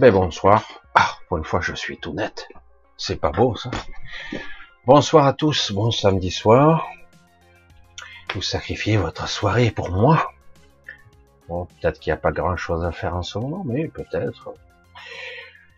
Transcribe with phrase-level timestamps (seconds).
[0.00, 0.64] Ben bonsoir.
[0.94, 2.48] Ah, pour une fois, je suis tout net.
[2.96, 3.70] C'est pas beau, ça.
[4.86, 6.88] Bonsoir à tous, bon samedi soir.
[8.34, 10.32] Vous sacrifiez votre soirée pour moi.
[11.48, 14.54] Bon, peut-être qu'il n'y a pas grand-chose à faire en ce moment, mais peut-être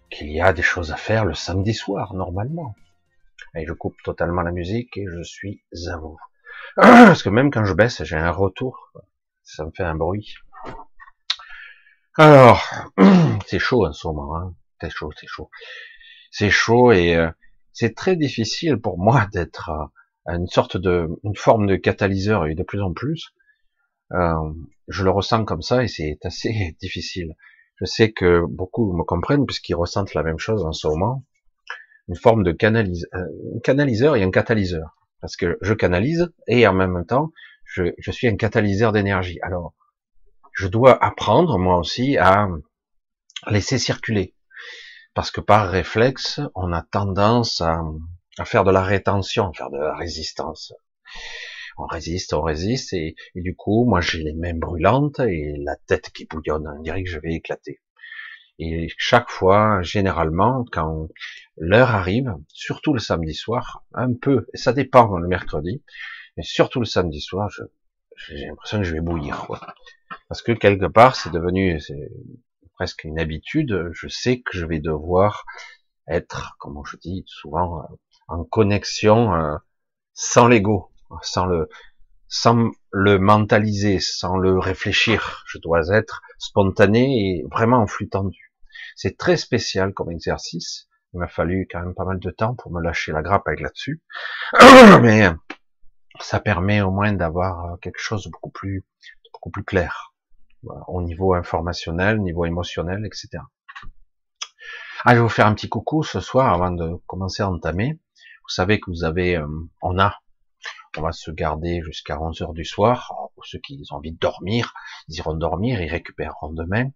[0.09, 2.77] qu'il y a des choses à faire le samedi soir, normalement.
[3.57, 6.17] Et je coupe totalement la musique et je suis à vous.
[6.77, 8.93] Parce que même quand je baisse, j'ai un retour.
[9.43, 10.37] Ça me fait un bruit.
[12.19, 12.63] Alors,
[13.47, 14.37] c'est chaud en ce moment.
[14.37, 14.55] Hein.
[14.81, 15.49] C'est chaud, c'est chaud.
[16.31, 17.31] C'est chaud et euh,
[17.73, 22.55] c'est très difficile pour moi d'être euh, une sorte de, une forme de catalyseur et
[22.55, 23.33] de plus en plus.
[24.13, 24.35] Euh,
[24.89, 27.35] je le ressens comme ça et c'est assez difficile.
[27.77, 31.25] Je sais que beaucoup me comprennent puisqu'ils ressentent la même chose en ce moment.
[32.09, 33.27] Une forme de canalise, un
[33.65, 34.99] canaliseur et un catalyseur.
[35.23, 37.31] Parce que je canalise et en même temps,
[37.65, 39.39] je, je suis un catalyseur d'énergie.
[39.41, 39.73] Alors,
[40.53, 42.49] je dois apprendre moi aussi à
[43.49, 44.35] laisser circuler.
[45.15, 47.83] Parce que par réflexe, on a tendance à,
[48.45, 50.73] faire de la rétention, faire de la résistance.
[51.77, 56.11] On résiste, on résiste, et, du coup, moi j'ai les mains brûlantes et la tête
[56.11, 56.67] qui bouillonne.
[56.67, 57.81] On dirait que je vais éclater.
[58.59, 61.09] Et chaque fois, généralement, quand
[61.57, 65.83] l'heure arrive, surtout le samedi soir, un peu, et ça dépend le mercredi,
[66.37, 67.51] mais surtout le samedi soir,
[68.29, 69.47] j'ai l'impression que je vais bouillir.
[70.29, 71.81] Parce que quelque part, c'est devenu
[72.75, 73.91] presque une habitude.
[73.93, 75.45] Je sais que je vais devoir
[76.09, 77.83] être, comme je dis souvent,
[78.29, 79.57] en connexion euh,
[80.15, 80.91] sans l'ego,
[81.23, 81.69] sans le,
[82.29, 85.45] sans le mentaliser, sans le réfléchir.
[85.47, 88.53] Je dois être spontané et vraiment en flux tendu.
[88.97, 90.89] C'est très spécial comme exercice.
[91.15, 93.61] Il m'a fallu quand même pas mal de temps pour me lâcher la grappe avec
[93.61, 94.03] là-dessus.
[95.03, 95.29] Mais
[96.21, 98.85] ça permet au moins d'avoir quelque chose de beaucoup plus,
[99.33, 100.13] beaucoup plus clair
[100.87, 103.43] au niveau informationnel, niveau émotionnel, etc.
[105.05, 107.99] Ah, je vais vous faire un petit coucou ce soir avant de commencer à entamer.
[108.43, 109.47] Vous savez que vous avez, euh,
[109.81, 110.21] on a,
[110.97, 113.13] on va se garder jusqu'à 11 heures du soir.
[113.35, 114.73] pour ceux qui ont envie de dormir,
[115.09, 116.91] ils iront dormir, ils récupéreront demain.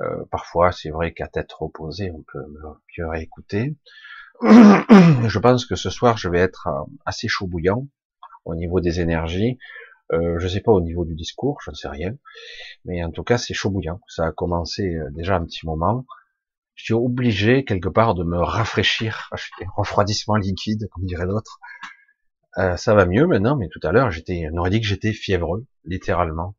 [0.00, 2.44] Euh, parfois, c'est vrai qu'à tête reposée, on peut
[2.96, 3.76] mieux réécouter.
[4.42, 7.86] Je pense que ce soir, je vais être euh, assez chaud bouillant
[8.44, 9.58] au niveau des énergies.
[10.12, 12.14] Euh, je sais pas au niveau du discours, je ne sais rien,
[12.84, 14.00] mais en tout cas c'est chaud bouillant.
[14.08, 16.04] Ça a commencé euh, déjà un petit moment.
[16.74, 19.30] Je suis obligé quelque part de me rafraîchir.
[19.32, 21.58] un refroidissement liquide, comme dirait l'autre.
[22.58, 25.12] Euh, ça va mieux maintenant, mais tout à l'heure j'étais, on aurait dit que j'étais
[25.12, 26.54] fiévreux, littéralement.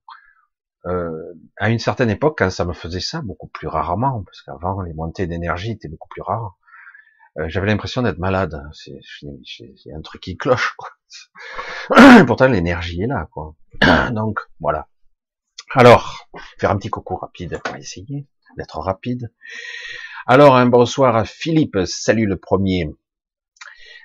[0.88, 4.82] Euh, à une certaine époque, quand ça me faisait ça, beaucoup plus rarement, parce qu'avant
[4.82, 6.58] les montées d'énergie étaient beaucoup plus rares.
[7.38, 8.62] Euh, j'avais l'impression d'être malade.
[8.74, 10.76] C'est un truc qui cloche.
[10.78, 10.90] Quoi.
[12.28, 13.56] Pourtant, l'énergie est là, quoi.
[14.12, 14.88] Donc, voilà.
[15.74, 18.28] Alors, faire un petit coucou rapide, on va essayer
[18.58, 19.32] d'être rapide.
[20.26, 22.90] Alors, un bonsoir à Philippe, salut le premier.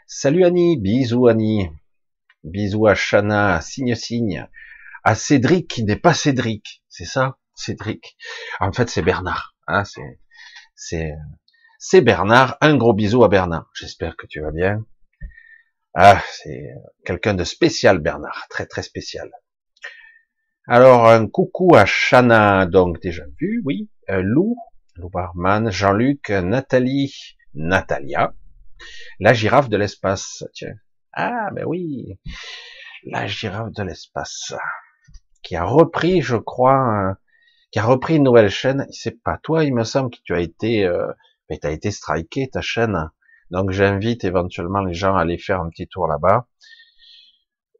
[0.06, 1.70] Salut Annie, bisous Annie.
[2.42, 4.48] Bisous à Chana, signe signe.
[5.04, 7.38] À Cédric qui n'est pas Cédric, c'est ça?
[7.54, 8.16] Cédric.
[8.58, 9.54] En fait, c'est Bernard.
[9.66, 9.84] Hein,
[10.74, 11.12] c'est,
[11.82, 12.58] c'est, Bernard.
[12.60, 13.70] Un gros bisou à Bernard.
[13.74, 14.84] J'espère que tu vas bien.
[15.94, 16.74] Ah, c'est
[17.06, 19.30] quelqu'un de spécial, Bernard, très très spécial.
[20.68, 24.56] Alors, un coucou à Chana, donc déjà vu, oui, euh, Lou,
[24.96, 28.34] Lou Barman, Jean-Luc, Nathalie, Natalia,
[29.18, 30.74] la girafe de l'espace, tiens.
[31.14, 32.20] Ah, ben oui,
[33.06, 34.52] la girafe de l'espace,
[35.42, 37.16] qui a repris, je crois,
[37.70, 38.86] qui a repris une nouvelle chaîne.
[38.90, 41.10] C'est pas toi, il me semble que tu as été, euh,
[41.50, 43.10] ben, as été striké ta chaîne.
[43.50, 46.46] Donc j'invite éventuellement les gens à aller faire un petit tour là-bas.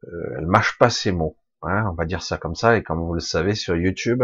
[0.03, 2.77] Euh, elle mâche pas ses mots, hein, on va dire ça comme ça.
[2.77, 4.23] Et comme vous le savez sur YouTube,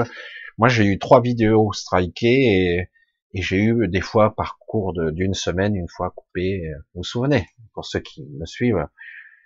[0.57, 2.89] moi j'ai eu trois vidéos strikées et,
[3.33, 6.71] j'ai eu des fois par cours d'une semaine, une fois coupé.
[6.93, 8.87] Vous vous souvenez, pour ceux qui me suivent.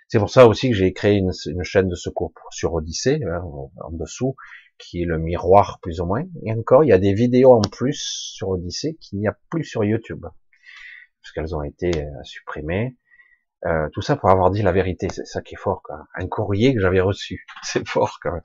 [0.07, 1.31] C'est pour ça aussi que j'ai créé une,
[1.63, 4.35] chaîne de secours sur Odyssée, hein, en dessous,
[4.81, 6.23] qui est le miroir plus ou moins.
[6.43, 9.63] Et encore, il y a des vidéos en plus sur Odyssée qu'il n'y a plus
[9.63, 12.97] sur YouTube parce qu'elles ont été euh, supprimées.
[13.65, 15.83] Euh, tout ça pour avoir dit la vérité, c'est ça qui est fort.
[15.83, 16.07] Quoi.
[16.15, 18.17] Un courrier que j'avais reçu, c'est fort.
[18.21, 18.41] Quand même.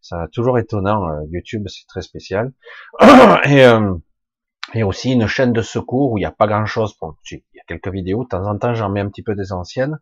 [0.00, 1.08] Ça toujours étonnant.
[1.08, 2.52] Euh, YouTube, c'est très spécial.
[3.46, 3.94] Et, euh,
[4.72, 6.94] et aussi une chaîne de secours où il n'y a pas grand-chose.
[6.96, 7.16] Pour...
[7.30, 8.24] Il y a quelques vidéos.
[8.24, 9.98] De temps en temps, j'en mets un petit peu des anciennes,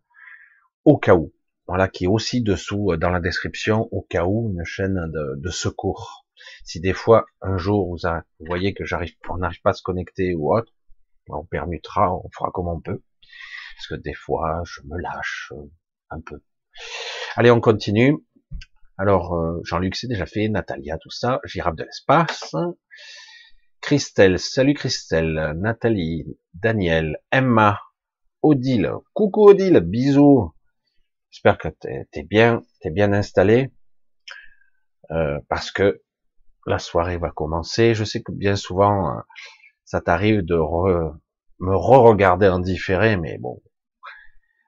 [0.84, 1.32] au cas où.
[1.72, 6.26] Voilà, qui est aussi dessous dans la description, au cas où, une chaîne de, secours.
[6.64, 7.96] Si des fois, un jour, vous,
[8.40, 10.70] voyez que j'arrive, on n'arrive pas à se connecter ou autre,
[11.30, 13.02] on permutera, on fera comme on peut.
[13.74, 15.64] Parce que des fois, je me lâche euh,
[16.10, 16.42] un peu.
[17.36, 18.18] Allez, on continue.
[18.98, 22.54] Alors, euh, Jean-Luc c'est déjà fait, Natalia, tout ça, Girafe de l'espace.
[23.80, 27.80] Christelle, salut Christelle, Nathalie, Daniel, Emma,
[28.42, 30.52] Odile, coucou Odile, bisous.
[31.32, 33.72] J'espère que t'es es bien, t'es bien installé,
[35.10, 36.02] euh, parce que
[36.66, 37.94] la soirée va commencer.
[37.94, 39.20] Je sais que bien souvent, euh,
[39.86, 43.62] ça t'arrive de me re-regarder en différé, mais bon.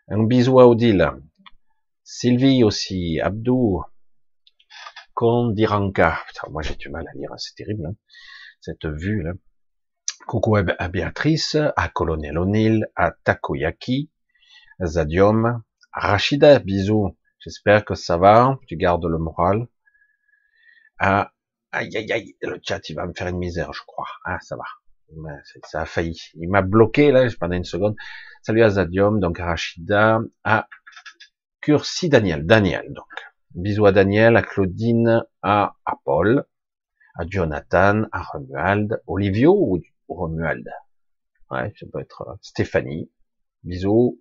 [0.08, 1.12] Un bisou à Odile.
[2.02, 3.82] Sylvie aussi, Abdou,
[5.12, 6.18] Kondiranka.
[6.28, 7.94] Putain, moi j'ai du mal à lire, c'est terrible, hein,
[8.62, 9.32] cette vue là.
[10.26, 14.10] Coucou à Béatrice, à Colonel O'Neill, à Takoyaki,
[14.80, 15.62] à Zadium,
[15.94, 17.16] Rachida, bisous.
[17.38, 19.68] J'espère que ça va, tu gardes le moral.
[20.98, 21.32] Ah,
[21.70, 24.08] aïe, aïe, aïe, le chat, il va me faire une misère, je crois.
[24.24, 24.64] Ah, ça va.
[25.64, 26.18] Ça a failli.
[26.34, 27.94] Il m'a bloqué, là, pendant une seconde.
[28.42, 30.68] Salut à Zadium, donc Rachida, à
[31.60, 32.44] Cursi Daniel.
[32.44, 33.06] Daniel, donc.
[33.54, 36.44] Bisous à Daniel, à Claudine, à, à Paul,
[37.14, 40.68] à Jonathan, à Romuald, Olivio ou Romuald?
[41.52, 43.12] Ouais, ça peut être euh, Stéphanie.
[43.64, 44.20] Bisous.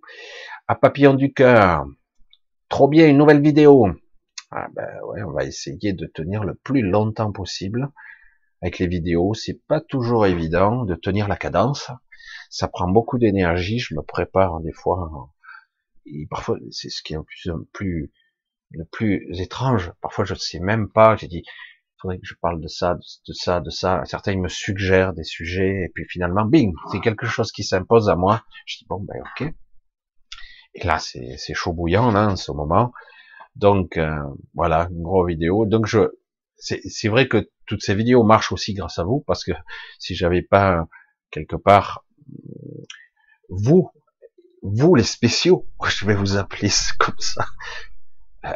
[0.68, 1.84] À Papillon du cœur.
[2.70, 3.88] Trop bien, une nouvelle vidéo.
[4.50, 7.90] Ah ben ouais, on va essayer de tenir le plus longtemps possible
[8.62, 9.34] avec les vidéos.
[9.34, 11.90] C'est pas toujours évident de tenir la cadence.
[12.48, 13.78] Ça prend beaucoup d'énergie.
[13.78, 15.10] Je me prépare des fois.
[16.06, 18.10] Et parfois, c'est ce qui est le plus,
[18.70, 19.92] le plus étrange.
[20.00, 21.16] Parfois, je sais même pas.
[21.16, 21.42] J'ai dit,
[22.12, 24.02] que je parle de ça, de ça, de ça.
[24.04, 28.08] Certains ils me suggèrent des sujets et puis finalement, bing, c'est quelque chose qui s'impose
[28.08, 28.44] à moi.
[28.66, 29.52] Je dis bon ben ok.
[30.74, 32.92] Et là c'est chaud bouillant là en ce moment.
[33.56, 34.16] Donc euh,
[34.54, 35.66] voilà, une grosse vidéo.
[35.66, 36.00] Donc je,
[36.56, 39.52] c'est vrai que toutes ces vidéos marchent aussi grâce à vous parce que
[39.98, 40.86] si j'avais pas
[41.30, 42.04] quelque part
[43.48, 43.90] vous,
[44.62, 47.46] vous les spéciaux, je vais vous appeler comme ça.
[48.44, 48.52] Euh,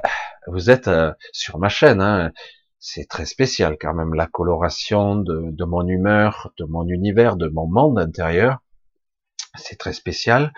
[0.47, 2.33] vous êtes euh, sur ma chaîne, hein,
[2.81, 7.67] c'est très spécial quand même la coloration de, mon humeur, de mon univers, de mon
[7.67, 8.59] monde intérieur.
[9.57, 10.53] C'est très spécial.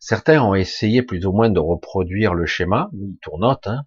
[0.00, 3.82] Certains ont essayé plus ou moins de reproduire le schéma, ils tournotent, hein,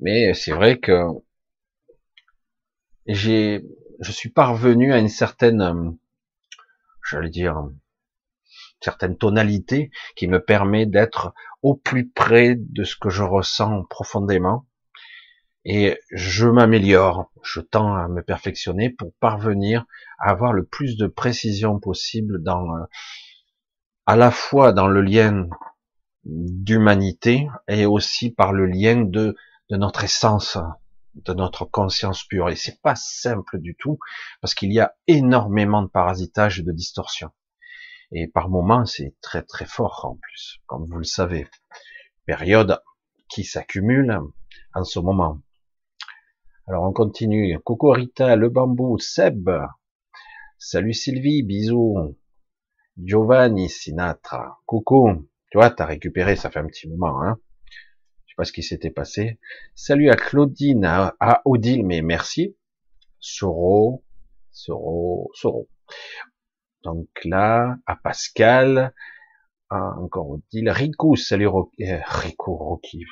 [0.00, 1.06] mais c'est vrai que
[3.06, 3.64] j'ai,
[4.00, 5.96] je suis parvenu à une certaine,
[7.08, 7.68] j'allais dire,
[8.80, 14.66] certaine tonalité qui me permet d'être au plus près de ce que je ressens profondément
[15.64, 19.86] et je m'améliore, je tends à me perfectionner pour parvenir
[20.18, 22.84] à avoir le plus de précision possible dans, euh,
[24.06, 25.48] à la fois dans le lien
[26.24, 29.36] d'humanité et aussi par le lien de,
[29.70, 30.58] de notre essence,
[31.14, 32.50] de notre conscience pure.
[32.50, 33.98] Et c'est pas simple du tout
[34.42, 37.30] parce qu'il y a énormément de parasitage et de distorsion.
[38.12, 41.48] Et par moments, c'est très très fort en plus, comme vous le savez.
[42.26, 42.80] Période
[43.28, 44.20] qui s'accumule
[44.74, 45.40] en ce moment.
[46.66, 47.58] Alors on continue.
[47.58, 49.50] Coucou Rita, le bambou, Seb.
[50.58, 52.16] Salut Sylvie, bisous.
[52.96, 54.60] Giovanni Sinatra.
[54.64, 55.28] Coucou.
[55.50, 57.38] Tu vois, t'as récupéré, ça fait un petit moment, hein.
[58.24, 59.38] Je sais pas ce qui s'était passé.
[59.74, 62.56] Salut à Claudine, à, Odile, mais merci.
[63.20, 64.02] Soro,
[64.50, 65.68] Soro, Soro.
[66.82, 68.94] Donc là, à Pascal,
[69.68, 73.04] encore Odile, Rico, salut euh, Rico, Rocky.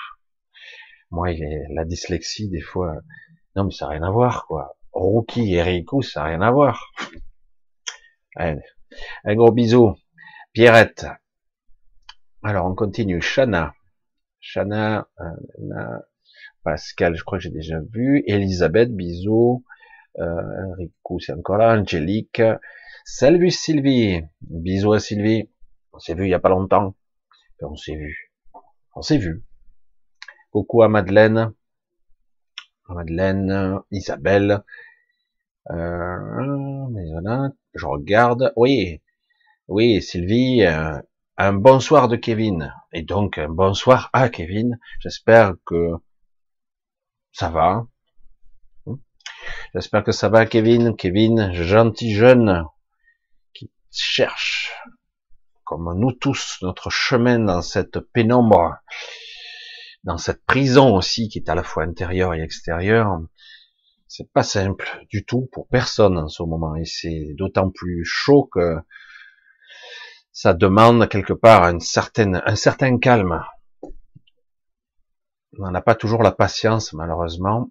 [1.10, 2.96] Moi, il est, la dyslexie, des fois,
[3.54, 4.76] non, mais ça n'a rien à voir, quoi.
[4.92, 6.90] Rookie et Rico, ça n'a rien à voir.
[8.36, 9.94] Un gros bisou.
[10.52, 11.06] Pierrette.
[12.42, 13.20] Alors, on continue.
[13.20, 13.74] Shana.
[14.40, 15.98] Shana, euh,
[16.62, 18.22] Pascal, je crois que j'ai déjà vu.
[18.26, 19.64] Elisabeth, bisous.
[20.18, 21.78] Euh, Rico, c'est encore là.
[21.78, 22.42] Angélique.
[23.04, 24.22] Salut Sylvie.
[24.40, 25.50] Bisous à Sylvie.
[25.92, 26.94] On s'est vu il y a pas longtemps.
[27.60, 28.32] On s'est vu.
[28.94, 29.44] On s'est vu.
[30.50, 31.52] Coucou à Madeleine.
[32.94, 34.62] Madeleine, Isabelle,
[35.70, 36.88] euh,
[37.74, 39.00] je regarde, oui,
[39.68, 40.98] oui, Sylvie, euh,
[41.36, 45.92] un bonsoir de Kevin, et donc un bonsoir à Kevin, j'espère que
[47.32, 47.86] ça va,
[49.74, 52.64] j'espère que ça va Kevin, Kevin, gentil jeune,
[53.54, 54.74] qui cherche,
[55.64, 58.76] comme nous tous, notre chemin dans cette pénombre,
[60.04, 63.20] dans cette prison aussi qui est à la fois intérieure et extérieure,
[64.08, 68.48] c'est pas simple du tout pour personne en ce moment et c'est d'autant plus chaud
[68.52, 68.76] que
[70.32, 73.44] ça demande quelque part un certain calme.
[75.58, 77.70] On n'a pas toujours la patience malheureusement.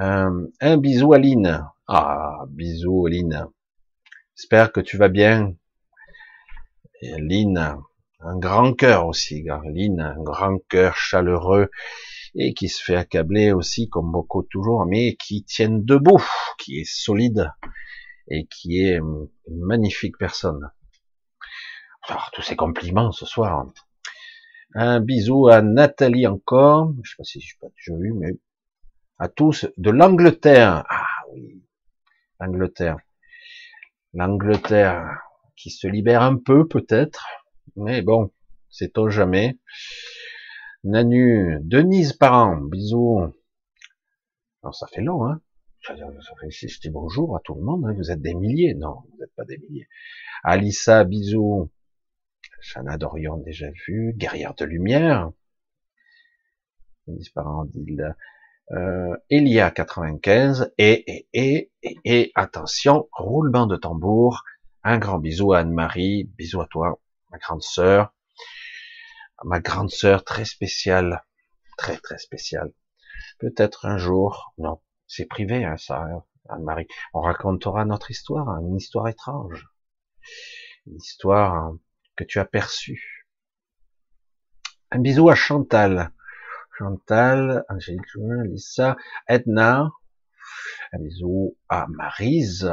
[0.00, 1.64] Euh, un bisou à Lynn.
[1.86, 3.48] Ah, bisou Lynn.
[4.36, 5.54] J'espère que tu vas bien.
[7.00, 7.78] Et Lynn,
[8.24, 11.70] un grand cœur aussi, Garline, un grand cœur chaleureux
[12.34, 16.24] et qui se fait accabler aussi comme beaucoup toujours, mais qui tiennent debout,
[16.58, 17.52] qui est solide
[18.28, 20.70] et qui est une magnifique personne.
[22.08, 23.66] Alors, tous ces compliments ce soir.
[24.74, 26.92] Un bisou à Nathalie encore.
[27.02, 28.32] Je sais pas si je pas déjà vu, mais
[29.18, 30.84] à tous de l'Angleterre.
[30.88, 31.62] Ah oui,
[32.40, 32.96] l'Angleterre.
[34.12, 35.20] L'Angleterre
[35.56, 37.26] qui se libère un peu peut-être,
[37.76, 38.30] mais bon,
[38.70, 39.58] c'est au jamais.
[40.84, 43.20] Nanu, Denise Parent, bisous.
[44.62, 45.40] Alors, ça fait long, hein.
[45.80, 47.94] Je dis bonjour à tout le monde, hein.
[47.96, 48.74] vous êtes des milliers.
[48.74, 49.88] Non, vous n'êtes pas des milliers.
[50.42, 51.70] Alissa, bisous.
[52.60, 54.14] Chana Dorion, déjà vu.
[54.16, 55.30] Guerrière de lumière.
[57.06, 57.96] Denise Parent, dit
[58.72, 64.42] euh, Elia 95 et, et, et, et, attention, roulement de tambour,
[64.82, 66.98] un grand bisou à Anne-Marie, bisous à toi,
[67.34, 68.14] ma grande sœur,
[69.42, 71.24] ma grande sœur très spéciale,
[71.76, 72.72] très très spéciale.
[73.40, 78.60] Peut-être un jour, non, c'est privé hein, ça, hein, Anne-Marie, on racontera notre histoire, hein,
[78.60, 79.66] une histoire étrange,
[80.86, 81.72] une histoire
[82.14, 83.26] que tu as perçue.
[84.92, 86.12] Un bisou à Chantal,
[86.78, 88.14] Chantal, Angélique,
[88.44, 89.90] Lisa, Edna,
[90.92, 92.72] un bisou à Marise,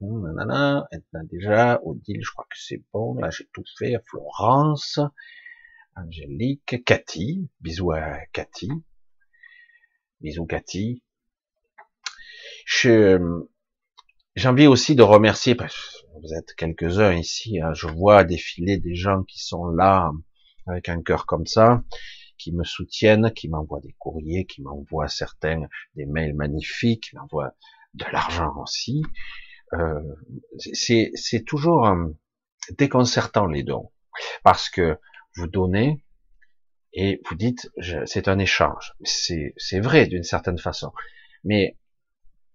[0.00, 0.88] nanana,
[1.24, 5.00] déjà, Odile, je crois que c'est bon, là j'ai tout fait, Florence,
[5.94, 8.68] Angélique, Cathy, bisous à Cathy,
[10.20, 11.02] bisous Cathy.
[12.66, 13.18] j'ai
[14.44, 18.94] envie aussi de remercier, parce que vous êtes quelques-uns ici, hein, je vois défiler des
[18.94, 20.10] gens qui sont là
[20.66, 21.82] avec un cœur comme ça,
[22.36, 27.54] qui me soutiennent, qui m'envoient des courriers, qui m'envoient certains des mails magnifiques, qui m'envoient
[27.94, 29.02] de l'argent aussi.
[29.78, 30.00] Euh,
[30.72, 32.06] c'est toujours euh,
[32.78, 33.90] déconcertant les dons,
[34.42, 34.98] parce que
[35.36, 36.02] vous donnez
[36.92, 37.70] et vous dites
[38.06, 38.94] c'est un échange.
[39.04, 40.92] C'est vrai d'une certaine façon,
[41.44, 41.76] mais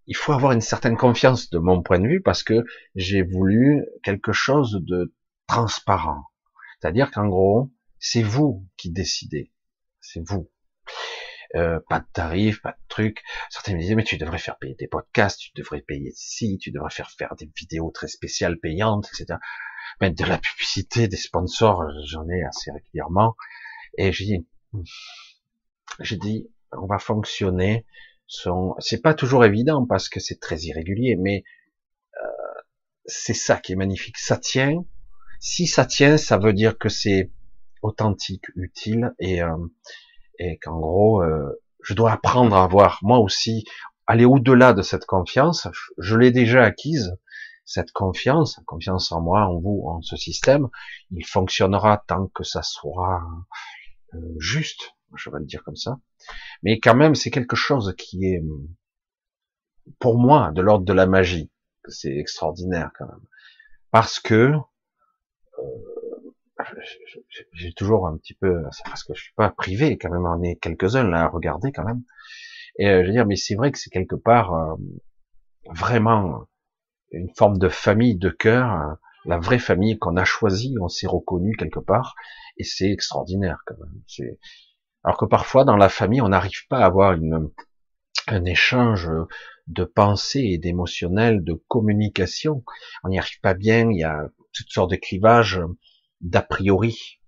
[0.08, 3.86] il faut avoir une certaine confiance de mon point de vue parce que j'ai voulu
[4.04, 5.14] quelque chose de
[5.48, 6.24] transparent.
[6.80, 9.52] C'est-à-dire qu'en gros, c'est vous qui décidez
[10.02, 10.50] c'est vous.
[11.56, 13.24] Euh, pas de tarif, pas de truc.
[13.50, 16.72] Certains me disaient, mais tu devrais faire payer des podcasts, tu devrais payer ici, tu
[16.72, 19.38] devrais faire faire des vidéos très spéciales payantes, etc.
[20.00, 23.36] Mais de la publicité, des sponsors, j'en ai assez régulièrement.
[23.98, 24.48] Et j'ai dit,
[26.00, 27.86] j'ai dit, on va fonctionner.
[28.80, 31.44] C'est pas toujours évident parce que c'est très irrégulier, mais
[32.24, 32.62] euh,
[33.06, 34.18] c'est ça qui est magnifique.
[34.18, 34.86] Ça tient.
[35.42, 37.30] Si ça tient, ça veut dire que c'est
[37.82, 39.58] authentique, utile, et, euh,
[40.42, 43.64] et qu'en gros, euh, je dois apprendre à avoir moi aussi
[44.08, 45.68] aller au-delà de cette confiance.
[46.00, 47.16] Je l'ai déjà acquise,
[47.64, 50.68] cette confiance, confiance en moi, en vous, en ce système.
[51.12, 53.22] Il fonctionnera tant que ça soit
[54.16, 56.00] euh, juste, je vais le dire comme ça.
[56.64, 58.44] Mais quand même, c'est quelque chose qui est,
[60.00, 61.52] pour moi, de l'ordre de la magie.
[61.88, 63.26] C'est extraordinaire quand même,
[63.92, 64.54] parce que
[67.54, 70.56] j'ai toujours un petit peu, parce que je suis pas privé quand même, on est
[70.56, 72.04] quelques-uns là à regarder quand même.
[72.80, 74.76] Et euh, je veux dire, mais c'est vrai que c'est quelque part euh,
[75.76, 76.46] vraiment
[77.12, 78.98] une forme de famille de cœur, hein.
[79.26, 82.16] la vraie famille qu'on a choisie, on s'est reconnu quelque part,
[82.58, 84.36] et c'est extraordinaire quand même.
[85.04, 87.50] Alors que parfois dans la famille, on n'arrive pas à avoir une,
[88.28, 89.10] un échange
[89.68, 92.64] de pensée et d'émotionnel, de communication.
[93.04, 95.62] On n'y arrive pas bien, il y a toutes sortes de clivages
[96.22, 97.20] d'a priori.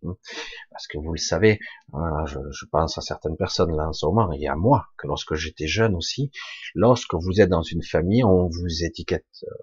[0.72, 1.60] Parce que vous le savez,
[1.94, 5.36] je, je, pense à certaines personnes là en ce moment, et à moi, que lorsque
[5.36, 6.32] j'étais jeune aussi,
[6.76, 9.26] lorsque vous êtes dans une famille, on vous étiquette.
[9.44, 9.54] Euh,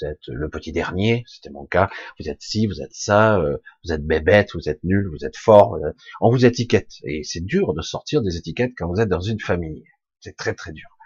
[0.00, 1.88] vous êtes le petit dernier, c'était mon cas.
[2.20, 5.36] Vous êtes ci, vous êtes ça, euh, vous êtes bébête, vous êtes nul, vous êtes
[5.36, 5.78] fort.
[6.20, 6.92] On vous étiquette.
[7.04, 9.84] Et c'est dur de sortir des étiquettes quand vous êtes dans une famille.
[10.20, 10.97] C'est très très dur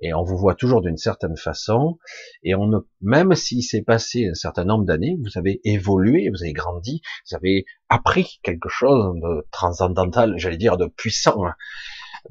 [0.00, 1.98] et on vous voit toujours d'une certaine façon,
[2.42, 6.42] et on ne, même s'il s'est passé un certain nombre d'années, vous avez évolué, vous
[6.42, 11.42] avez grandi, vous avez appris quelque chose de transcendantal, j'allais dire de puissant.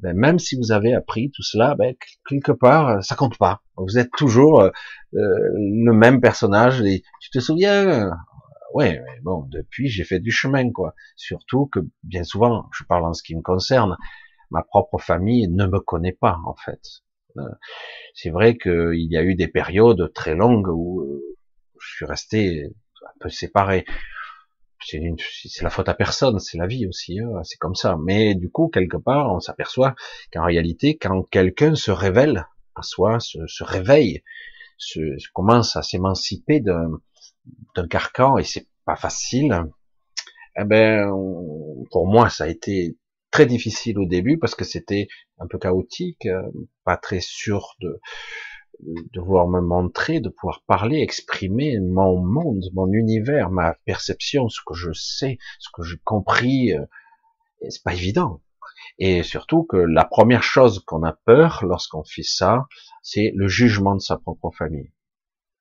[0.02, 1.94] Ben, même si vous avez appris tout cela, ben,
[2.28, 3.62] quelque part, ça compte pas.
[3.76, 4.70] Vous êtes toujours euh,
[5.12, 6.80] le même personnage.
[6.82, 8.10] Et tu te souviens?
[8.72, 10.94] Ouais, mais bon, depuis j'ai fait du chemin, quoi.
[11.16, 13.96] Surtout que bien souvent, je parle en ce qui me concerne,
[14.50, 16.80] ma propre famille ne me connaît pas en fait.
[18.14, 21.36] C'est vrai qu'il y a eu des périodes très longues où euh,
[21.80, 22.70] je suis resté
[23.02, 23.84] un peu séparé.
[24.82, 27.98] C'est la faute à personne, c'est la vie aussi, hein, c'est comme ça.
[28.02, 29.94] Mais du coup, quelque part, on s'aperçoit
[30.32, 34.22] qu'en réalité, quand quelqu'un se révèle à soi, se, réveille,
[34.78, 35.00] se,
[35.34, 39.64] commence à s'émanciper d'un carcan, et c'est pas facile,
[40.56, 41.10] eh ben,
[41.90, 42.96] pour moi, ça a été
[43.30, 46.42] très difficile au début parce que c'était un peu chaotique, euh,
[46.84, 48.00] pas très sûr de
[48.82, 54.60] de devoir me montrer, de pouvoir parler, exprimer mon monde, mon univers, ma perception, ce
[54.66, 56.72] que je sais, ce que j'ai compris.
[56.72, 56.84] Euh,
[57.68, 58.40] c'est pas évident.
[58.98, 62.66] Et surtout que la première chose qu'on a peur lorsqu'on fait ça,
[63.02, 64.92] c'est le jugement de sa propre famille.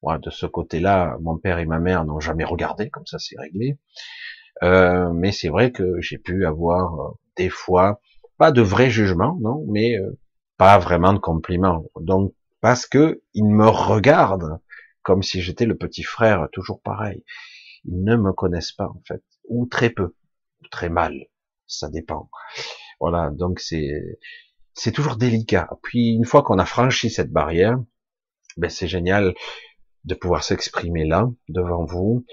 [0.02, 3.38] Moi, de ce côté-là, mon père et ma mère n'ont jamais regardé, comme ça c'est
[3.38, 3.78] réglé.
[4.64, 8.02] Euh, mais c'est vrai que j'ai pu avoir euh, des fois
[8.38, 10.18] pas de vrai jugement, non, mais euh,
[10.58, 11.86] pas vraiment de compliments.
[12.00, 14.60] Donc parce que ils me regardent
[15.02, 17.24] comme si j'étais le petit frère, toujours pareil.
[17.86, 20.16] Ils ne me connaissent pas en fait, ou très peu,
[20.62, 21.14] ou très mal,
[21.66, 22.30] ça dépend.
[23.00, 24.20] Voilà, donc c'est
[24.74, 25.70] c'est toujours délicat.
[25.84, 27.78] Puis une fois qu'on a franchi cette barrière,
[28.58, 29.34] ben c'est génial
[30.06, 32.26] de pouvoir s'exprimer là devant vous,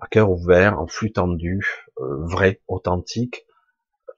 [0.00, 1.60] à cœur ouvert, en flux tendu,
[1.98, 3.44] euh, vrai, authentique.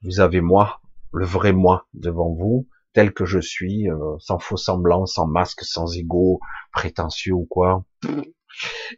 [0.02, 0.80] Vous avez moi,
[1.12, 5.62] le vrai moi devant vous, tel que je suis, euh, sans faux semblant, sans masque,
[5.62, 6.40] sans ego,
[6.72, 7.84] prétentieux ou quoi.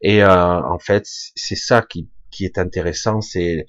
[0.01, 3.67] Et euh, en fait, c'est ça qui, qui est intéressant, c'est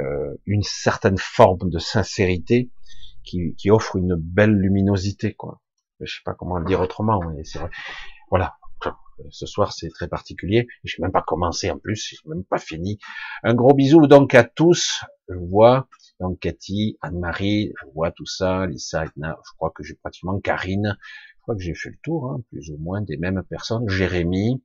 [0.00, 2.70] euh, une certaine forme de sincérité
[3.22, 5.60] qui, qui, offre une belle luminosité, quoi.
[6.00, 7.70] Je sais pas comment le dire autrement, mais vrai.
[8.30, 8.54] Voilà.
[9.30, 10.66] Ce soir, c'est très particulier.
[10.82, 12.98] Je n'ai même pas commencé en plus, je n'ai même pas fini.
[13.44, 15.04] Un gros bisou donc à tous.
[15.28, 15.88] Je vois
[16.20, 20.96] donc Cathy, Anne-Marie, je vois tout ça, Lisa, Edna, je crois que j'ai pratiquement Karine.
[21.36, 23.88] Je crois que j'ai fait le tour, hein, plus ou moins des mêmes personnes.
[23.88, 24.62] Jérémy.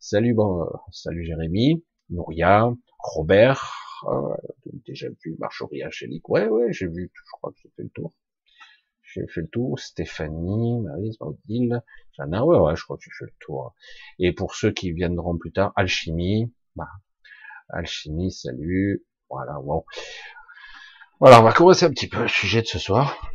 [0.00, 1.84] Salut, bon, euh, salut Jérémy.
[2.10, 3.72] Nouria, Robert,
[4.08, 4.34] euh,
[4.86, 6.28] déjà vu Marjorie Angélique.
[6.28, 8.14] Ouais, ouais, j'ai vu, je crois que j'ai fait le tour.
[9.02, 9.78] J'ai fait le tour.
[9.78, 11.82] Stéphanie, Marie, Odile,
[12.16, 13.74] Jana, ouais, ouais, je crois que j'ai fait le tour.
[14.18, 16.88] Et pour ceux qui viendront plus tard, Alchimie, bah,
[17.68, 19.04] Alchimie, salut.
[19.30, 19.84] Voilà, bon.
[21.20, 23.28] Voilà, on va commencer un petit peu le sujet de ce soir.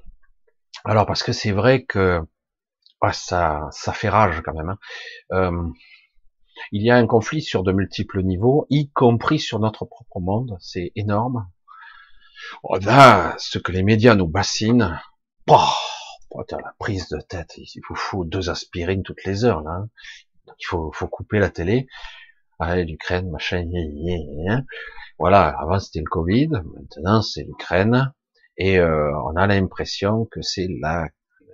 [0.86, 2.22] Alors, parce que c'est vrai que
[3.02, 4.70] ah, ça, ça fait rage quand même.
[4.70, 4.78] Hein.
[5.34, 5.70] Euh,
[6.72, 10.56] il y a un conflit sur de multiples niveaux, y compris sur notre propre monde.
[10.62, 11.50] C'est énorme.
[12.64, 14.98] On a ce que les médias nous bassinent.
[15.50, 15.68] Oh,
[16.52, 17.58] la prise de tête.
[17.58, 19.72] Il vous faut deux aspirines toutes les heures, là.
[19.72, 19.90] Hein.
[20.58, 21.88] il faut couper la télé.
[22.60, 23.66] Ah, l'Ukraine, machin,
[25.20, 25.56] voilà.
[25.60, 28.14] Avant c'était le Covid, maintenant c'est l'Ukraine,
[28.58, 31.08] et euh, on a l'impression que c'est la,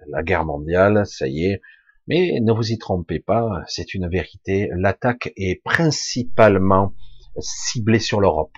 [0.10, 1.62] la guerre mondiale, ça y est,
[2.08, 4.70] mais ne vous y trompez pas, c'est une vérité.
[4.76, 6.94] L'attaque est principalement
[7.40, 8.56] ciblée sur l'Europe.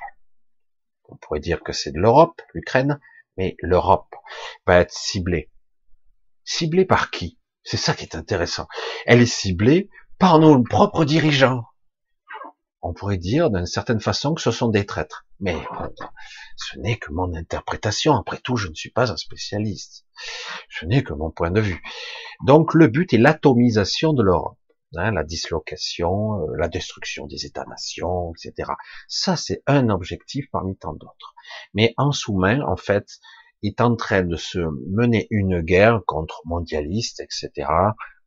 [1.10, 3.00] On pourrait dire que c'est de l'Europe, l'Ukraine,
[3.38, 4.16] mais l'Europe
[4.66, 5.52] va être ciblée.
[6.44, 7.40] Ciblée par qui?
[7.64, 8.68] C'est ça qui est intéressant.
[9.06, 11.64] Elle est ciblée par nos propres dirigeants.
[12.82, 15.26] On pourrait dire d'une certaine façon que ce sont des traîtres.
[15.40, 15.56] Mais
[16.56, 18.16] ce n'est que mon interprétation.
[18.16, 20.06] Après tout, je ne suis pas un spécialiste.
[20.70, 21.82] Ce n'est que mon point de vue.
[22.46, 24.58] Donc le but est l'atomisation de l'Europe.
[24.98, 28.72] Hein, la dislocation, euh, la destruction des États-nations, etc.
[29.08, 31.34] Ça, c'est un objectif parmi tant d'autres.
[31.74, 33.08] Mais en sous-main, en fait,
[33.64, 37.70] est en train de se mener une guerre contre mondialistes, etc.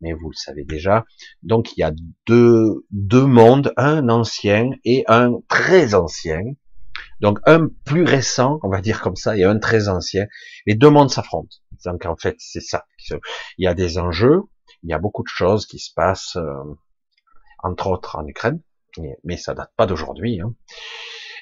[0.04, 1.06] Mais vous le savez déjà.
[1.42, 1.92] Donc il y a
[2.26, 6.42] deux, deux mondes, un ancien et un très ancien.
[7.20, 10.26] Donc un plus récent, on va dire comme ça, et un très ancien.
[10.66, 11.56] Les deux mondes s'affrontent.
[11.86, 12.84] Donc en fait, c'est ça.
[13.08, 14.42] Il y a des enjeux,
[14.82, 16.76] il y a beaucoup de choses qui se passent, euh,
[17.62, 18.60] entre autres en Ukraine,
[19.24, 20.42] mais ça date pas d'aujourd'hui.
[20.42, 20.54] Hein.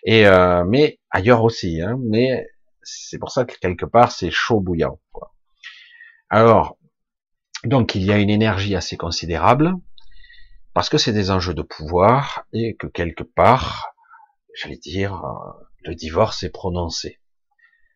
[0.05, 1.83] Et euh, mais ailleurs aussi.
[1.83, 1.99] Hein.
[2.01, 2.47] Mais
[2.85, 5.01] c'est pour ça que quelque part c'est chaud bouillant.
[5.11, 5.35] Quoi.
[6.31, 6.79] Alors,
[7.65, 9.75] donc il y a une énergie assez considérable
[10.75, 13.95] parce que c'est des enjeux de pouvoir et que quelque part,
[14.55, 17.21] j'allais dire, euh, le divorce est prononcé.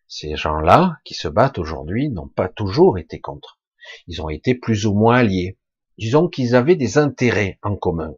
[0.07, 3.59] Ces gens-là qui se battent aujourd'hui n'ont pas toujours été contre.
[4.07, 5.57] Ils ont été plus ou moins alliés.
[5.97, 8.13] Disons qu'ils avaient des intérêts en commun.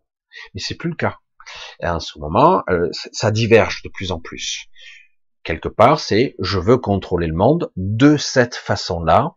[0.53, 1.17] Mais c'est plus le cas.
[1.81, 4.67] Et en ce moment, euh, ça diverge de plus en plus.
[5.43, 9.35] Quelque part, c'est je veux contrôler le monde de cette façon-là.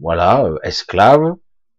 [0.00, 1.34] Voilà, euh, esclave,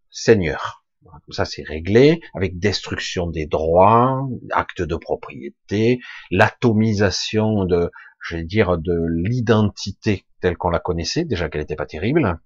[0.10, 0.84] seigneur.
[1.26, 8.44] Tout ça, c'est réglé avec destruction des droits, actes de propriété, l'atomisation de, je vais
[8.44, 12.40] dire, de l'identité telle qu'on la connaissait, déjà qu'elle n'était pas terrible.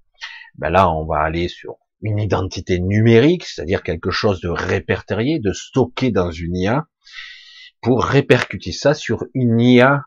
[0.56, 5.54] Ben là, on va aller sur une identité numérique, c'est-à-dire quelque chose de répertorié, de
[5.54, 6.88] stocké dans une IA,
[7.82, 10.06] pour répercuter ça sur une IA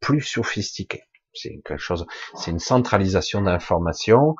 [0.00, 1.04] plus sophistiquée.
[1.32, 4.36] C'est quelque chose, c'est une centralisation d'informations.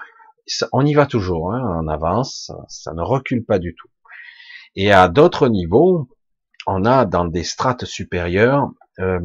[0.73, 3.89] On y va toujours, hein, on avance, ça ne recule pas du tout.
[4.75, 6.09] Et à d'autres niveaux,
[6.67, 9.21] on a dans des strates supérieures, euh,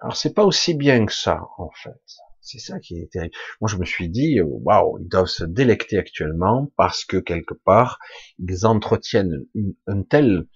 [0.00, 2.00] alors c'est pas aussi bien que ça en fait
[2.40, 3.34] C'est ça qui est terrible.
[3.60, 7.98] Moi, je me suis dit, waouh, ils doivent se délecter actuellement parce que quelque part,
[8.38, 9.46] ils entretiennent
[9.86, 10.46] un tel,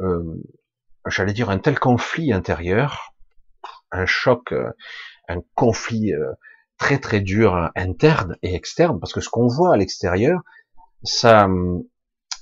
[0.00, 0.34] euh,
[1.06, 3.14] j'allais dire un tel conflit intérieur,
[3.92, 4.70] un choc, euh,
[5.28, 6.32] un conflit euh,
[6.82, 10.40] très très dur interne et externe, parce que ce qu'on voit à l'extérieur,
[11.04, 11.48] ça,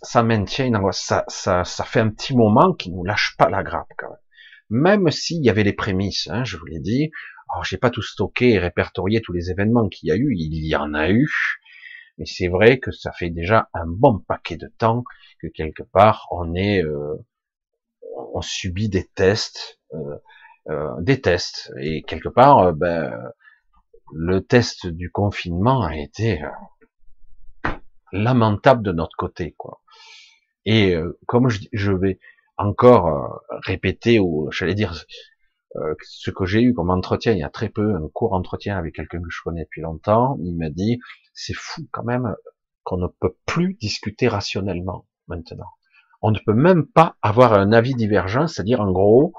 [0.00, 3.92] ça maintient, ça, ça, ça fait un petit moment qui nous lâche pas la grappe
[3.98, 4.18] quand même.
[4.70, 7.10] Même s'il y avait les prémices, hein, je vous l'ai dit,
[7.50, 10.66] alors j'ai pas tout stocké et répertorié tous les événements qu'il y a eu, il
[10.66, 11.28] y en a eu,
[12.16, 15.04] mais c'est vrai que ça fait déjà un bon paquet de temps
[15.42, 17.14] que quelque part on est, euh,
[18.32, 20.16] on subit des tests, euh,
[20.70, 23.12] euh, des tests, et quelque part, ben,
[24.12, 26.42] le test du confinement a été
[28.12, 29.80] lamentable de notre côté, quoi.
[30.66, 30.94] Et
[31.26, 32.18] comme je, vais
[32.56, 34.94] encore répéter ou j'allais dire
[35.76, 38.76] euh, ce que j'ai eu comme entretien il y a très peu, un court entretien
[38.76, 40.98] avec quelqu'un que je connais depuis longtemps, il m'a dit
[41.32, 42.34] c'est fou quand même
[42.82, 45.70] qu'on ne peut plus discuter rationnellement maintenant.
[46.22, 49.32] On ne peut même pas avoir un avis divergent, c'est-à-dire en gros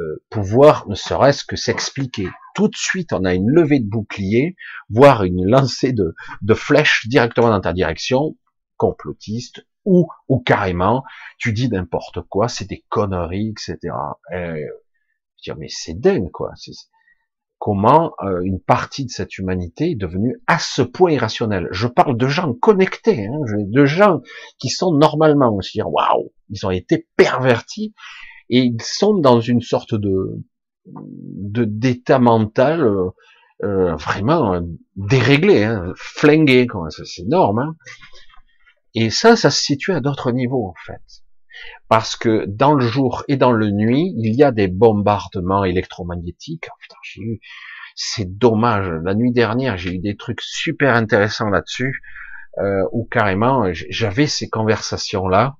[0.00, 2.28] euh, pouvoir ne serait-ce que s'expliquer.
[2.54, 4.56] Tout de suite, on a une levée de bouclier,
[4.90, 8.36] voire une lancée de, de flèches directement dans ta direction,
[8.76, 11.04] complotiste, ou, ou carrément,
[11.38, 13.94] tu dis n'importe quoi, c'est des conneries, etc.
[14.32, 14.66] Et
[15.42, 16.52] dire, mais c'est dingue, quoi.
[17.58, 21.68] Comment euh, une partie de cette humanité est devenue à ce point irrationnelle?
[21.70, 24.20] Je parle de gens connectés, hein, de gens
[24.58, 27.94] qui sont normalement, aussi waouh, ils ont été pervertis
[28.50, 30.42] et ils sont dans une sorte de
[30.84, 33.10] d'état mental euh,
[33.64, 34.60] euh vraiment euh,
[34.94, 36.66] déréglé, hein, flingué.
[36.90, 37.58] C'est énorme.
[37.58, 37.76] Hein.
[38.94, 41.02] Et ça, ça se situe à d'autres niveaux en fait
[41.88, 46.68] parce que dans le jour et dans le nuit, il y a des bombardements électromagnétiques.
[46.70, 47.40] Oh, eu,
[47.94, 48.90] c'est dommage.
[49.04, 52.02] La nuit dernière, j'ai eu des trucs super intéressants là-dessus,
[52.58, 55.56] euh, où carrément j'avais ces conversations-là,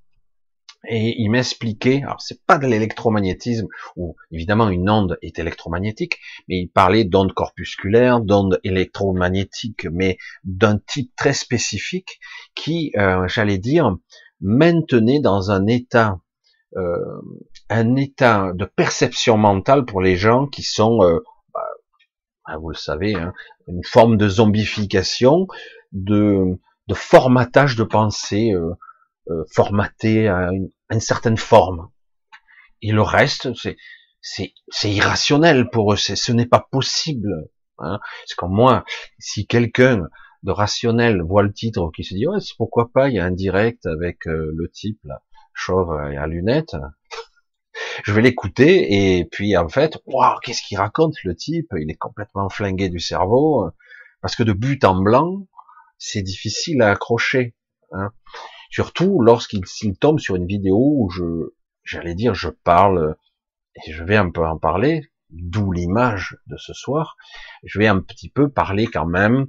[0.89, 2.03] et il m'expliquait.
[2.03, 6.19] Alors c'est pas de l'électromagnétisme, où évidemment une onde est électromagnétique,
[6.49, 12.21] mais il parlait d'ondes corpusculaires, d'ondes électromagnétiques, mais d'un type très spécifique
[12.55, 13.97] qui, euh, j'allais dire,
[14.41, 16.19] maintenez dans un état,
[16.77, 17.21] euh,
[17.71, 21.21] un état de perception mentale pour les gens qui sont, euh,
[21.55, 21.61] bah,
[22.47, 23.33] bah, vous le savez, hein,
[23.69, 25.47] une forme de zombification,
[25.93, 28.53] de, de formatage de pensée
[29.29, 31.91] euh, formaté à une, certaine forme.
[32.83, 33.77] Et le reste, c'est
[34.21, 35.97] c'est irrationnel pour eux.
[35.97, 37.49] Ce n'est pas possible.
[37.79, 38.01] Hein.
[38.27, 38.85] C'est comme moi,
[39.19, 40.09] si quelqu'un
[40.43, 43.33] de rationnel voit le titre qui se dit ouais pourquoi pas il y a un
[43.33, 46.77] direct avec euh, le type là, chauve et à lunettes
[48.05, 51.73] je vais l'écouter et puis en fait waouh qu'est-ce qu'il raconte le type?
[51.77, 53.69] Il est complètement flingué du cerveau
[54.21, 55.47] parce que de but en blanc
[55.99, 57.55] c'est difficile à accrocher
[57.93, 58.11] hein.
[58.77, 59.65] Surtout lorsqu'il
[59.99, 61.25] tombe sur une vidéo où je
[61.83, 63.17] j'allais dire je parle
[63.75, 67.17] et je vais un peu en parler d'où l'image de ce soir
[67.65, 69.47] je vais un petit peu parler quand même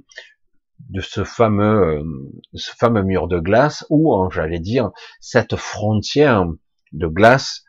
[0.88, 2.02] de ce fameux, euh,
[2.54, 6.46] ce fameux mur de glace, ou j'allais dire cette frontière
[6.92, 7.64] de glace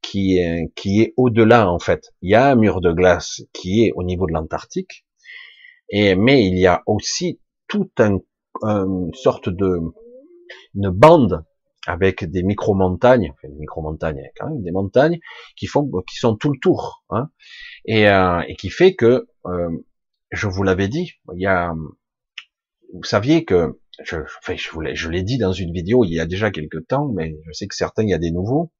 [0.00, 2.12] qui est, qui est au-delà en fait.
[2.22, 5.04] Il y a un mur de glace qui est au niveau de l'Antarctique,
[5.90, 8.18] et mais il y a aussi toute un,
[8.62, 9.80] une sorte de
[10.74, 11.44] une bande
[11.86, 15.18] avec des micro-montagnes, enfin des micro-montagnes, quand même des montagnes
[15.56, 17.30] qui font, qui sont tout le tour, hein,
[17.84, 19.70] et, euh, et qui fait que, euh,
[20.30, 21.74] je vous l'avais dit, il y a
[22.92, 26.20] vous saviez que, je, enfin, je, vous je l'ai dit dans une vidéo il y
[26.20, 28.70] a déjà quelques temps, mais je sais que certains, il y a des nouveaux.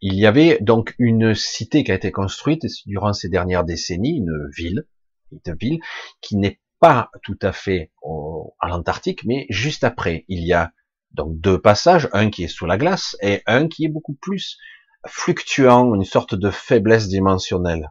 [0.00, 4.48] Il y avait donc une cité qui a été construite durant ces dernières décennies, une
[4.56, 4.86] ville,
[5.32, 5.80] une ville
[6.20, 10.72] qui n'est pas tout à fait au, à l'Antarctique, mais juste après, il y a
[11.12, 14.58] donc deux passages, un qui est sous la glace et un qui est beaucoup plus
[15.06, 17.90] fluctuant, une sorte de faiblesse dimensionnelle.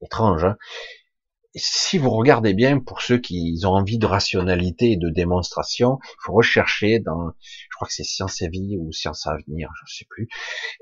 [0.00, 0.56] Étrange, hein
[1.56, 6.16] si vous regardez bien, pour ceux qui ont envie de rationalité et de démonstration, il
[6.24, 9.84] faut rechercher dans, je crois que c'est Science et Vie ou Science à venir, je
[9.84, 10.28] ne sais plus.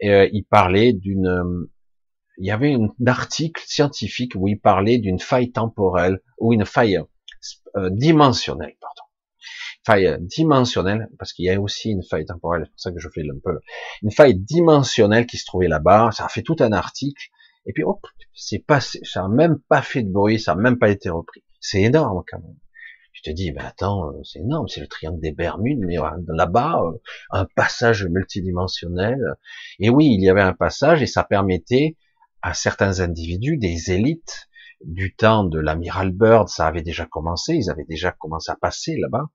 [0.04, 1.68] Euh, il parlait d'une,
[2.38, 6.98] il y avait un article scientifique où il parlait d'une faille temporelle ou une faille
[7.76, 9.02] euh, dimensionnelle, pardon,
[9.84, 13.08] faille dimensionnelle, parce qu'il y a aussi une faille temporelle, c'est pour ça que je
[13.12, 13.58] fais un peu,
[14.02, 16.10] une faille dimensionnelle qui se trouvait là-bas.
[16.12, 17.30] Ça a fait tout un article
[17.66, 20.78] et puis hop, c'est pas, ça a même pas fait de bruit, ça a même
[20.78, 21.44] pas été repris.
[21.60, 22.56] C'est énorme quand même.
[23.12, 26.10] Je te dis, ben attends, euh, c'est énorme, c'est le triangle des Bermudes, mais euh,
[26.28, 26.80] là-bas,
[27.30, 29.18] un passage multidimensionnel.
[29.78, 31.96] Et oui, il y avait un passage et ça permettait
[32.40, 34.48] à certains individus, des élites,
[34.84, 38.96] du temps de l'amiral Byrd, ça avait déjà commencé, ils avaient déjà commencé à passer
[38.96, 39.26] là-bas,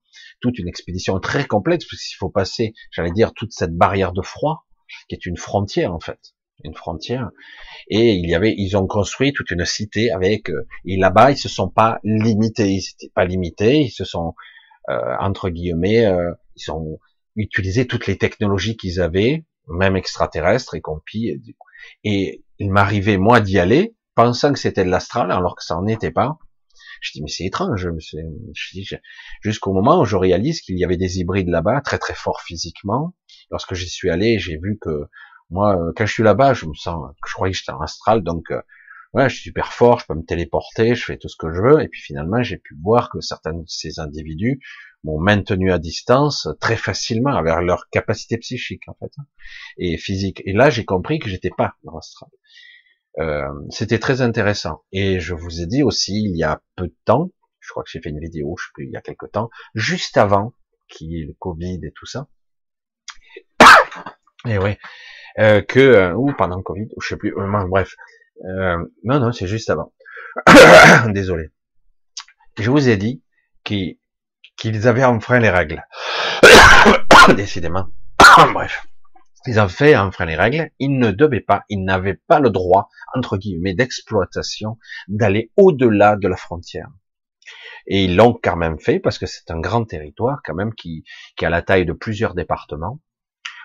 [0.41, 4.65] toute une expédition très complexe, puisqu'il faut passer, j'allais dire, toute cette barrière de froid,
[5.07, 6.19] qui est une frontière en fait,
[6.63, 7.29] une frontière,
[7.89, 11.38] et il y avait, ils ont construit toute une cité avec, euh, et là-bas ils
[11.38, 14.33] se sont pas limités, ils n'étaient pas limités, ils se sont
[14.89, 16.99] euh, entre guillemets, euh, ils ont
[17.36, 21.41] utilisé toutes les technologies qu'ils avaient, même extraterrestres et compris,
[22.03, 25.86] et il m'arrivait moi d'y aller, pensant que c'était de l'astral, alors que ça n'en
[25.86, 26.39] était pas.
[27.01, 27.88] Je dis mais c'est étrange,
[29.41, 33.13] jusqu'au moment où je réalise qu'il y avait des hybrides là-bas, très très forts physiquement.
[33.51, 35.06] Lorsque j'y suis allé, j'ai vu que
[35.51, 38.23] moi, euh, quand je suis là-bas, je me sens, je croyais que j'étais en astral,
[38.23, 38.60] donc euh,
[39.13, 41.62] ouais, je suis super fort, je peux me téléporter, je fais tout ce que je
[41.62, 44.60] veux, et puis finalement, j'ai pu voir que certains de ces individus
[45.03, 49.12] m'ont maintenu à distance très facilement avec leur capacité psychique en fait
[49.77, 50.41] et physique.
[50.45, 52.32] Et là, j'ai compris que j'étais pas dans l'astral.
[53.19, 54.84] Euh, c'était très intéressant.
[54.91, 57.89] Et je vous ai dit aussi, il y a peu de temps, je crois que
[57.89, 60.53] j'ai fait une vidéo, je sais plus, il y a quelque temps, juste avant
[60.88, 62.27] qu'il y ait le Covid et tout ça.
[64.45, 64.77] et oui,
[65.39, 67.95] euh, que euh, ou pendant le Covid, je sais plus, euh, bref.
[68.45, 69.93] Euh, non, non, c'est juste avant.
[71.10, 71.49] Désolé.
[72.60, 73.23] Je vous ai dit
[73.63, 73.97] qu'ils
[74.88, 75.84] avaient enfreint les règles.
[77.36, 77.88] Décidément.
[78.53, 78.88] bref
[79.47, 82.89] ils ont fait enfreint les règles, ils ne devaient pas, ils n'avaient pas le droit,
[83.15, 86.89] entre guillemets, d'exploitation, d'aller au-delà de la frontière.
[87.88, 91.05] Et ils l'ont quand même fait parce que c'est un grand territoire quand même qui,
[91.41, 92.99] a la taille de plusieurs départements.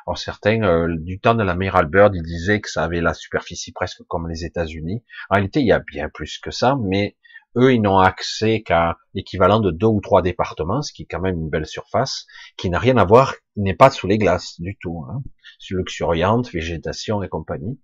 [0.06, 3.72] Alors certains, euh, du temps de l'amiral Byrd, ils disaient que ça avait la superficie
[3.72, 5.04] presque comme les États-Unis.
[5.30, 7.16] En réalité, il y a bien plus que ça, mais
[7.56, 11.20] eux, ils n'ont accès qu'à l'équivalent de deux ou trois départements, ce qui est quand
[11.20, 14.76] même une belle surface, qui n'a rien à voir, n'est pas sous les glaces du
[14.80, 15.22] tout, hein,
[15.70, 17.80] luxuriante, végétation et compagnie,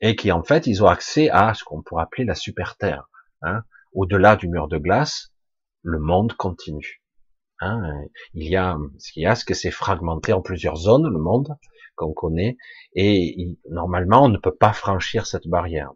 [0.00, 3.08] et qui en fait, ils ont accès à ce qu'on pourrait appeler la super terre.
[3.42, 3.62] Hein.
[3.92, 5.32] Au-delà du mur de glace,
[5.82, 7.02] le monde continue.
[7.60, 7.80] Hein.
[8.34, 11.18] Il y a ce qu'il y a, ce que c'est fragmenté en plusieurs zones, le
[11.18, 11.56] monde
[11.94, 12.56] qu'on connaît,
[12.94, 15.92] et normalement, on ne peut pas franchir cette barrière.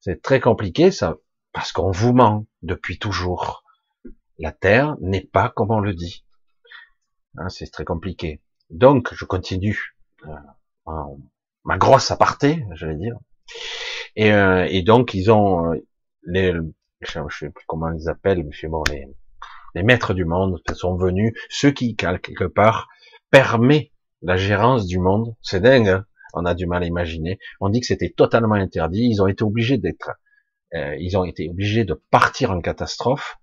[0.00, 1.16] C'est très compliqué, ça
[1.54, 3.64] parce qu'on vous ment depuis toujours.
[4.38, 6.26] La Terre n'est pas comme on le dit.
[7.36, 8.40] Hein, c'est très compliqué.
[8.70, 10.92] Donc, je continue euh,
[11.64, 13.16] ma grosse aparté, j'allais dire.
[14.16, 15.86] Et, euh, et, donc, ils ont euh,
[16.24, 16.52] les,
[17.00, 19.06] je sais plus comment ils appellent, monsieur bon, les,
[19.74, 22.88] les maîtres du monde sont venus, ceux qui, quelque part,
[23.30, 23.92] permet
[24.22, 25.34] la gérance du monde.
[25.42, 26.06] C'est dingue, hein.
[26.34, 27.38] on a du mal à imaginer.
[27.60, 29.08] On dit que c'était totalement interdit.
[29.10, 30.12] Ils ont été obligés d'être
[30.74, 33.36] euh, ils ont été obligés de partir en catastrophe.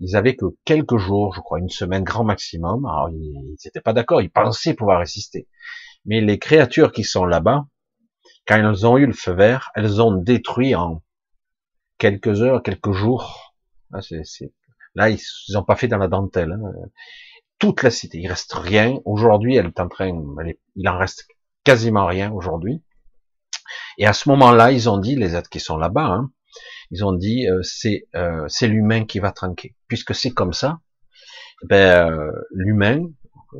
[0.00, 2.84] Ils avaient que quelques jours, je crois une semaine grand maximum.
[2.84, 5.48] Alors ils n'étaient pas d'accord, ils pensaient pouvoir résister.
[6.04, 7.66] Mais les créatures qui sont là-bas,
[8.46, 11.02] quand elles ont eu le feu vert, elles ont détruit en
[11.98, 13.54] quelques heures, quelques jours.
[13.90, 14.00] Là,
[14.94, 16.52] Là ils n'ont pas fait dans la dentelle.
[16.52, 16.72] Hein.
[17.58, 18.98] Toute la cité, il reste rien.
[19.04, 20.10] Aujourd'hui, elle est en train,
[20.74, 21.26] il en reste
[21.62, 22.82] quasiment rien aujourd'hui.
[23.96, 26.30] Et à ce moment-là, ils ont dit, les êtres qui sont là-bas, hein,
[26.94, 30.78] ils ont dit euh, c'est euh, c'est l'humain qui va tranquer, puisque c'est comme ça.
[31.64, 33.02] Ben euh, l'humain,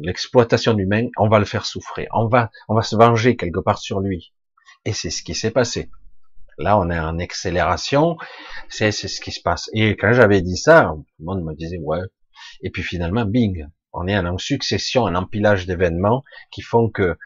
[0.01, 3.59] l'exploitation de l'humain, on va le faire souffrir, on va on va se venger quelque
[3.59, 4.33] part sur lui.
[4.85, 5.90] Et c'est ce qui s'est passé.
[6.59, 8.16] Là, on est en accélération,
[8.68, 9.68] c'est ce qui se passe.
[9.73, 12.03] Et quand j'avais dit ça, tout le monde me disait ouais.
[12.62, 17.16] Et puis finalement, bing, on est en succession, un empilage d'événements qui font que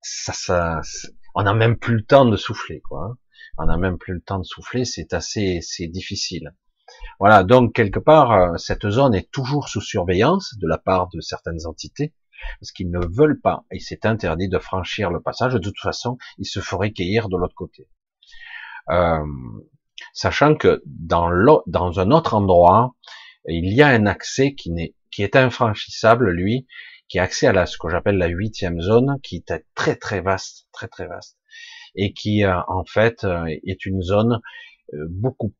[0.00, 0.80] ça, ça,
[1.36, 3.16] on n'a même plus le temps de souffler, quoi.
[3.62, 6.52] On n'a même plus le temps de souffler, c'est assez, c'est difficile.
[7.20, 11.20] Voilà, donc quelque part, euh, cette zone est toujours sous surveillance de la part de
[11.20, 12.12] certaines entités,
[12.58, 16.18] parce qu'ils ne veulent pas, et c'est interdit de franchir le passage, de toute façon,
[16.38, 17.88] ils se feraient cueillir de l'autre côté.
[18.90, 19.24] Euh,
[20.12, 21.30] sachant que dans,
[21.68, 22.96] dans un autre endroit,
[23.46, 26.66] il y a un accès qui, n'est, qui est infranchissable, lui,
[27.08, 30.20] qui est accès à la, ce que j'appelle la huitième zone, qui est très très
[30.20, 31.38] vaste, très très vaste
[31.94, 34.40] et qui euh, en fait euh, est une zone
[34.94, 35.52] euh, beaucoup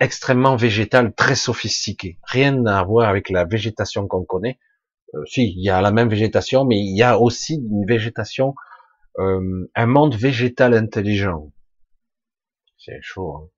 [0.00, 2.18] extrêmement végétale, très sophistiquée.
[2.24, 4.58] Rien à voir avec la végétation qu'on connaît.
[5.26, 8.54] si, il y a la même végétation, mais il y a aussi une végétation,
[9.18, 11.52] un monde végétal intelligent.
[12.76, 13.34] C'est chaud.
[13.34, 13.48] Hein.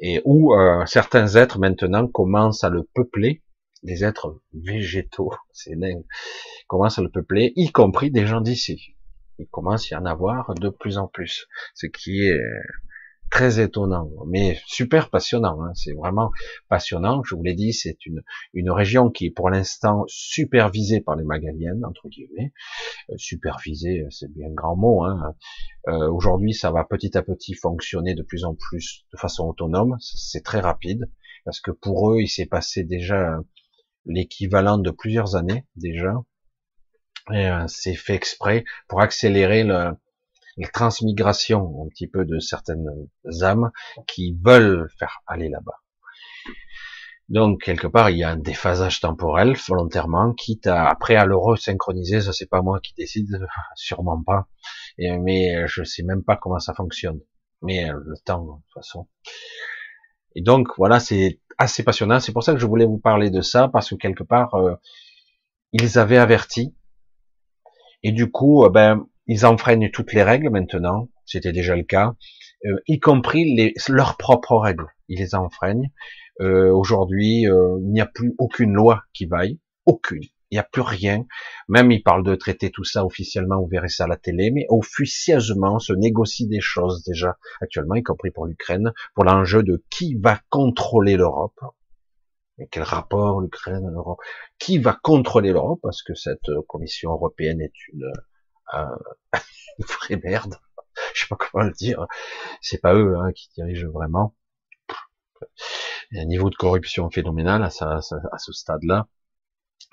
[0.00, 0.52] Et où
[0.86, 3.42] certains êtres maintenant commencent à le peupler,
[3.84, 6.04] des êtres végétaux, c'est dingue,
[6.66, 8.96] commencent à le peupler, y compris des gens d'ici
[9.38, 12.38] il commence à y en avoir de plus en plus, ce qui est
[13.32, 15.62] très étonnant, mais super passionnant.
[15.62, 15.72] Hein.
[15.74, 16.30] C'est vraiment
[16.68, 17.22] passionnant.
[17.24, 21.24] Je vous l'ai dit, c'est une, une région qui est pour l'instant supervisée par les
[21.24, 22.52] Magaliennes, entre guillemets.
[23.08, 25.02] Euh, supervisée, c'est bien un grand mot.
[25.04, 25.34] Hein.
[25.88, 29.96] Euh, Aujourd'hui, ça va petit à petit fonctionner de plus en plus de façon autonome.
[29.98, 31.10] C'est très rapide
[31.46, 33.38] parce que pour eux, il s'est passé déjà
[34.04, 36.12] l'équivalent de plusieurs années déjà.
[37.30, 39.92] Euh, c'est fait exprès pour accélérer le,
[40.56, 42.86] la transmigration un petit peu de certaines
[43.42, 43.70] âmes
[44.06, 45.78] qui veulent faire aller là-bas.
[47.28, 51.36] Donc quelque part il y a un déphasage temporel volontairement, quitte à après à le
[51.36, 54.46] resynchroniser, ça c'est pas moi qui décide, sûrement pas.
[54.98, 57.20] Mais je sais même pas comment ça fonctionne.
[57.62, 59.08] Mais euh, le temps de toute façon.
[60.34, 62.18] Et donc voilà, c'est assez passionnant.
[62.20, 64.74] C'est pour ça que je voulais vous parler de ça parce que quelque part euh,
[65.72, 66.74] ils avaient averti.
[68.02, 72.14] Et du coup, euh, ben ils enfreignent toutes les règles maintenant, c'était déjà le cas,
[72.64, 74.88] euh, y compris leurs propres règles.
[75.08, 75.90] Ils les enfreignent.
[76.40, 80.22] Euh, Aujourd'hui, il n'y a plus aucune loi qui vaille, aucune.
[80.50, 81.24] Il n'y a plus rien.
[81.68, 84.66] Même ils parlent de traiter tout ça officiellement, vous verrez ça à la télé, mais
[84.68, 90.14] officieusement se négocient des choses déjà actuellement, y compris pour l'Ukraine, pour l'enjeu de qui
[90.16, 91.58] va contrôler l'Europe.
[92.58, 94.20] Mais quel rapport l'Ukraine, l'Europe
[94.58, 95.80] Qui va contrôler l'Europe?
[95.82, 98.10] Parce que cette Commission européenne est une
[98.74, 98.86] euh,
[99.78, 100.56] une vraie merde.
[101.14, 102.06] Je sais pas comment le dire.
[102.60, 104.34] C'est pas eux hein, qui dirigent vraiment.
[106.10, 109.08] Il y a un niveau de corruption phénoménal à, à ce stade-là.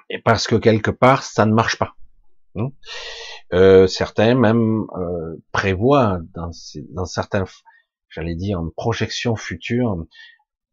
[0.09, 1.95] Et parce que quelque part, ça ne marche pas.
[2.55, 2.69] Hein.
[3.53, 6.51] Euh, certains même euh, prévoient dans,
[6.91, 7.45] dans certains,
[8.09, 10.05] j'allais dire, en projection future,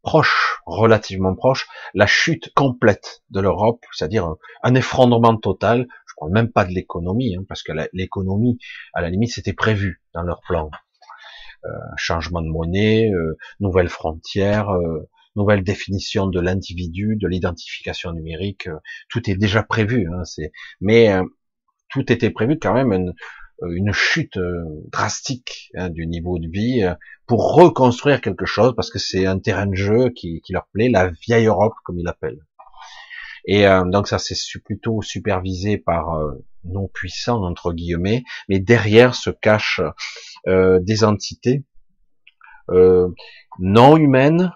[0.07, 6.65] proche, relativement proche, la chute complète de l'Europe, c'est-à-dire un effondrement total parle même pas
[6.65, 8.57] de l'économie, hein, parce que l'économie,
[8.93, 10.69] à la limite, c'était prévu dans leur plan.
[11.65, 18.67] Euh, changement de monnaie, euh, nouvelles frontières, euh, nouvelle définition de l'individu, de l'identification numérique,
[18.67, 18.77] euh,
[19.09, 20.07] tout est déjà prévu.
[20.11, 20.23] Hein,
[20.81, 21.23] mais euh,
[21.89, 23.13] tout était prévu quand même une,
[23.61, 24.37] une chute
[24.91, 26.87] drastique hein, du niveau de vie
[27.25, 30.89] pour reconstruire quelque chose, parce que c'est un terrain de jeu qui, qui leur plaît,
[30.89, 32.39] la vieille Europe comme ils l'appellent.
[33.47, 39.15] Et euh, donc ça c'est plutôt supervisé par euh, non puissants entre guillemets, mais derrière
[39.15, 39.81] se cachent
[40.47, 41.63] euh, des entités
[43.59, 44.51] non humaines,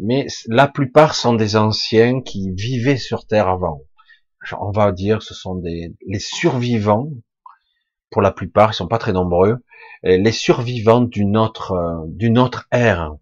[0.00, 3.82] mais la plupart sont des anciens qui vivaient sur Terre avant.
[4.58, 7.10] On va dire ce sont des les survivants
[8.10, 9.58] pour la plupart, ils sont pas très nombreux,
[10.02, 13.14] les survivants d'une autre d'une autre ère,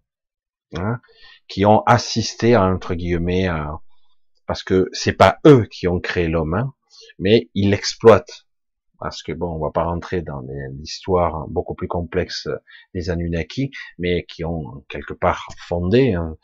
[0.75, 0.99] hein,
[1.47, 3.79] qui ont assisté à, entre guillemets à,
[4.47, 6.73] parce que c'est pas eux qui ont créé l'homme, hein,
[7.19, 8.42] mais ils l'exploitent.
[9.03, 10.41] Parce que bon, on va pas rentrer dans
[10.79, 12.47] l'histoire beaucoup plus complexe
[12.95, 16.13] des Anunnaki, mais qui ont quelque part fondé.
[16.13, 16.37] Hein.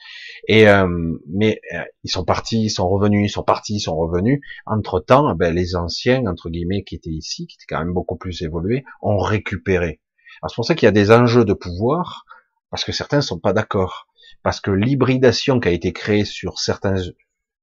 [0.50, 3.96] Et euh, mais euh, ils sont partis, ils sont revenus, ils sont partis, ils sont
[3.96, 4.42] revenus.
[4.66, 8.18] Entre temps, ben, les anciens entre guillemets qui étaient ici, qui étaient quand même beaucoup
[8.18, 10.02] plus évolués, ont récupéré.
[10.46, 12.26] C'est pour ça qu'il y a des enjeux de pouvoir,
[12.72, 14.10] parce que certains sont pas d'accord,
[14.44, 16.98] parce que l'hybridation qui a été créée sur certains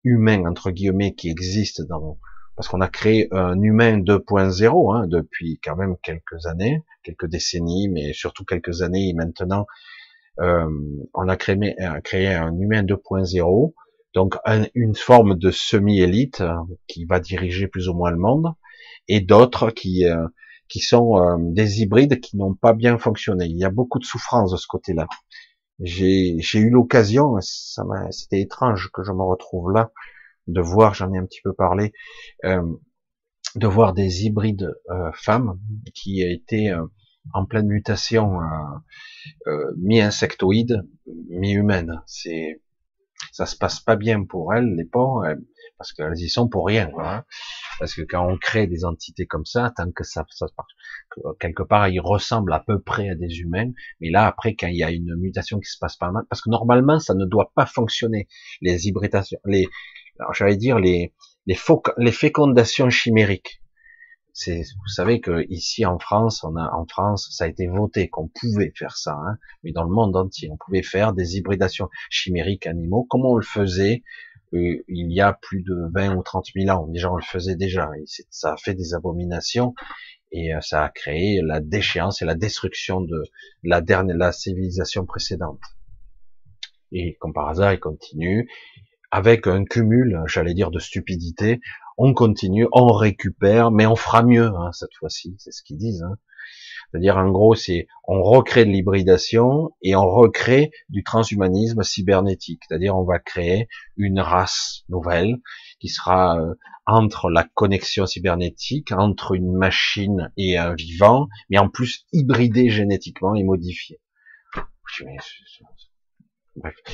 [0.05, 2.19] humain entre guillemets qui existe dans
[2.57, 7.89] parce qu'on a créé un humain 2.0 hein, depuis quand même quelques années, quelques décennies,
[7.89, 9.67] mais surtout quelques années maintenant,
[10.41, 10.69] euh,
[11.15, 13.75] on a créé, créé un humain 2.0,
[14.15, 14.37] donc
[14.75, 16.55] une forme de semi-élite euh,
[16.87, 18.55] qui va diriger plus ou moins le monde,
[19.09, 20.27] et d'autres qui euh,
[20.69, 23.47] qui sont euh, des hybrides qui n'ont pas bien fonctionné.
[23.47, 25.07] Il y a beaucoup de souffrance de ce côté-là.
[25.81, 29.93] J'ai eu l'occasion, ça c'était étrange que je me retrouve là,
[30.47, 31.93] de voir, j'en ai un petit peu parlé,
[32.45, 32.63] euh,
[33.57, 35.59] de voir des hybrides euh, femmes
[35.95, 36.87] qui étaient euh,
[37.33, 38.41] en pleine mutation,
[39.47, 40.87] euh, mi-insectoïdes,
[41.31, 42.03] mi-humaines.
[42.07, 42.61] C'est
[43.33, 45.27] ça se passe pas bien pour elles, les pauvres,
[45.79, 46.91] parce qu'elles y sont pour rien.
[46.99, 47.25] Hein.
[47.79, 50.47] Parce que quand on crée des entités comme ça, tant que ça, ça
[51.41, 54.77] quelque part, ils ressemblent à peu près à des humains, mais là, après, quand il
[54.77, 57.53] y a une mutation qui se passe pas mal, parce que normalement, ça ne doit
[57.55, 58.29] pas fonctionner.
[58.61, 59.69] Les hybridations, les,
[60.33, 61.13] j'allais dire les,
[61.47, 61.57] les,
[61.99, 63.63] les fécondations chimériques.
[64.33, 68.09] C'est, vous savez que ici en France, on a en France, ça a été voté
[68.09, 71.89] qu'on pouvait faire ça, hein, mais dans le monde entier, on pouvait faire des hybridations
[72.11, 74.03] chimériques animaux, comme on le faisait
[74.53, 76.87] euh, il y a plus de 20 ou 30 000 ans.
[76.89, 77.91] Déjà, on le faisait déjà.
[78.31, 79.75] Ça a fait des abominations
[80.33, 83.23] et euh, ça a créé la déchéance et la destruction de
[83.63, 85.61] la dernière, la civilisation précédente.
[86.93, 88.49] Et comme par hasard, il continue
[89.11, 91.61] avec un cumul, j'allais dire, de stupidité
[91.99, 96.03] on continue, on récupère, mais on fera mieux hein, cette fois-ci, c'est ce qu'ils disent.
[96.03, 96.17] Hein.
[96.91, 102.63] C'est-à-dire, en gros, c'est on recrée de l'hybridation et on recrée du transhumanisme cybernétique.
[102.69, 105.39] C'est-à-dire, on va créer une race nouvelle
[105.81, 106.55] qui sera euh,
[106.87, 113.35] entre la connexion cybernétique, entre une machine et un vivant, mais en plus hybridé génétiquement
[113.35, 113.43] et
[116.57, 116.85] modifié.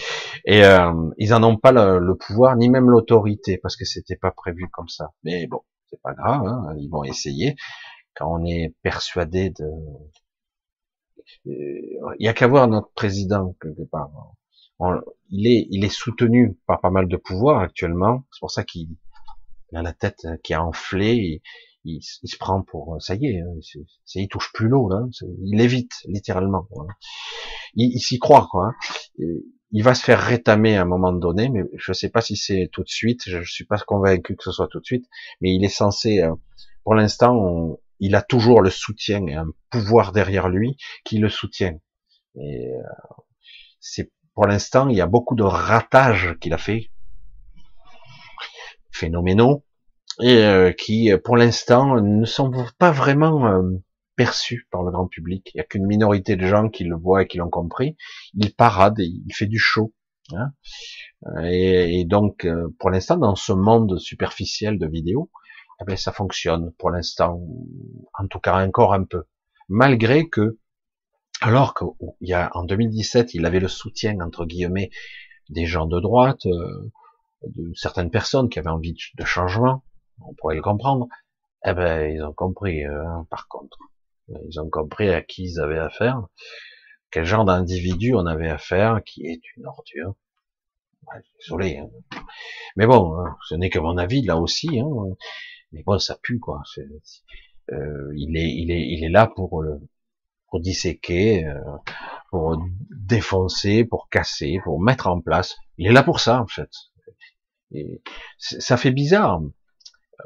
[0.45, 4.31] Et euh, ils en ont pas le, pouvoir ni même l'autorité parce que c'était pas
[4.31, 5.13] prévu comme ça.
[5.25, 5.61] Mais bon,
[5.91, 7.57] c'est pas grave, hein, ils vont essayer.
[8.15, 9.65] Quand on est persuadé de,
[11.45, 14.11] il y a qu'à voir notre président quelque part.
[15.31, 18.25] il est, il est soutenu par pas mal de pouvoirs actuellement.
[18.33, 18.89] C'est pour ça qu'il
[19.75, 21.43] a la tête qui a enflé.
[21.85, 23.83] Il, se prend pour, ça y est, hein,
[24.15, 25.03] il touche plus l'eau là.
[25.45, 26.67] Il évite littéralement.
[27.75, 28.69] Il, s'y croit quoi.
[28.69, 28.75] Hein.
[29.71, 32.69] Il va se faire rétamer à un moment donné, mais je sais pas si c'est
[32.73, 33.23] tout de suite.
[33.27, 35.07] Je, suis pas convaincu que ce soit tout de suite,
[35.41, 36.21] mais il est censé.
[36.21, 36.35] Euh,
[36.85, 41.79] pour l'instant, il a toujours le soutien et un pouvoir derrière lui qui le soutient.
[42.37, 42.83] Et euh,
[43.81, 46.91] c'est pour l'instant, il y a beaucoup de ratages qu'il a fait,
[48.91, 49.65] phénoménaux,
[50.21, 53.63] et euh, qui, pour l'instant, ne sont pas vraiment
[54.17, 55.51] perçu par le grand public.
[55.55, 57.97] Il n'y a qu'une minorité de gens qui le voient et qui l'ont compris.
[58.35, 59.93] Il parade, il fait du show.
[60.35, 60.53] Hein.
[61.45, 65.31] et, donc, euh, pour l'instant, dans ce monde superficiel de vidéos,
[65.81, 67.41] eh bien, ça fonctionne pour l'instant,
[68.19, 69.25] en tout cas encore un peu.
[69.69, 70.59] Malgré que,
[71.41, 71.75] alors
[72.21, 74.91] y a en 2017, il avait le soutien entre guillemets
[75.49, 76.93] des gens de droite, euh,
[77.49, 79.83] de certaines personnes qui avaient envie de changement,
[80.27, 81.09] on pourrait le comprendre.
[81.65, 83.79] Eh ben, ils ont compris, euh, par contre.
[84.49, 86.23] Ils ont compris à qui ils avaient affaire,
[87.11, 90.15] quel genre d'individu on avait affaire, qui est une ordure.
[91.41, 91.79] désolé.
[91.79, 91.91] Hein.
[92.77, 94.81] Mais bon, hein, ce n'est que mon avis là aussi.
[94.81, 94.89] Hein.
[95.73, 96.63] Mais bon, ça pue quoi.
[97.71, 99.81] Euh, il est, il est, il est là pour le,
[100.49, 101.61] pour disséquer, euh,
[102.31, 105.57] pour défoncer, pour casser, pour mettre en place.
[105.79, 106.71] Il est là pour ça en fait.
[108.39, 109.41] Ça fait bizarre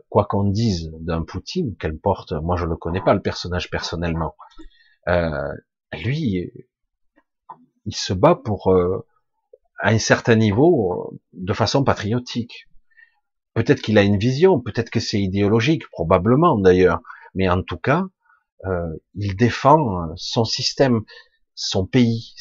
[0.09, 4.35] quoi qu'on dise d'un Poutine, qu'elle porte, moi je le connais pas le personnage personnellement,
[5.09, 5.53] euh,
[6.05, 6.51] lui,
[7.85, 9.07] il se bat pour euh,
[9.81, 12.69] à un certain niveau de façon patriotique.
[13.55, 17.01] Peut-être qu'il a une vision, peut-être que c'est idéologique, probablement d'ailleurs,
[17.35, 18.05] mais en tout cas,
[18.65, 21.03] euh, il défend son système,
[21.55, 22.35] son pays,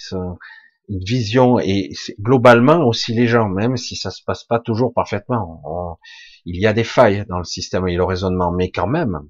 [0.89, 5.61] une vision et globalement aussi les gens, même si ça se passe pas toujours parfaitement
[6.45, 9.29] il y a des failles dans le système et le raisonnement, mais quand même,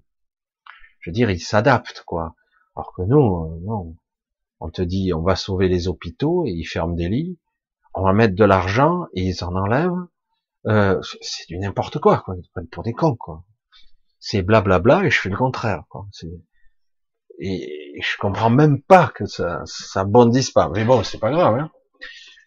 [0.99, 2.35] je veux dire, il s'adapte, quoi.
[2.75, 3.95] Alors que nous, euh, non.
[4.59, 7.39] On te dit, on va sauver les hôpitaux et ils ferment des lits.
[7.93, 10.07] On va mettre de l'argent et ils en enlèvent.
[10.67, 12.35] Euh, c'est du n'importe quoi, quoi.
[12.37, 13.45] Ils prennent pour des cons, quoi.
[14.19, 16.07] C'est blablabla et je fais le contraire, quoi.
[17.39, 20.69] Et je comprends même pas que ça, ça bondisse pas.
[20.73, 21.71] Mais bon, c'est pas grave, hein.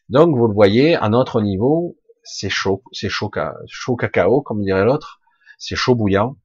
[0.08, 3.30] Donc, vous le voyez, à notre niveau, c'est chaud, c'est chaud,
[3.66, 5.20] chaud cacao, comme dirait l'autre,
[5.58, 6.36] c'est chaud bouillant.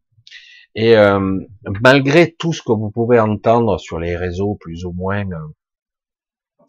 [0.76, 1.39] Et euh,
[1.82, 6.66] malgré tout ce que vous pouvez entendre sur les réseaux, plus ou moins euh,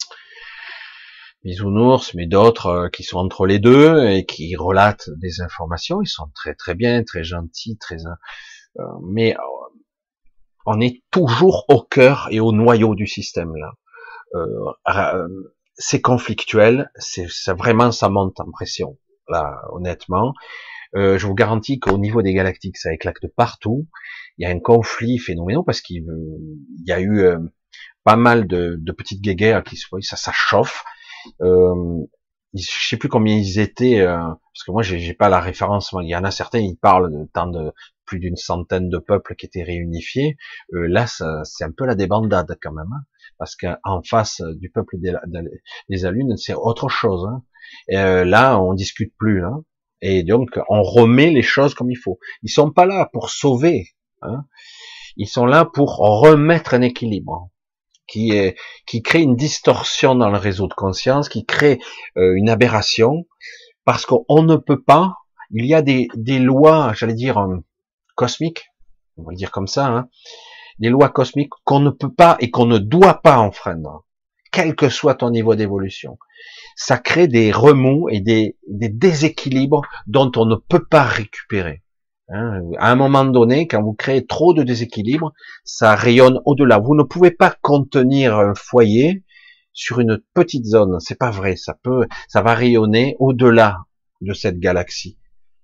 [1.42, 6.08] bisounours, mais d'autres euh, qui sont entre les deux et qui relatent des informations, ils
[6.08, 7.96] sont très très bien, très gentils, très
[8.78, 9.36] euh, mais
[10.66, 13.72] on est toujours au cœur et au noyau du système là.
[15.74, 18.96] c'est conflictuel, c'est vraiment ça monte en pression
[19.28, 20.34] là, honnêtement.
[20.96, 23.88] Euh, je vous garantis qu'au niveau des galactiques, ça éclate de partout.
[24.38, 26.04] Il y a un conflit phénoménal parce qu'il
[26.84, 27.38] y a eu euh,
[28.04, 30.84] pas mal de, petites guéguerres qui se ça, ça chauffe.
[31.40, 32.04] Euh,
[32.54, 35.92] je sais plus combien ils étaient, euh, parce que moi j'ai pas la référence.
[36.00, 37.72] Il y en a certains, ils parlent de tant de
[38.06, 40.36] plus d'une centaine de peuples qui étaient réunifiés.
[40.74, 43.04] Euh, là, c'est un peu la débandade quand même, hein,
[43.38, 45.14] parce qu'en face du peuple des,
[45.88, 47.26] des Alunes, c'est autre chose.
[47.28, 47.42] Hein.
[47.92, 49.44] Euh, là, on discute plus.
[49.44, 49.64] Hein.
[50.00, 52.18] Et donc, on remet les choses comme il faut.
[52.42, 53.88] Ils sont pas là pour sauver.
[54.22, 54.44] Hein.
[55.16, 57.50] Ils sont là pour remettre un équilibre
[58.06, 61.78] qui est, qui crée une distorsion dans le réseau de conscience, qui crée
[62.16, 63.26] euh, une aberration,
[63.84, 65.14] parce qu'on ne peut pas.
[65.50, 67.56] Il y a des, des lois, j'allais dire euh,
[68.14, 68.66] cosmiques,
[69.16, 70.08] on va le dire comme ça, hein,
[70.78, 74.04] des lois cosmiques qu'on ne peut pas et qu'on ne doit pas enfreindre,
[74.52, 76.18] quel que soit ton niveau d'évolution
[76.76, 81.82] ça crée des remous et des, déséquilibres dont on ne peut pas récupérer.
[82.30, 82.62] Hein.
[82.78, 86.78] à un moment donné, quand vous créez trop de déséquilibres, ça rayonne au-delà.
[86.78, 89.22] Vous ne pouvez pas contenir un foyer
[89.74, 90.98] sur une petite zone.
[91.00, 91.56] C'est pas vrai.
[91.56, 93.80] Ça peut, ça va rayonner au-delà
[94.22, 95.18] de cette galaxie.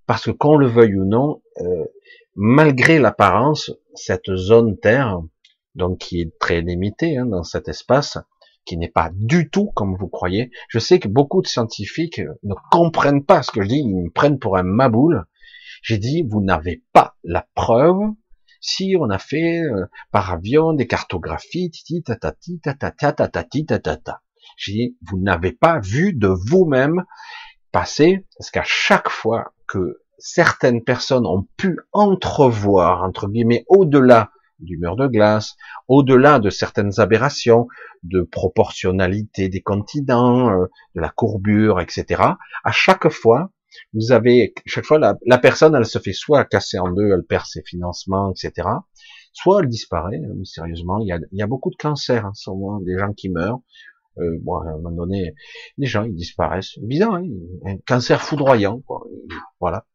[0.07, 1.85] Parce que qu'on le veuille ou non, euh,
[2.35, 5.21] malgré l'apparence, cette zone Terre,
[5.75, 8.19] donc qui est très limité hein, dans cet espace,
[8.65, 10.51] qui n'est pas du tout comme vous croyez.
[10.69, 14.11] Je sais que beaucoup de scientifiques ne comprennent pas ce que je dis, ils me
[14.11, 15.25] prennent pour un maboule.
[15.83, 17.99] J'ai dit, vous n'avez pas la preuve
[18.61, 24.23] si on a fait euh, par avion des cartographies, titi tatati tatata tatati tatata.
[24.57, 27.05] J'ai dit, vous n'avez pas vu de vous-même
[27.73, 34.77] passer, parce qu'à chaque fois que certaines personnes ont pu entrevoir, entre guillemets, au-delà du
[34.77, 35.57] mur de glace,
[35.89, 37.67] au-delà de certaines aberrations
[38.03, 42.23] de proportionnalité des continents, euh, de la courbure, etc.
[42.65, 43.51] À chaque fois,
[43.95, 47.47] vous avez, chaque fois, la, personne, elle se fait soit casser en deux, elle perd
[47.47, 48.69] ses financements, etc.
[49.33, 50.99] Soit elle disparaît euh, mystérieusement.
[51.01, 53.29] Il y a, il y a beaucoup de cancers en ce moment, des gens qui
[53.29, 53.61] meurent.
[54.19, 55.35] Euh, bon, à un moment donné,
[55.79, 56.79] les gens ils disparaissent.
[56.83, 57.25] Bizarre, hein
[57.65, 59.07] un cancer foudroyant, quoi.
[59.61, 59.87] Voilà.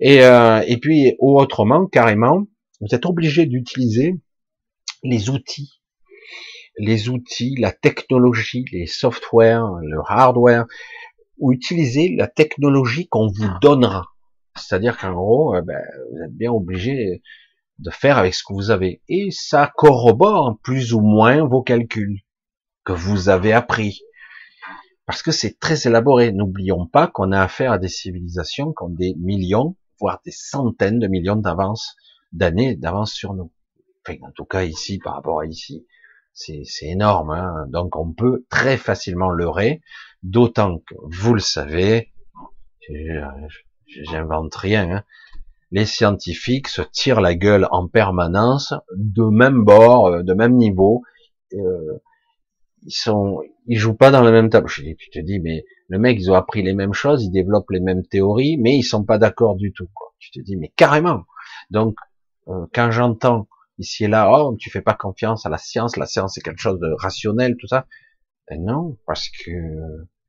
[0.00, 2.46] Et, euh, et puis autrement, carrément,
[2.80, 4.20] vous êtes obligé d'utiliser
[5.02, 5.80] les outils,
[6.78, 10.66] les outils, la technologie, les softwares, le hardware,
[11.38, 14.08] ou utiliser la technologie qu'on vous donnera.
[14.56, 15.80] C'est-à-dire qu'en gros, euh, ben,
[16.10, 17.22] vous êtes bien obligé
[17.78, 19.02] de faire avec ce que vous avez.
[19.08, 22.23] Et ça corrobore plus ou moins vos calculs
[22.84, 24.02] que vous avez appris.
[25.06, 26.32] Parce que c'est très élaboré.
[26.32, 30.98] N'oublions pas qu'on a affaire à des civilisations qui ont des millions, voire des centaines
[30.98, 31.96] de millions d'avance,
[32.32, 33.52] d'années d'avance sur nous.
[34.06, 35.86] Enfin, en tout cas ici, par rapport à ici,
[36.32, 37.30] c'est énorme.
[37.30, 37.66] Hein.
[37.68, 39.82] Donc on peut très facilement leurrer.
[40.22, 42.12] D'autant que, vous le savez,
[43.86, 45.04] j'invente rien, hein,
[45.70, 51.02] les scientifiques se tirent la gueule en permanence, de même bord, euh, de même niveau.
[51.52, 52.00] Euh,
[52.84, 54.68] ils sont, ils jouent pas dans le même tableau.
[54.68, 57.80] Tu te dis, mais le mec, ils ont appris les mêmes choses, ils développent les
[57.80, 59.88] mêmes théories, mais ils sont pas d'accord du tout.
[59.94, 60.12] Quoi.
[60.18, 61.24] Tu te dis, mais carrément.
[61.70, 61.96] Donc,
[62.48, 66.06] euh, quand j'entends ici et là, oh, tu fais pas confiance à la science, la
[66.06, 67.86] science c'est quelque chose de rationnel, tout ça.
[68.48, 69.50] Ben non, parce que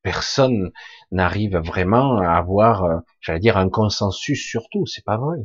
[0.01, 0.71] personne
[1.11, 4.85] n'arrive vraiment à avoir, euh, j'allais dire, un consensus sur tout.
[4.85, 5.39] C'est pas vrai.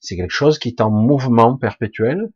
[0.00, 2.30] C'est quelque chose qui est en mouvement perpétuel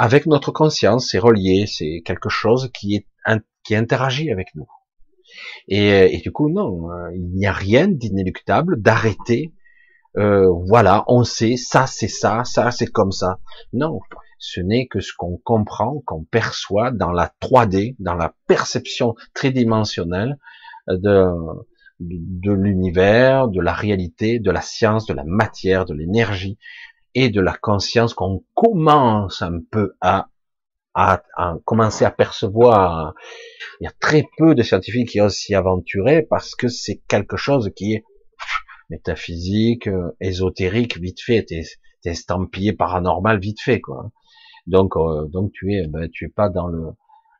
[0.00, 1.10] avec notre conscience.
[1.10, 1.66] C'est relié.
[1.66, 3.06] C'est quelque chose qui est
[3.62, 4.66] qui interagit avec nous.
[5.68, 9.52] Et, et du coup, non, euh, il n'y a rien d'inéluctable, d'arrêté.
[10.16, 13.38] Euh, voilà, on sait, ça c'est ça, ça c'est comme ça.
[13.72, 14.00] Non,
[14.38, 20.38] ce n'est que ce qu'on comprend, qu'on perçoit dans la 3D, dans la perception tridimensionnelle
[20.88, 21.28] de,
[22.00, 26.58] de l'univers, de la réalité, de la science, de la matière, de l'énergie
[27.14, 30.28] et de la conscience qu'on commence un peu à,
[30.94, 31.22] à,
[31.64, 33.14] commencer à percevoir.
[33.80, 37.36] Il y a très peu de scientifiques qui osent s'y aventurer parce que c'est quelque
[37.36, 38.04] chose qui est
[38.90, 39.88] métaphysique,
[40.20, 41.62] ésotérique, vite fait, t'es
[42.04, 44.10] estampillé paranormal vite fait, quoi.
[44.66, 46.88] Donc, euh, donc tu es, ben, tu es pas dans le,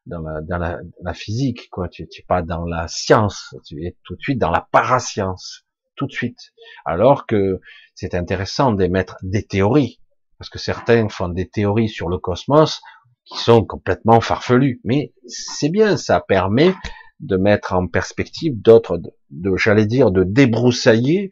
[0.06, 1.88] dans la, dans la, la physique, quoi.
[1.88, 5.64] Tu, tu es pas dans la science, tu es tout de suite dans la parascience,
[6.00, 6.54] tout de suite.
[6.86, 7.60] Alors que
[7.94, 10.00] c'est intéressant d'émettre des théories,
[10.38, 12.80] parce que certains font des théories sur le cosmos
[13.26, 14.80] qui sont complètement farfelues.
[14.82, 16.74] Mais c'est bien, ça permet
[17.20, 18.98] de mettre en perspective d'autres,
[19.28, 21.30] de, j'allais dire, de débroussailler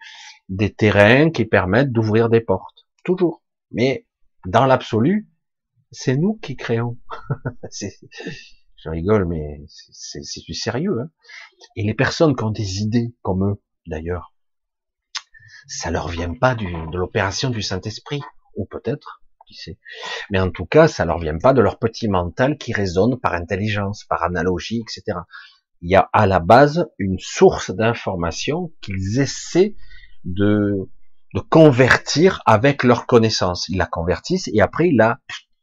[0.50, 2.86] des terrains qui permettent d'ouvrir des portes.
[3.04, 3.42] Toujours.
[3.70, 4.06] Mais
[4.46, 5.30] dans l'absolu,
[5.92, 6.98] c'est nous qui créons.
[7.72, 11.00] je rigole, mais c'est du sérieux.
[11.00, 11.10] Hein.
[11.74, 14.34] Et les personnes qui ont des idées, comme eux, d'ailleurs,
[15.68, 18.20] ça leur vient pas du, de l'opération du Saint-Esprit,
[18.56, 19.78] ou peut-être, qui sait.
[20.30, 23.34] Mais en tout cas, ça leur vient pas de leur petit mental qui résonne par
[23.34, 25.18] intelligence, par analogie, etc.
[25.80, 29.76] Il y a à la base une source d'information qu'ils essaient
[30.24, 30.88] de,
[31.34, 33.68] de convertir avec leur connaissance.
[33.68, 35.20] Ils la convertissent et après ils la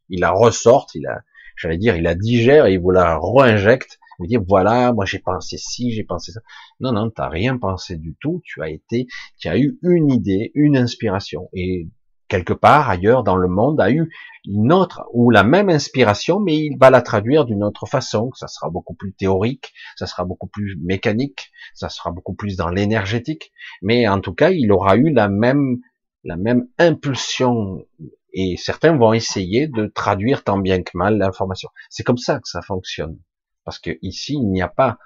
[0.09, 1.21] il la ressorte, il la,
[1.55, 3.99] j'allais dire, il la digère et il vous la réinjecte.
[4.19, 6.41] Il dit voilà, moi j'ai pensé ci, j'ai pensé ça.
[6.79, 8.41] Non, non, t'as rien pensé du tout.
[8.43, 9.07] Tu as été,
[9.37, 11.49] tu as eu une idée, une inspiration.
[11.53, 11.89] Et
[12.27, 14.11] quelque part ailleurs dans le monde a eu
[14.45, 18.31] une autre ou la même inspiration, mais il va la traduire d'une autre façon.
[18.35, 22.69] Ça sera beaucoup plus théorique, ça sera beaucoup plus mécanique, ça sera beaucoup plus dans
[22.69, 23.51] l'énergétique.
[23.81, 25.79] Mais en tout cas, il aura eu la même
[26.23, 27.85] la même impulsion
[28.33, 31.69] et certains vont essayer de traduire tant bien que mal l'information.
[31.89, 33.17] C'est comme ça que ça fonctionne.
[33.65, 34.97] Parce que ici, il n'y a pas,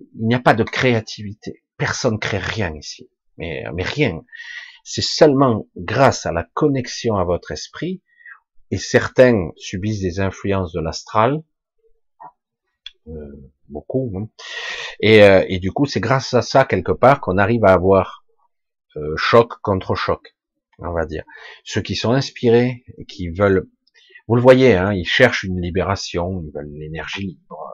[0.00, 1.62] il n'y a pas de créativité.
[1.76, 3.08] Personne crée rien ici.
[3.38, 4.22] Mais, mais rien.
[4.84, 8.02] C'est seulement grâce à la connexion à votre esprit,
[8.70, 11.42] et certains subissent des influences de l'astral,
[13.08, 14.28] euh, beaucoup, hein.
[15.00, 18.24] et, euh, et, du coup, c'est grâce à ça quelque part qu'on arrive à avoir
[18.96, 20.34] euh, choc contre choc
[20.80, 21.24] on va dire.
[21.64, 23.68] Ceux qui sont inspirés, qui veulent,
[24.28, 27.69] Vous le voyez, hein, ils cherchent une libération, ils veulent l'énergie libre,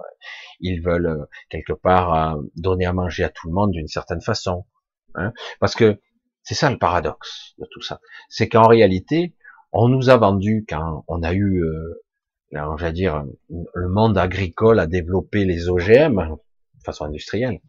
[0.61, 4.21] ils veulent euh, quelque part euh, donner à manger à tout le monde d'une certaine
[4.21, 4.67] façon.
[5.15, 6.01] Hein, parce que
[6.43, 8.01] c'est ça le paradoxe de tout ça.
[8.29, 9.35] C'est qu'en réalité,
[9.73, 12.03] on nous a vendu quand on a eu, euh,
[12.53, 16.37] j'allais dire, le monde agricole a développé les OGM
[16.77, 17.61] de façon industrielle,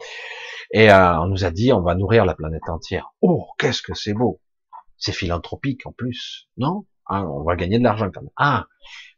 [0.72, 3.14] et euh, on nous a dit on va nourrir la planète entière.
[3.22, 4.42] Oh, qu'est-ce que c'est beau
[4.98, 6.86] C'est philanthropique en plus, non?
[7.06, 8.32] Ah, On va gagner de l'argent quand même.
[8.36, 8.68] Ah,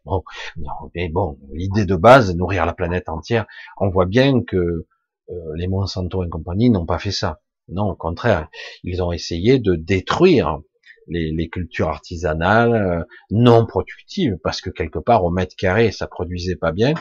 [0.10, 0.24] bon,
[0.57, 3.45] non, mais bon, l'idée de base, nourrir la planète entière,
[3.78, 7.39] on voit bien que euh, les Monsanto et compagnie n'ont pas fait ça.
[7.68, 8.47] Non, au contraire,
[8.84, 10.60] ils ont essayé de détruire
[11.07, 16.55] les, cultures artisanales euh, non productives, parce que quelque part au mètre carré ça produisait
[16.55, 16.93] pas bien,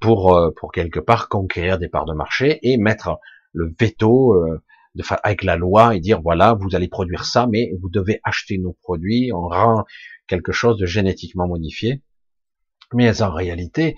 [0.00, 3.18] pour euh, pour quelque part conquérir des parts de marché et mettre
[3.52, 4.36] le veto
[4.94, 8.58] de, avec la loi et dire voilà vous allez produire ça, mais vous devez acheter
[8.58, 9.84] nos produits, on rend
[10.26, 12.02] quelque chose de génétiquement modifié.
[12.94, 13.96] Mais en réalité,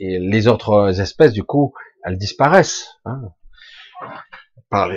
[0.00, 1.74] les autres espèces du coup
[2.04, 2.88] elles disparaissent.
[3.04, 3.32] Hein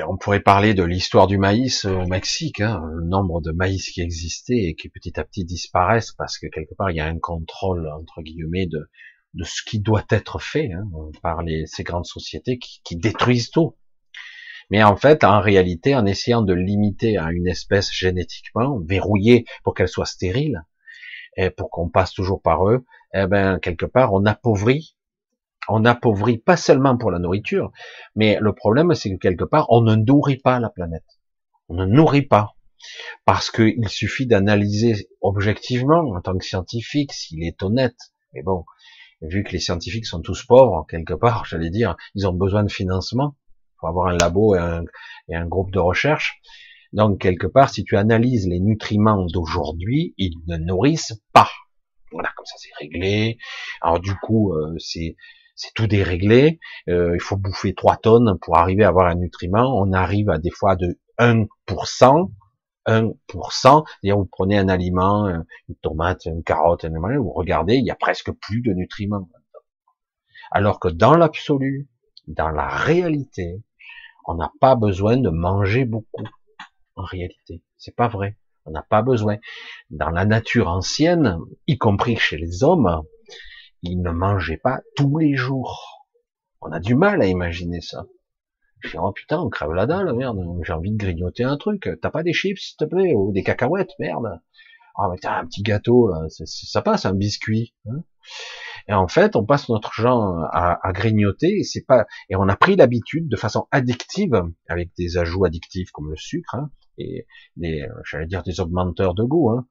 [0.08, 4.02] on pourrait parler de l'histoire du maïs au Mexique, hein, le nombre de maïs qui
[4.02, 7.20] existait et qui petit à petit disparaissent parce que quelque part il y a un
[7.20, 8.90] contrôle entre guillemets de,
[9.34, 10.86] de ce qui doit être fait hein,
[11.22, 13.76] par ces grandes sociétés qui, qui, détruisent tout.
[14.72, 19.76] Mais en fait, en réalité, en essayant de limiter à une espèce génétiquement, verrouillée pour
[19.76, 20.64] qu'elle soit stérile,
[21.36, 24.96] et pour qu'on passe toujours par eux, eh ben quelque part on appauvrit
[25.68, 27.72] on appauvrit pas seulement pour la nourriture,
[28.16, 31.06] mais le problème c'est que quelque part on ne nourrit pas la planète.
[31.70, 32.56] On ne nourrit pas.
[33.26, 37.98] Parce qu'il suffit d'analyser objectivement en tant que scientifique s'il est honnête.
[38.34, 38.66] Mais bon,
[39.22, 42.72] vu que les scientifiques sont tous pauvres, quelque part, j'allais dire, ils ont besoin de
[42.72, 43.36] financement
[43.78, 44.84] pour avoir un labo et un,
[45.30, 46.40] et un groupe de recherche.
[46.96, 51.50] Donc, quelque part, si tu analyses les nutriments d'aujourd'hui, ils ne nourrissent pas.
[52.12, 53.38] Voilà, comme ça c'est réglé.
[53.82, 55.16] Alors du coup, euh, c'est
[55.76, 56.60] tout déréglé.
[56.88, 59.78] Euh, il faut bouffer 3 tonnes pour arriver à avoir un nutriment.
[59.78, 62.32] On arrive à des fois de 1%,
[62.86, 67.76] 1%, c'est-à-dire vous prenez un aliment, euh, une tomate, une carotte, un aliment, vous regardez,
[67.76, 69.28] il y a presque plus de nutriments.
[70.50, 71.90] Alors que dans l'absolu,
[72.28, 73.62] dans la réalité,
[74.28, 76.24] on n'a pas besoin de manger beaucoup.
[76.96, 78.38] En réalité, c'est pas vrai.
[78.66, 79.38] On n'a pas besoin.
[79.90, 81.38] Dans la nature ancienne,
[81.68, 83.04] y compris chez les hommes,
[83.84, 86.08] il ne mangeait pas tous les jours.
[86.62, 88.06] On a du mal à imaginer ça.
[88.80, 91.90] Je dis, oh putain, on crève la dalle, merde, j'ai envie de grignoter un truc.
[92.02, 94.42] T'as pas des chips, s'il te plaît, ou des cacahuètes, merde.
[94.98, 97.76] Ah, mais t'as un petit gâteau, là, ça passe, un biscuit.
[97.88, 98.04] Hein.
[98.88, 102.56] et en fait, on passe notre temps à, grignoter, et c'est pas, et on a
[102.56, 107.28] pris l'habitude de façon addictive, avec des ajouts addictifs comme le sucre, hein, et
[107.58, 109.68] des, j'allais dire des augmenteurs de goût, hein.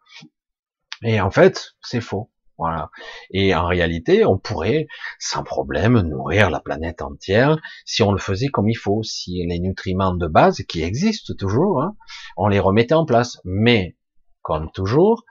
[1.03, 2.31] Et en fait, c'est faux.
[2.57, 2.91] Voilà.
[3.31, 4.87] Et en réalité, on pourrait
[5.18, 9.59] sans problème nourrir la planète entière si on le faisait comme il faut, si les
[9.59, 11.97] nutriments de base qui existent toujours, hein,
[12.37, 13.41] on les remettait en place.
[13.45, 13.97] Mais
[14.43, 15.25] comme toujours,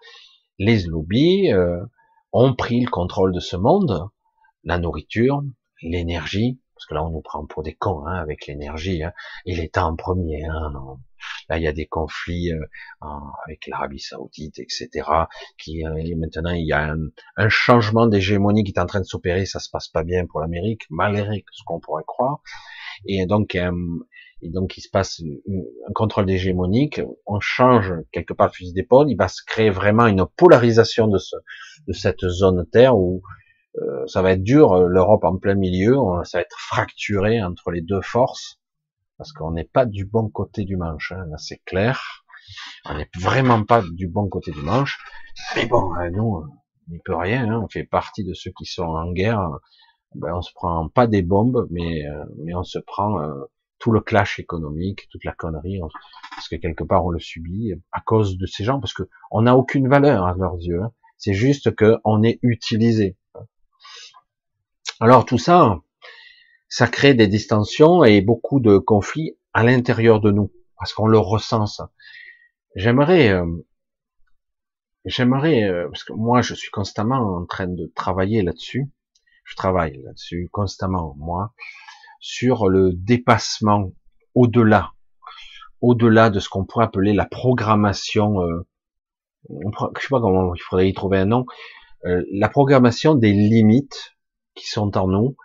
[0.60, 1.80] les lobbies euh,
[2.34, 4.10] ont pris le contrôle de ce monde,
[4.64, 5.44] la nourriture,
[5.82, 9.14] l'énergie, parce que là on nous prend pour des cons hein, avec l'énergie, hein,
[9.46, 10.46] et l'État en premier.
[10.46, 10.72] Hein,
[11.50, 12.66] Là, il y a des conflits euh,
[13.46, 14.90] avec l'Arabie Saoudite, etc.
[15.58, 19.06] Qui euh, maintenant, il y a un, un changement d'hégémonie qui est en train de
[19.06, 19.46] s'opérer.
[19.46, 22.42] Ça se passe pas bien pour l'Amérique, malgré ce qu'on pourrait croire.
[23.06, 23.72] Et donc, euh,
[24.42, 27.02] et donc, il se passe un contrôle d'hégémonique.
[27.26, 29.10] On change quelque part le fusil d'épaule.
[29.10, 31.36] Il va se créer vraiment une polarisation de, ce,
[31.88, 33.22] de cette zone terre où
[33.82, 34.88] euh, ça va être dur.
[34.88, 38.60] L'Europe en plein milieu, ça va être fracturé entre les deux forces
[39.18, 42.26] parce qu'on n'est pas du bon côté du manche, hein, là c'est clair.
[42.86, 45.00] On n'est vraiment pas du bon côté du manche.
[45.56, 48.66] Mais bon, hein, nous, on n'y peut rien, hein, on fait partie de ceux qui
[48.66, 49.50] sont en guerre.
[50.16, 53.46] Ben, on se prend pas des bombes, mais, euh, on se prend euh,
[53.80, 55.80] tout le clash économique, toute la connerie,
[56.32, 59.44] parce que quelque part on le subit à cause de ces gens, parce que on
[59.44, 60.82] n'a aucune valeur à leurs yeux.
[60.84, 60.92] Hein.
[61.18, 63.18] C'est juste que on est utilisé.
[65.04, 65.82] Alors tout ça,
[66.70, 71.18] ça crée des distensions et beaucoup de conflits à l'intérieur de nous, parce qu'on le
[71.18, 71.92] ressent ça.
[72.78, 73.46] J'aimerais, euh,
[75.04, 78.94] j'aimerais, euh, parce que moi je suis constamment en train de travailler là-dessus,
[79.44, 81.54] je travaille là-dessus constamment, moi,
[82.22, 83.92] sur le dépassement
[84.36, 84.94] au-delà,
[85.82, 88.66] au-delà de ce qu'on pourrait appeler la programmation, euh,
[89.50, 91.46] je sais pas comment il faudrait y trouver un nom,
[92.06, 94.13] euh, la programmation des limites
[94.56, 95.36] qui sont en nous,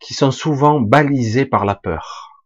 [0.00, 2.44] qui sont souvent balisés par la peur.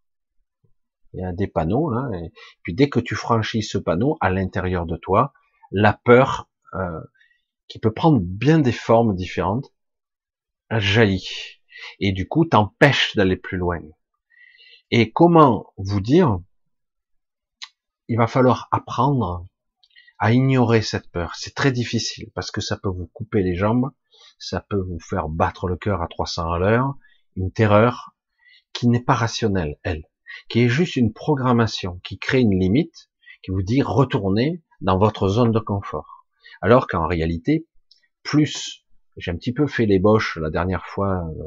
[1.13, 2.33] Il y a des panneaux et
[2.63, 5.33] puis dès que tu franchis ce panneau, à l'intérieur de toi,
[5.73, 7.01] la peur euh,
[7.69, 9.73] qui peut prendre bien des formes différentes,
[10.71, 11.61] jaillit.
[11.99, 13.81] Et du coup, t'empêche d'aller plus loin.
[14.91, 16.39] Et comment vous dire?
[18.09, 19.47] Il va falloir apprendre
[20.19, 21.35] à ignorer cette peur.
[21.37, 23.91] C'est très difficile parce que ça peut vous couper les jambes,
[24.41, 26.95] ça peut vous faire battre le cœur à 300 à l'heure,
[27.37, 28.15] une terreur
[28.73, 30.05] qui n'est pas rationnelle, elle,
[30.49, 33.11] qui est juste une programmation, qui crée une limite,
[33.43, 36.27] qui vous dit retournez dans votre zone de confort.
[36.63, 37.67] Alors qu'en réalité,
[38.23, 38.85] plus,
[39.17, 41.43] j'ai un petit peu fait l'ébauche la dernière fois, euh,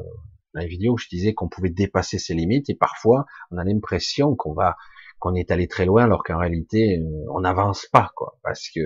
[0.54, 4.36] dans la vidéo, je disais qu'on pouvait dépasser ses limites et parfois on a l'impression
[4.36, 4.76] qu'on va,
[5.18, 8.80] qu'on est allé très loin alors qu'en réalité euh, on n'avance pas, quoi, parce que,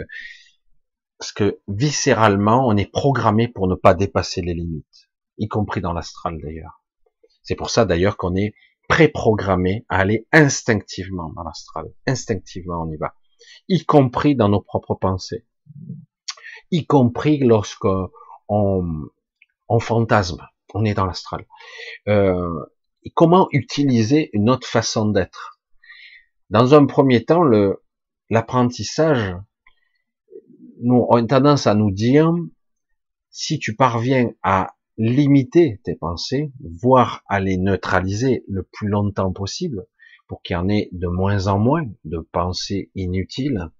[1.19, 5.93] parce que viscéralement on est programmé pour ne pas dépasser les limites, y compris dans
[5.93, 6.83] l'astral d'ailleurs.
[7.43, 8.55] C'est pour ça d'ailleurs qu'on est
[8.89, 11.87] préprogrammé à aller instinctivement dans l'astral.
[12.07, 13.15] Instinctivement, on y va.
[13.69, 15.47] Y compris dans nos propres pensées.
[16.71, 17.87] Y compris lorsque
[18.49, 19.11] on,
[19.81, 20.47] fantasme.
[20.75, 21.47] On est dans l'astral.
[22.09, 22.65] Euh,
[23.15, 25.61] comment utiliser une autre façon d'être?
[26.51, 27.45] Dans un premier temps,
[28.31, 29.37] l'apprentissage,
[30.83, 32.33] nous on a tendance à nous dire
[33.31, 36.53] si tu parviens à limiter tes pensées,
[36.83, 39.87] voire à les neutraliser le plus longtemps possible,
[40.27, 43.71] pour qu'il y en ait de moins en moins de pensées inutiles.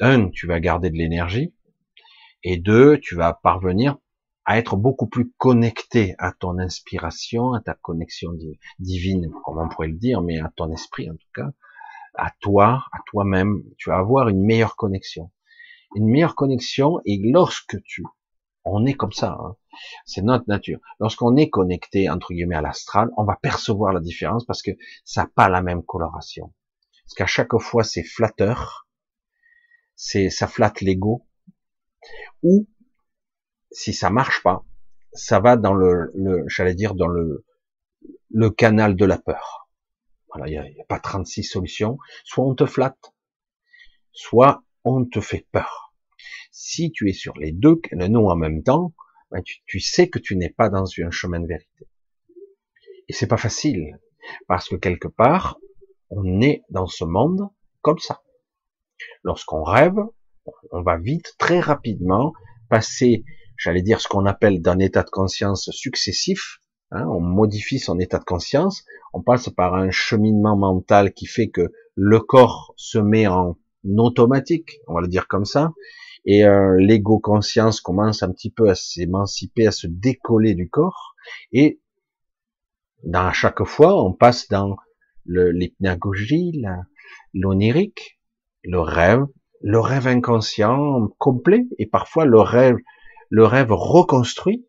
[0.00, 1.52] Un, tu vas garder de l'énergie,
[2.42, 3.98] et deux, tu vas parvenir
[4.44, 8.30] à être beaucoup plus connecté à ton inspiration, à ta connexion
[8.78, 11.50] divine, comme on pourrait le dire, mais à ton esprit en tout cas,
[12.14, 13.62] à toi, à toi-même.
[13.76, 15.30] Tu vas avoir une meilleure connexion.
[15.94, 18.04] Une meilleure connexion, et lorsque tu
[18.70, 19.38] on est comme ça.
[19.40, 19.56] Hein.
[20.04, 20.80] C'est notre nature.
[21.00, 24.72] Lorsqu'on est connecté, entre guillemets, à l'astral, on va percevoir la différence parce que
[25.04, 26.52] ça n'a pas la même coloration.
[27.04, 28.86] Parce qu'à chaque fois, c'est flatteur.
[29.94, 31.26] C'est, ça flatte l'ego.
[32.42, 32.68] Ou,
[33.70, 34.64] si ça marche pas,
[35.12, 36.12] ça va dans le,
[36.46, 37.44] j'allais dire, dans le,
[38.30, 39.68] le canal de la peur.
[40.28, 41.98] Voilà, il n'y a, a pas 36 solutions.
[42.24, 43.14] Soit on te flatte,
[44.12, 45.94] soit on te fait peur.
[46.50, 48.94] Si tu es sur les deux non en même temps,
[49.30, 51.86] ben tu, sais que tu n'es pas dans un chemin de vérité.
[53.08, 53.98] Et c'est pas facile,
[54.46, 55.58] parce que quelque part,
[56.10, 57.48] on est dans ce monde
[57.82, 58.22] comme ça.
[59.22, 59.98] Lorsqu'on rêve,
[60.72, 62.32] on va vite, très rapidement,
[62.70, 63.24] passer,
[63.56, 66.60] j'allais dire, ce qu'on appelle d'un état de conscience successif.
[66.90, 71.50] Hein, on modifie son état de conscience, on passe par un cheminement mental qui fait
[71.50, 73.58] que le corps se met en
[73.96, 75.72] automatique, on va le dire comme ça,
[76.24, 81.14] et euh, l'ego conscience commence un petit peu à s'émanciper, à se décoller du corps,
[81.52, 81.80] et
[83.04, 84.76] dans chaque fois, on passe dans
[85.26, 86.62] l'hypnagogie,
[87.34, 88.18] l'onirique,
[88.64, 89.24] le rêve,
[89.60, 92.76] le rêve inconscient complet, et parfois le rêve,
[93.30, 94.66] le rêve reconstruit,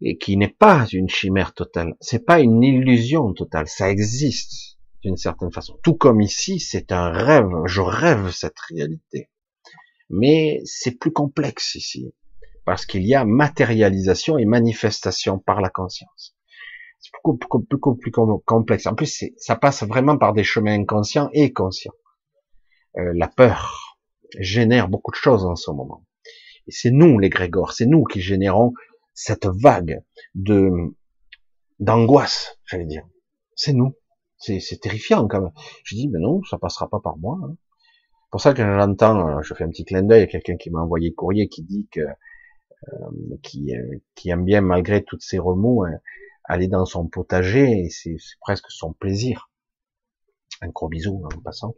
[0.00, 5.16] et qui n'est pas une chimère totale, c'est pas une illusion totale, ça existe d'une
[5.16, 5.78] certaine façon.
[5.82, 9.30] Tout comme ici, c'est un rêve, je rêve cette réalité.
[10.10, 12.14] Mais c'est plus complexe ici,
[12.64, 16.34] parce qu'il y a matérialisation et manifestation par la conscience.
[17.00, 18.86] C'est beaucoup, plus complexe.
[18.86, 21.92] En plus, ça passe vraiment par des chemins inconscients et conscients.
[22.96, 23.98] Euh, la peur
[24.38, 26.04] génère beaucoup de choses en ce moment.
[26.66, 28.72] Et c'est nous, les Grégor, c'est nous qui générons
[29.14, 30.02] cette vague
[30.34, 30.70] de
[31.78, 33.06] d'angoisse, j'allais dire.
[33.54, 33.94] C'est nous.
[34.38, 35.52] C'est terrifiant quand même.
[35.84, 37.38] Je dis, mais non, ça passera pas par moi.
[37.42, 37.56] Hein
[38.30, 40.80] pour ça que j'entends, euh, je fais un petit clin d'œil à quelqu'un qui m'a
[40.80, 45.84] envoyé courrier qui dit que euh, qui, euh, qui, aime bien malgré toutes ces remous
[46.44, 49.50] aller dans son potager et c'est presque son plaisir.
[50.60, 51.74] Un gros bisou en passant.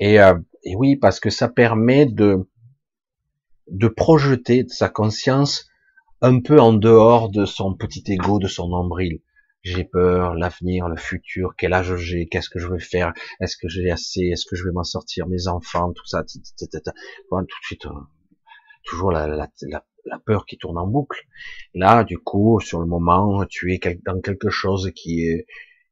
[0.00, 0.16] Et,
[0.64, 2.48] et oui, parce que ça permet de
[3.68, 5.68] de projeter sa conscience
[6.20, 9.20] un peu en dehors de son petit ego, de son nombril
[9.64, 13.66] j'ai peur, l'avenir, le futur, quel âge j'ai, qu'est-ce que je vais faire, est-ce que
[13.66, 17.86] j'ai assez, est-ce que je vais m'en sortir, mes enfants, tout ça, tout de suite,
[17.86, 17.90] euh,
[18.84, 21.26] toujours la, la, la, peur qui tourne en boucle.
[21.72, 25.46] Là, du coup, sur le moment, tu es dans quelque chose qui est,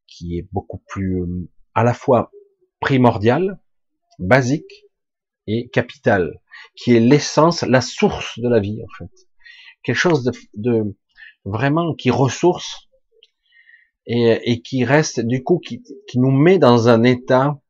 [0.06, 2.30] qui est beaucoup plus, euh, à la fois
[2.78, 3.58] primordial,
[4.18, 4.84] basique
[5.46, 6.40] et capital,
[6.76, 9.10] qui est l'essence, la source de la vie, en fait.
[9.82, 10.96] Quelque chose de, de
[11.46, 12.90] vraiment qui ressource
[14.06, 15.82] et, qui reste du coup qui,
[16.16, 17.60] nous met dans un état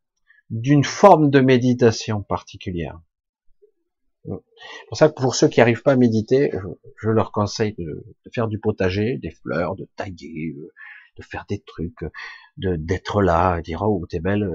[0.51, 3.01] d'une forme de méditation particulière.
[4.25, 6.53] Pour ça, pour ceux qui n'arrivent pas à méditer,
[7.01, 10.55] je, leur conseille de, faire du potager, des fleurs, de tailler,
[11.17, 12.05] de faire des trucs,
[12.57, 14.49] de d'être là, dire oh t'es belle,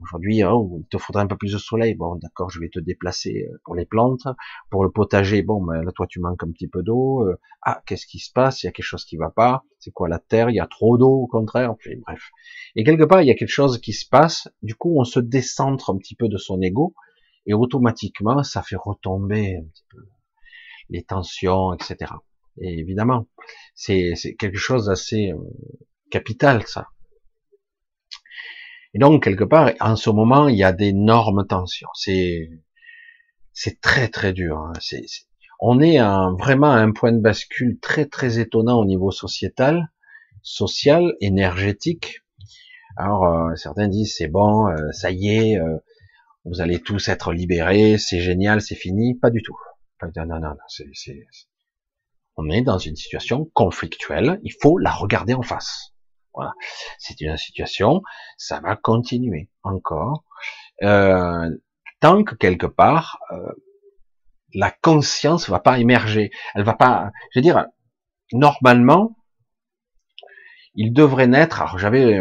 [0.00, 1.94] Aujourd'hui, oh, il te faudrait un peu plus de soleil.
[1.94, 4.26] Bon, d'accord, je vais te déplacer euh, pour les plantes.
[4.70, 7.26] Pour le potager, bon, ben, là, toi, tu manques un petit peu d'eau.
[7.26, 8.62] Euh, ah, qu'est-ce qui se passe?
[8.62, 9.64] Il y a quelque chose qui va pas.
[9.78, 10.50] C'est quoi la terre?
[10.50, 11.74] Il y a trop d'eau, au contraire.
[12.06, 12.30] Bref.
[12.76, 14.48] Et quelque part, il y a quelque chose qui se passe.
[14.62, 16.94] Du coup, on se décentre un petit peu de son ego.
[17.46, 19.98] Et automatiquement, ça fait retomber un petit peu
[20.90, 22.12] les tensions, etc.
[22.60, 23.26] Et évidemment,
[23.74, 25.38] c'est quelque chose d'assez euh,
[26.10, 26.88] capital, ça.
[28.94, 31.88] Et donc, quelque part, en ce moment, il y a d'énormes tensions.
[31.94, 32.48] C'est,
[33.52, 34.58] c'est très, très dur.
[34.58, 34.72] Hein.
[35.60, 35.98] On est
[36.38, 39.90] vraiment à un point de bascule très, très étonnant au niveau sociétal,
[40.42, 42.20] social, énergétique.
[42.96, 45.78] Alors, euh, certains disent, c'est bon, euh, ça y est, euh,
[46.44, 49.18] vous allez tous être libérés, c'est génial, c'est fini.
[49.18, 49.56] Pas du tout.
[50.16, 50.86] Non, non, non, c'est,
[52.36, 55.93] on est dans une situation conflictuelle, il faut la regarder en face.
[56.98, 58.02] C'est une situation,
[58.36, 60.24] ça va continuer encore,
[60.82, 61.50] euh,
[62.00, 63.52] tant que quelque part, euh,
[64.52, 66.30] la conscience va pas émerger.
[66.54, 67.66] Elle va pas, je veux dire,
[68.32, 69.16] normalement,
[70.74, 72.20] il devrait naître, alors j'avais,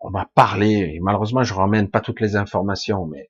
[0.00, 3.28] on m'a parlé, et malheureusement je ramène pas toutes les informations, mais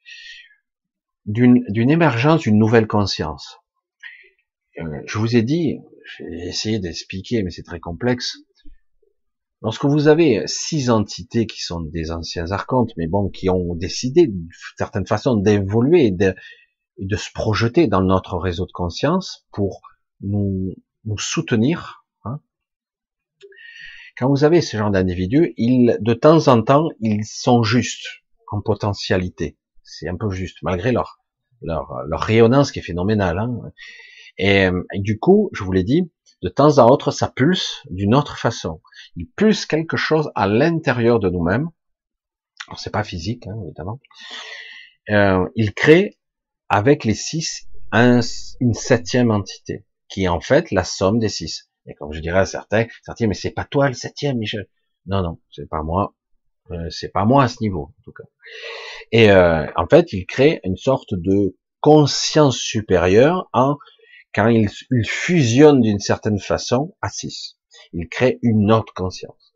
[1.27, 3.59] d'une émergence d'une nouvelle conscience.
[4.79, 5.79] Euh, je vous ai dit,
[6.19, 8.39] j'ai essayé d'expliquer, mais c'est très complexe.
[9.63, 14.27] Lorsque vous avez six entités qui sont des anciens archontes, mais bon, qui ont décidé
[14.27, 16.35] d'une certaine façon d'évoluer et de,
[16.99, 19.83] de, se projeter dans notre réseau de conscience pour
[20.21, 22.41] nous, nous soutenir, hein.
[24.19, 28.07] quand vous avez ce genre d'individus, ils, de temps en temps, ils sont justes
[28.51, 29.57] en potentialité.
[29.85, 31.21] C'est un peu juste, malgré leur,
[31.61, 33.39] leur, leur rayonnance qui est phénoménale.
[33.39, 33.73] Hein.
[34.39, 36.11] Et, et, du coup, je vous l'ai dit,
[36.43, 38.81] de temps à autre, ça pulse d'une autre façon.
[39.17, 41.69] Il pulse quelque chose à l'intérieur de nous-mêmes.
[42.69, 44.01] Alors c'est pas physique, hein, évidemment.
[45.11, 46.19] Euh, il crée
[46.69, 51.69] avec les six une septième entité, qui est en fait la somme des six.
[51.87, 54.69] Et comme je dirais à certains, certains, mais c'est pas toi le septième, Michel.
[55.07, 56.15] Non, non, c'est pas moi.
[56.71, 58.25] Euh, c'est pas moi à ce niveau, en tout cas.
[59.11, 63.77] Et euh, en fait, il crée une sorte de conscience supérieure en
[64.35, 64.69] quand il,
[65.05, 67.59] fusionne d'une certaine façon à 6.
[67.93, 69.55] Il crée une autre conscience.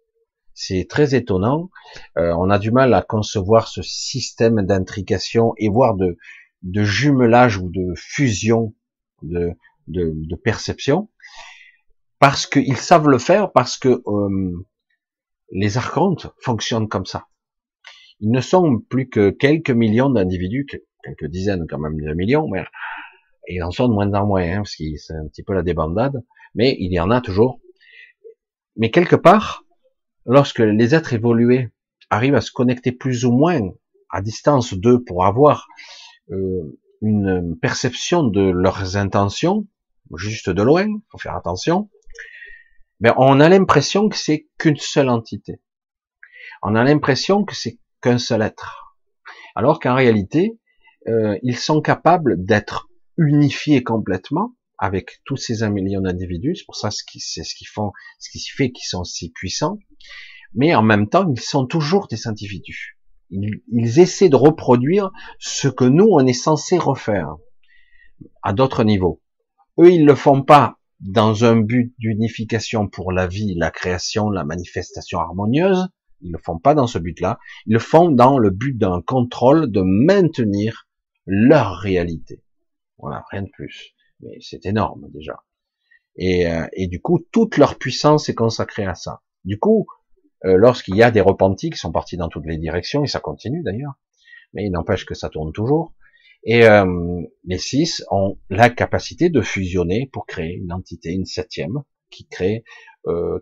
[0.55, 1.71] C'est très étonnant.
[2.17, 6.17] Euh, on a du mal à concevoir ce système d'intrication et voire de,
[6.63, 8.75] de jumelage ou de fusion
[9.23, 9.53] de,
[9.89, 11.11] de, de perception,
[12.19, 14.67] parce qu'ils savent le faire, parce que euh,
[15.53, 17.27] les archontes fonctionnent comme ça.
[18.21, 20.67] Ils ne sont plus que quelques millions d'individus,
[21.05, 22.65] quelques dizaines quand même de millions, mais
[23.49, 25.63] ils en sont de moins en moins, hein, parce que c'est un petit peu la
[25.63, 26.23] débandade,
[26.55, 27.61] mais il y en a toujours.
[28.77, 29.65] Mais quelque part,
[30.25, 31.71] lorsque les êtres évolués
[32.11, 33.61] arrivent à se connecter plus ou moins
[34.11, 35.67] à distance d'eux pour avoir
[36.31, 39.67] euh, une perception de leurs intentions,
[40.17, 41.91] juste de loin, faut faire attention,
[43.01, 45.61] ben on a l'impression que c'est qu'une seule entité.
[46.63, 48.97] On a l'impression que c'est qu'un seul être.
[49.55, 50.59] Alors qu'en réalité,
[51.09, 56.57] euh, ils sont capables d'être unifiés complètement avec tous ces un million d'individus.
[56.57, 59.31] C'est pour ça ce qui, c'est ce qu'ils font, ce qui fait qu'ils sont si
[59.31, 59.79] puissants.
[60.55, 62.99] Mais en même temps, ils sont toujours des individus.
[63.31, 67.35] Ils, ils essaient de reproduire ce que nous on est censé refaire
[68.43, 69.21] à d'autres niveaux.
[69.79, 74.45] Eux, ils le font pas dans un but d'unification pour la vie, la création, la
[74.45, 75.89] manifestation harmonieuse.
[76.23, 77.39] Ils le font pas dans ce but-là.
[77.67, 80.87] Ils le font dans le but d'un contrôle, de maintenir
[81.27, 82.43] leur réalité.
[82.99, 83.95] Voilà, rien de plus.
[84.21, 85.43] Mais c'est énorme déjà.
[86.17, 89.21] Et, euh, et, du coup, toute leur puissance est consacrée à ça.
[89.45, 89.87] Du coup,
[90.45, 93.21] euh, lorsqu'il y a des repentis qui sont partis dans toutes les directions, et ça
[93.21, 93.95] continue d'ailleurs,
[94.55, 95.93] mais il n'empêche que ça tourne toujours,
[96.45, 101.83] et euh, les six ont la capacité de fusionner pour créer une entité, une septième,
[102.11, 102.65] qui crée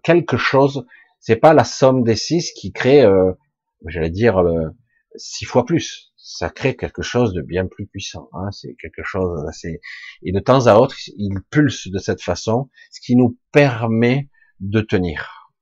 [0.03, 0.87] quelque chose.
[1.21, 3.05] C'est pas la somme des six qui crée,
[3.87, 4.43] j'allais dire,
[5.17, 8.31] six fois plus ça crée quelque chose de bien plus puissant.
[8.33, 9.83] Hein, c'est quelque chose assez...
[10.23, 14.81] Et de temps à autre, il pulse de cette façon, ce qui nous permet de
[14.81, 15.53] tenir.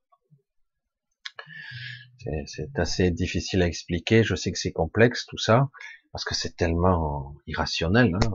[2.47, 4.23] C'est assez difficile à expliquer.
[4.23, 5.69] Je sais que c'est complexe tout ça,
[6.13, 8.15] parce que c'est tellement irrationnel.
[8.15, 8.31] Hein.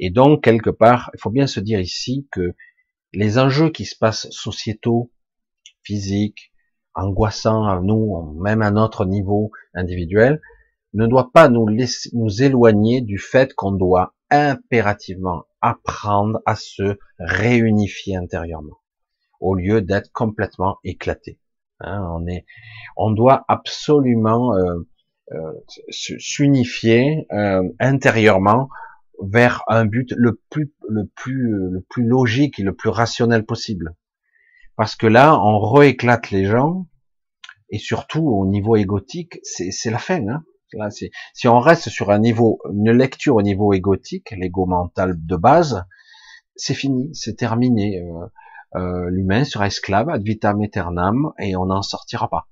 [0.00, 2.56] Et donc, quelque part, il faut bien se dire ici que
[3.12, 5.12] les enjeux qui se passent sociétaux,
[5.84, 6.52] physiques,
[6.96, 10.40] angoissants à nous, même à notre niveau individuel,
[10.94, 16.98] ne doit pas nous, laisser, nous éloigner du fait qu'on doit impérativement apprendre à se
[17.18, 18.78] réunifier intérieurement,
[19.40, 21.38] au lieu d'être complètement éclaté.
[21.80, 22.46] Hein, on est,
[22.96, 24.88] on doit absolument euh,
[25.32, 25.52] euh,
[25.90, 28.68] s'unifier euh, intérieurement
[29.20, 33.94] vers un but le plus le plus le plus logique et le plus rationnel possible.
[34.76, 36.86] Parce que là, on rééclate les gens
[37.70, 40.26] et surtout au niveau égotique, c'est la fin.
[40.28, 40.44] Hein.
[40.72, 45.36] Là, si on reste sur un niveau, une lecture au niveau égotique, l'ego mental de
[45.36, 45.84] base,
[46.56, 48.02] c'est fini, c'est terminé.
[48.02, 48.26] Euh,
[48.74, 52.48] euh, L'humain sera esclave ad vitam aeternam et on n'en sortira pas.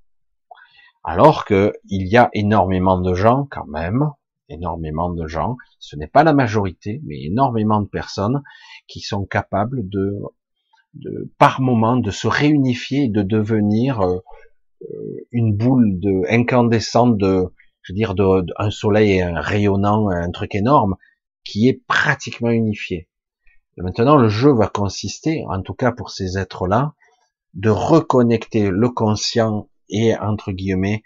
[1.02, 4.10] Alors que il y a énormément de gens quand même,
[4.48, 8.42] énormément de gens, ce n'est pas la majorité, mais énormément de personnes
[8.86, 10.18] qui sont capables de,
[10.94, 14.18] de par moment, de se réunifier et de devenir euh,
[15.30, 17.46] une boule de incandescente de,
[17.82, 20.96] je dire, de, un soleil rayonnant, un truc énorme,
[21.44, 23.08] qui est pratiquement unifié.
[23.76, 26.94] maintenant, le jeu va consister, en tout cas pour ces êtres-là,
[27.54, 31.02] de reconnecter le conscient et, entre guillemets,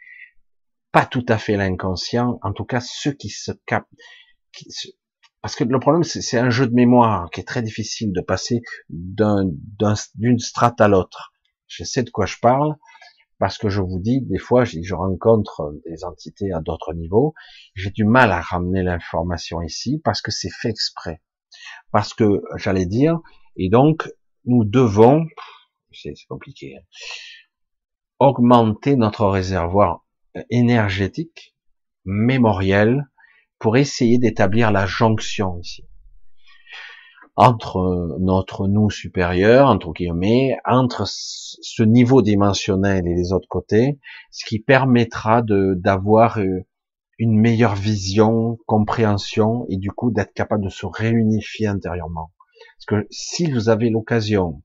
[0.92, 3.88] pas tout à fait l'inconscient, en tout cas ceux qui se capent,
[5.48, 8.60] parce que le problème, c'est un jeu de mémoire qui est très difficile de passer
[8.90, 11.32] d'une strate à l'autre.
[11.66, 12.76] Je sais de quoi je parle,
[13.38, 17.32] parce que je vous dis, des fois, je, rencontre des entités à d'autres niveaux,
[17.74, 21.22] j'ai du mal à ramener l'information ici, parce que c'est fait exprès.
[21.92, 23.18] Parce que, j'allais dire,
[23.56, 24.06] et donc,
[24.44, 25.24] nous devons,
[25.92, 26.82] c'est compliqué, hein,
[28.18, 30.04] augmenter notre réservoir
[30.50, 31.56] énergétique,
[32.04, 33.08] mémoriel,
[33.58, 35.84] pour essayer d'établir la jonction ici
[37.40, 44.00] entre notre nous supérieur, entre guillemets, entre ce niveau dimensionnel et les autres côtés,
[44.32, 46.66] ce qui permettra d'avoir euh,
[47.16, 52.32] une meilleure vision, compréhension et du coup d'être capable de se réunifier intérieurement.
[52.76, 54.64] Parce que si vous avez l'occasion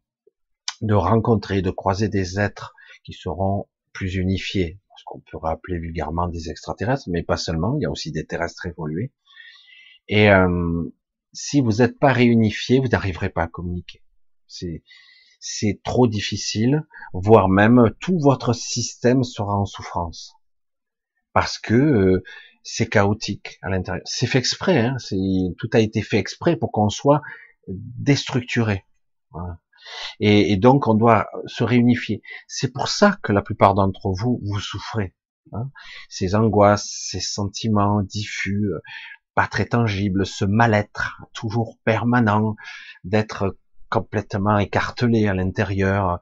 [0.82, 2.74] de rencontrer, de croiser des êtres
[3.04, 4.80] qui seront plus unifiés,
[5.14, 8.66] qu'on pourrait appeler vulgairement des extraterrestres, mais pas seulement, il y a aussi des terrestres
[8.66, 9.12] évolués.
[10.08, 10.84] Et euh,
[11.34, 14.02] si vous n'êtes pas réunifié, vous n'arriverez pas à communiquer.
[14.48, 16.84] C'est trop difficile,
[17.14, 20.36] voire même tout votre système sera en souffrance
[21.34, 22.24] parce que euh,
[22.64, 24.04] c'est chaotique à l'intérieur.
[24.06, 24.98] C'est fait exprès, hein,
[25.58, 27.22] tout a été fait exprès pour qu'on soit
[27.68, 28.86] déstructuré.
[30.20, 32.22] Et, et, donc on doit se réunifier.
[32.48, 35.16] C'est pour ça que la plupart d'entre vous vous souffrez.
[35.52, 35.70] Hein.
[36.10, 38.72] Ces angoisses, ces sentiments diffus,
[39.36, 42.56] pas très tangible, ce mal-être toujours permanent,
[43.04, 43.58] d'être
[43.90, 46.20] complètement écartelé à l'intérieur,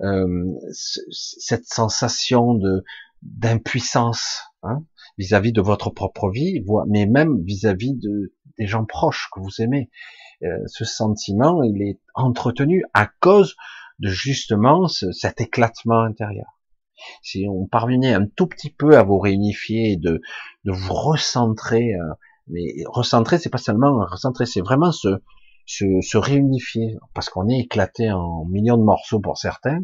[0.00, 2.84] euh, cette sensation de
[3.22, 4.82] d'impuissance hein,
[5.18, 9.90] vis-à-vis de votre propre vie, mais même vis-à-vis de des gens proches que vous aimez.
[10.42, 13.56] Euh, ce sentiment, il est entretenu à cause
[13.98, 16.60] de justement cet éclatement intérieur.
[17.22, 20.20] Si on parvenait un tout petit peu à vous réunifier de,
[20.64, 22.14] de vous recentrer euh,
[22.50, 25.08] mais recentrer, c'est pas seulement recentrer, c'est vraiment se,
[25.66, 29.80] se, se, réunifier, parce qu'on est éclaté en millions de morceaux pour certains.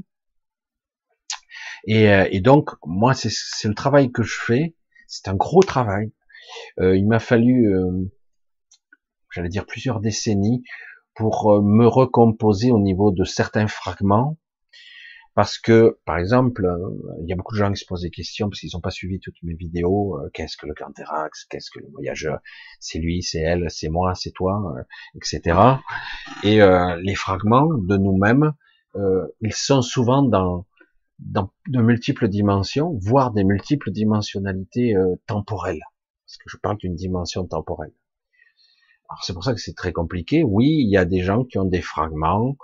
[1.87, 4.75] Et, euh, et donc, moi, c'est le travail que je fais.
[5.07, 6.13] C'est un gros travail.
[6.81, 8.11] Euh, il m'a fallu, euh,
[9.37, 10.63] j'allais dire, plusieurs décennies
[11.15, 14.37] pour euh, me recomposer au niveau de certains fragments
[15.37, 18.11] parce que, par exemple, euh, il y a beaucoup de gens qui se posent des
[18.11, 20.19] questions parce qu'ils n'ont pas suivi toutes mes vidéos.
[20.19, 22.39] Euh, qu'est-ce que le Canterax Qu'est-ce que le voyageur?
[22.81, 24.83] C'est lui, c'est elle, c'est moi, c'est toi, euh,
[25.15, 25.61] etc.
[26.43, 26.61] Et
[27.03, 28.53] les fragments de nous-mêmes,
[29.43, 30.65] ils sont souvent dans,
[31.19, 34.95] dans de multiples dimensions, voire des multiples dimensionnalités
[35.27, 35.83] temporelles.
[36.25, 37.93] Parce que je parle d'une dimension temporelle.
[39.23, 40.43] C'est pour ça que c'est très compliqué.
[40.43, 42.57] Oui, il y a des gens qui ont des fragments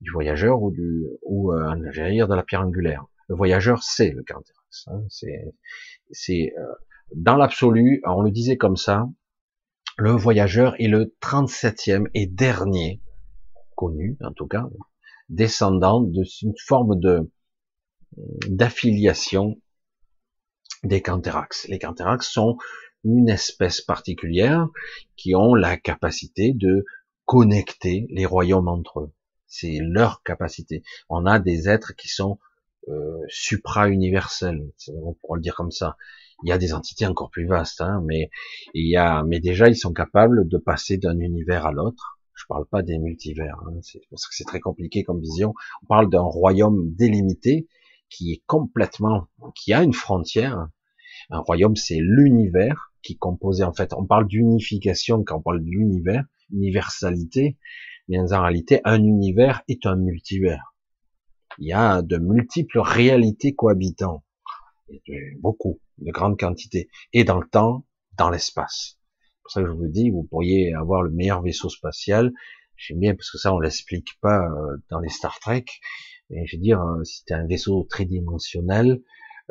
[0.00, 3.04] du voyageur ou du ou euh, de la pierre angulaire.
[3.28, 4.88] Le voyageur, c'est le Canterax.
[4.88, 5.54] Hein, c'est
[6.10, 6.74] c'est euh,
[7.14, 9.08] dans l'absolu, on le disait comme ça,
[9.98, 13.02] le voyageur est le 37e et dernier
[13.76, 14.66] connu, en tout cas,
[15.28, 17.30] descendant de une forme de
[18.48, 19.56] d'affiliation
[20.82, 21.68] des Canterax.
[21.68, 22.56] Les Canterax sont
[23.04, 24.68] une espèce particulière
[25.16, 26.84] qui ont la capacité de
[27.24, 29.12] connecter les royaumes entre eux.
[29.46, 30.82] C'est leur capacité.
[31.08, 32.38] On a des êtres qui sont
[32.88, 35.96] euh, supra-universels, on pourrait le dire comme ça.
[36.42, 38.30] Il y a des entités encore plus vastes, hein, mais
[38.74, 42.18] il y a, mais déjà ils sont capables de passer d'un univers à l'autre.
[42.34, 45.54] Je parle pas des multivers, hein, c'est c'est très compliqué comme vision.
[45.82, 47.68] On parle d'un royaume délimité
[48.08, 50.68] qui est complètement, qui a une frontière.
[51.30, 53.92] Un royaume, c'est l'univers qui composé en fait.
[53.94, 57.58] On parle d'unification quand on parle de l'univers, universalité,
[58.08, 60.74] mais en réalité, un univers est un multivers.
[61.58, 64.24] Il y a de multiples réalités cohabitant.
[65.38, 67.86] Beaucoup, de grande quantité, et dans le temps,
[68.18, 68.98] dans l'espace.
[69.20, 72.32] C'est pour ça que je vous dis, vous pourriez avoir le meilleur vaisseau spatial.
[72.76, 75.64] J'aime bien parce que ça, on l'explique pas euh, dans les Star Trek.
[76.28, 79.00] Mais je veux dire, euh, tu as un vaisseau tridimensionnel,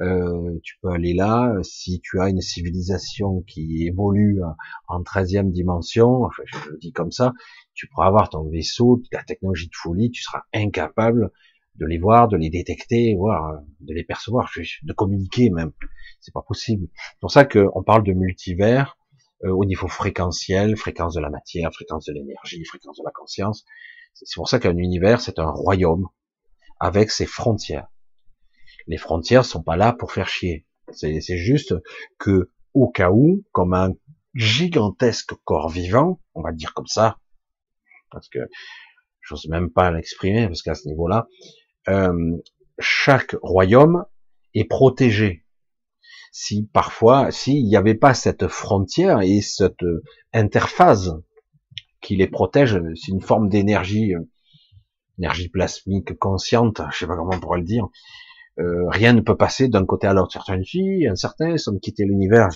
[0.01, 1.53] euh, tu peux aller là.
[1.63, 4.41] Si tu as une civilisation qui évolue
[4.87, 7.33] en 13e dimension, enfin, je le dis comme ça,
[7.73, 11.31] tu pourras avoir ton vaisseau, la technologie de folie, tu seras incapable
[11.75, 14.51] de les voir, de les détecter, voire de les percevoir,
[14.83, 15.71] de communiquer même.
[16.19, 16.87] C'est pas possible.
[16.93, 18.97] C'est pour ça qu'on parle de multivers
[19.45, 23.65] euh, au niveau fréquentiel, fréquence de la matière, fréquence de l'énergie, fréquence de la conscience.
[24.13, 26.07] C'est pour ça qu'un univers, c'est un royaume
[26.79, 27.87] avec ses frontières.
[28.89, 30.65] Les frontières sont pas là pour faire chier.
[30.91, 31.75] C'est juste
[32.17, 33.93] que, au cas où, comme un
[34.33, 37.19] gigantesque corps vivant, on va dire comme ça,
[38.09, 38.39] parce que
[39.21, 41.27] j'ose même pas l'exprimer, parce qu'à ce niveau-là,
[41.87, 42.37] euh,
[42.79, 44.05] chaque royaume
[44.55, 45.45] est protégé.
[46.31, 49.85] Si parfois, s'il n'y avait pas cette frontière et cette
[50.33, 51.11] interface
[52.01, 54.27] qui les protège, c'est une forme d'énergie, euh,
[55.19, 57.87] énergie plasmique consciente, je sais pas comment on pourrait le dire,
[58.59, 60.33] euh, rien ne peut passer d'un côté à l'autre.
[60.33, 62.49] Certaines filles, un certain, sont quittés l'univers.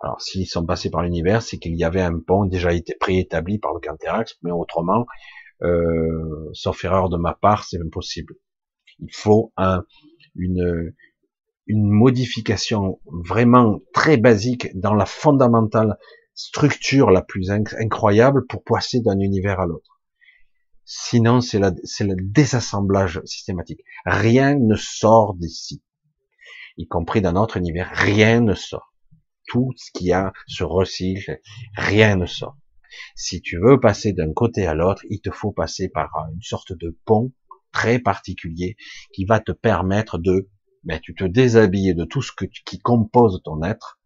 [0.00, 3.58] Alors, s'ils sont passés par l'univers, c'est qu'il y avait un pont déjà été préétabli
[3.58, 5.06] par le Canterax, mais autrement,
[5.62, 8.34] euh, sauf erreur de ma part, c'est impossible.
[9.00, 9.84] Il faut un,
[10.36, 10.92] une,
[11.66, 15.96] une modification vraiment très basique dans la fondamentale
[16.34, 19.93] structure la plus incroyable pour passer d'un univers à l'autre.
[20.84, 23.80] Sinon, c'est le désassemblage systématique.
[24.04, 25.82] Rien ne sort d'ici.
[26.76, 28.92] Y compris dans notre univers, rien ne sort.
[29.46, 31.40] Tout ce qui a se recycle,
[31.74, 32.56] rien ne sort.
[33.16, 36.72] Si tu veux passer d'un côté à l'autre, il te faut passer par une sorte
[36.72, 37.32] de pont
[37.72, 38.76] très particulier
[39.12, 40.48] qui va te permettre de,
[40.84, 43.98] ben, tu te déshabiller de tout ce que, qui compose ton être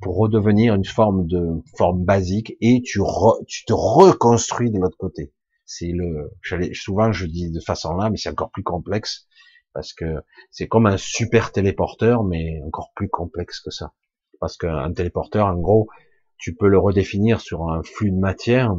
[0.00, 3.00] pour redevenir une forme de forme basique et tu,
[3.46, 5.32] tu te reconstruis de l'autre côté.
[5.74, 6.30] C'est le,
[6.74, 9.26] souvent je dis de façon là, mais c'est encore plus complexe
[9.72, 13.94] parce que c'est comme un super téléporteur, mais encore plus complexe que ça.
[14.38, 15.88] Parce qu'un téléporteur, en gros,
[16.36, 18.76] tu peux le redéfinir sur un flux de matière,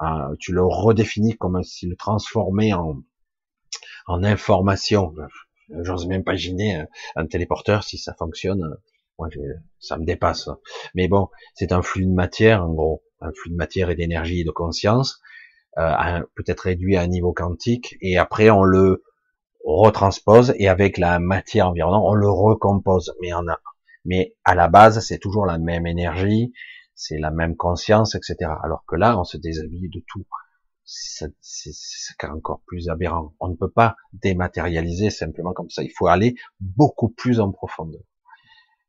[0.00, 3.02] euh, tu le redéfinis comme si le transformer en,
[4.06, 5.14] en information.
[5.82, 6.84] J'ose même pas imaginer
[7.14, 8.76] un, téléporteur si ça fonctionne.
[9.18, 9.28] Moi,
[9.80, 10.48] ça me dépasse.
[10.94, 14.40] Mais bon, c'est un flux de matière, en gros, un flux de matière et d'énergie
[14.40, 15.20] et de conscience,
[15.78, 19.02] euh, peut-être réduit à un niveau quantique, et après on le
[19.64, 23.14] retranspose et avec la matière environnante, on le recompose.
[23.20, 23.58] Mais on a,
[24.04, 26.52] mais à la base, c'est toujours la même énergie,
[26.94, 28.50] c'est la même conscience, etc.
[28.62, 30.24] Alors que là, on se déshabille de tout.
[30.84, 31.32] C'est
[32.24, 33.34] encore plus aberrant.
[33.40, 35.82] On ne peut pas dématérialiser simplement comme ça.
[35.82, 38.02] Il faut aller beaucoup plus en profondeur.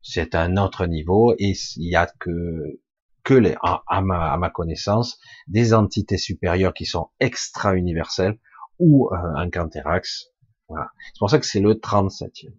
[0.02, 2.80] C'est un autre niveau et il y a que
[3.24, 5.18] que les, à, ma, à ma connaissance,
[5.48, 8.38] des entités supérieures qui sont extra-universelles
[8.78, 10.26] ou euh, un Canterax.
[10.68, 10.90] Voilà.
[11.06, 12.52] C'est pour ça que c'est le 37e.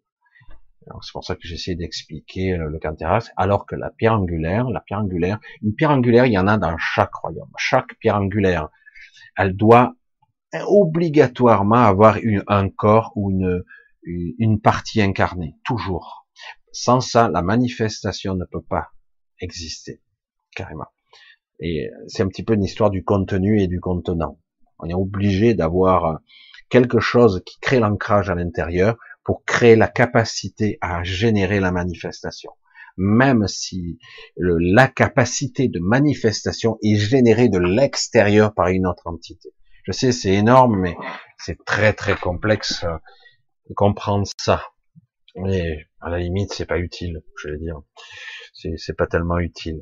[1.01, 4.81] C'est pour ça que j'essaie d'expliquer euh, le Canterax, alors que la pierre angulaire, la
[4.81, 7.51] pierre angulaire, une pierre angulaire, il y en a dans chaque royaume.
[7.57, 8.69] Chaque pierre angulaire,
[9.37, 9.95] elle doit
[10.67, 13.63] obligatoirement avoir une, un corps ou une,
[14.03, 16.27] une partie incarnée, toujours.
[16.71, 18.89] Sans ça, la manifestation ne peut pas
[19.39, 20.01] exister,
[20.55, 20.87] carrément.
[21.59, 24.39] Et c'est un petit peu une histoire du contenu et du contenant.
[24.79, 26.19] On est obligé d'avoir
[26.69, 32.51] quelque chose qui crée l'ancrage à l'intérieur pour créer la capacité à générer la manifestation.
[32.97, 33.99] Même si
[34.37, 39.49] la capacité de manifestation est générée de l'extérieur par une autre entité.
[39.83, 40.95] Je sais, c'est énorme, mais
[41.37, 42.97] c'est très très complexe euh,
[43.69, 44.63] de comprendre ça.
[45.35, 47.81] Mais à la limite, c'est pas utile, je vais dire.
[48.53, 49.81] C'est pas tellement utile.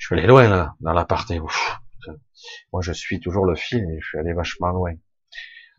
[0.00, 1.38] Je suis allé loin là, dans la partie.
[1.38, 4.94] Moi, je suis toujours le fil et je suis allé vachement loin.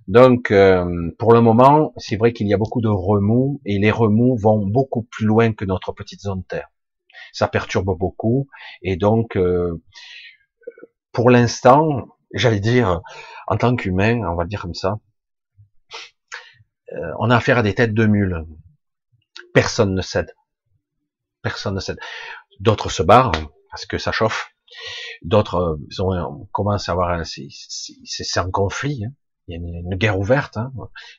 [0.07, 3.89] Donc, euh, pour le moment, c'est vrai qu'il y a beaucoup de remous et les
[3.89, 6.69] remous vont beaucoup plus loin que notre petite zone Terre.
[7.33, 8.47] Ça perturbe beaucoup
[8.83, 9.81] et donc, euh,
[11.11, 13.01] pour l'instant, j'allais dire,
[13.47, 14.99] en tant qu'humain, on va le dire comme ça,
[16.93, 18.45] euh, on a affaire à des têtes de mules.
[19.51, 20.35] Personne ne cède.
[21.41, 21.97] Personne ne cède.
[22.59, 23.31] D'autres se barrent
[23.71, 24.51] parce que ça chauffe.
[25.21, 25.79] D'autres
[26.51, 29.03] commencent à avoir, c'est un conflit.
[29.05, 29.11] Hein
[29.47, 30.71] il y a une, guerre ouverte, hein.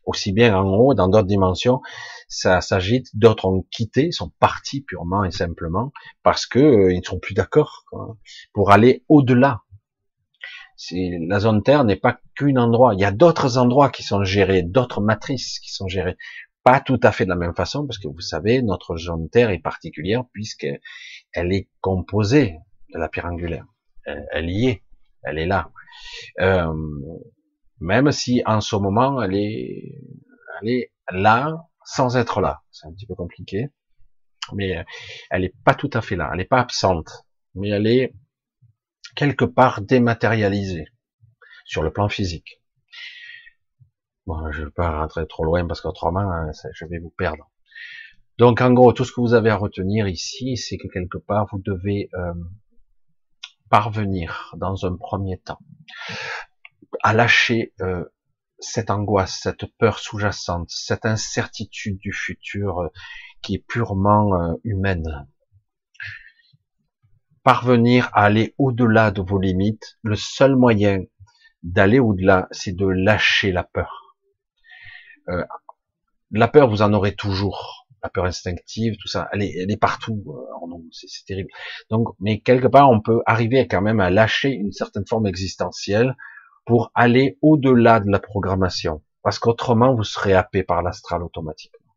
[0.04, 1.80] aussi bien en haut, dans d'autres dimensions,
[2.28, 3.08] ça s'agite.
[3.14, 5.92] D'autres ont quitté, sont partis purement et simplement
[6.22, 7.84] parce que euh, ils ne sont plus d'accord
[8.52, 9.62] pour aller au-delà.
[10.90, 12.94] La zone Terre n'est pas qu'un endroit.
[12.94, 16.16] Il y a d'autres endroits qui sont gérés, d'autres matrices qui sont gérées
[16.64, 19.50] pas tout à fait de la même façon, parce que vous savez, notre zone Terre
[19.50, 20.80] est particulière puisqu'elle
[21.34, 22.56] est composée
[22.92, 23.66] de la pierre angulaire.
[24.04, 24.82] Elle, y est,
[25.22, 25.70] elle est là.
[26.40, 26.72] Euh,
[27.80, 29.98] même si en ce moment elle est,
[30.60, 32.62] elle est là sans être là.
[32.70, 33.68] C'est un petit peu compliqué,
[34.52, 34.84] mais
[35.30, 36.28] elle est pas tout à fait là.
[36.32, 37.24] Elle n'est pas absente,
[37.54, 38.14] mais elle est
[39.16, 40.86] quelque part dématérialisée
[41.64, 42.61] sur le plan physique.
[44.26, 47.50] Bon, je ne vais pas rentrer trop loin parce qu'autrement, hein, je vais vous perdre.
[48.38, 51.46] Donc, en gros, tout ce que vous avez à retenir ici, c'est que quelque part,
[51.50, 52.32] vous devez euh,
[53.68, 55.58] parvenir, dans un premier temps,
[57.02, 58.04] à lâcher euh,
[58.60, 62.88] cette angoisse, cette peur sous-jacente, cette incertitude du futur euh,
[63.42, 65.26] qui est purement humaine.
[67.42, 71.02] Parvenir à aller au-delà de vos limites, le seul moyen
[71.64, 74.01] d'aller au-delà, c'est de lâcher la peur
[75.28, 75.44] euh,
[76.30, 77.86] la peur, vous en aurez toujours.
[78.02, 80.52] La peur instinctive, tout ça, elle est, elle est partout euh,
[80.92, 81.50] c'est terrible.
[81.90, 86.16] Donc, mais quelque part, on peut arriver quand même à lâcher une certaine forme existentielle
[86.64, 91.94] pour aller au-delà de la programmation, parce qu'autrement, vous serez happé par l'astral automatiquement,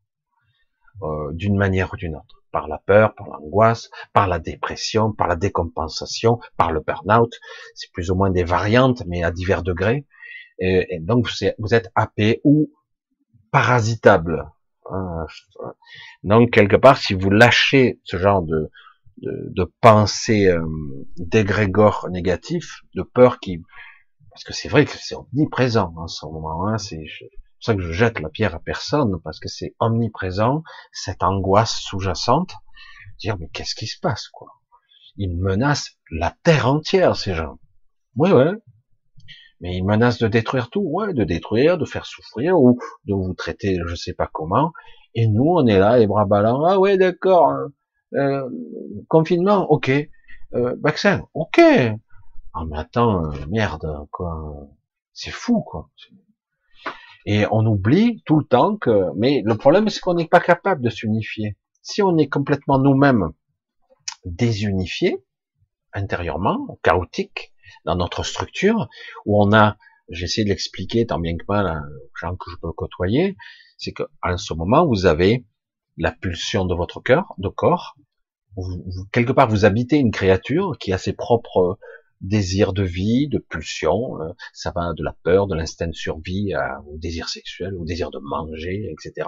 [1.04, 5.28] euh, d'une manière ou d'une autre, par la peur, par l'angoisse, par la dépression, par
[5.28, 7.34] la décompensation, par le burn-out.
[7.76, 10.06] C'est plus ou moins des variantes, mais à divers degrés.
[10.58, 11.30] Et, et donc,
[11.60, 12.72] vous êtes happé ou
[13.56, 14.52] parasitable.
[14.92, 15.26] Hein,
[16.24, 18.70] donc quelque part, si vous lâchez ce genre de,
[19.20, 20.62] de, de pensée euh,
[21.16, 23.64] d'égrégore négatif, de peur qui,
[24.30, 26.68] parce que c'est vrai que c'est omniprésent en ce moment.
[26.68, 30.62] Hein, c'est pour ça que je jette la pierre à personne parce que c'est omniprésent
[30.92, 32.56] cette angoisse sous-jacente.
[33.20, 34.50] Dire mais qu'est-ce qui se passe quoi?
[35.16, 37.58] Ils menacent la terre entière ces gens.
[38.18, 38.52] Oui ouais,
[39.62, 43.34] mais il menace de détruire tout, ouais, de détruire, de faire souffrir ou de vous
[43.34, 44.74] traiter, je sais pas comment.
[45.14, 46.64] Et nous, on est là, les bras ballants.
[46.66, 47.50] Ah ouais, d'accord.
[47.50, 47.72] Hein.
[48.16, 48.50] Euh,
[49.08, 49.90] confinement, ok.
[50.54, 51.60] Euh, vaccin, ok.
[52.54, 54.70] Ah mais attends, euh, merde, quoi.
[55.14, 55.90] C'est fou, quoi.
[57.26, 59.12] Et on oublie tout le temps que.
[59.16, 61.58] Mais le problème, c'est qu'on n'est pas capable de s'unifier.
[61.82, 63.32] Si on est complètement nous-mêmes
[64.26, 65.24] désunifiés
[65.94, 67.54] intérieurement, chaotiques,
[67.86, 68.90] dans notre structure,
[69.26, 69.78] où on a,
[70.10, 73.38] j'essaie de l'expliquer tant bien que mal aux gens que je peux côtoyer,
[73.78, 75.46] c'est que en ce moment, vous avez
[75.98, 77.96] la pulsion de votre cœur, de corps,
[79.12, 81.78] quelque part vous habitez une créature qui a ses propres
[82.22, 86.54] désirs de vie, de pulsion, euh, ça va de la peur, de l'instinct de survie
[86.88, 89.28] au désir sexuel, au désir de manger, etc.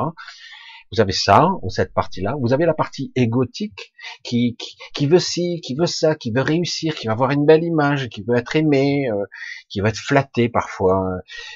[0.92, 2.36] Vous avez ça, ou cette partie-là.
[2.40, 3.94] Vous avez la partie égotique
[4.24, 4.56] qui,
[4.94, 8.08] qui, veut ci, qui veut ça, qui veut réussir, qui va avoir une belle image,
[8.08, 9.26] qui veut être aimé, euh,
[9.70, 11.06] qui va être flatté parfois,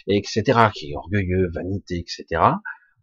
[0.07, 0.43] etc.,
[0.73, 2.41] qui est orgueilleux, vanité, etc.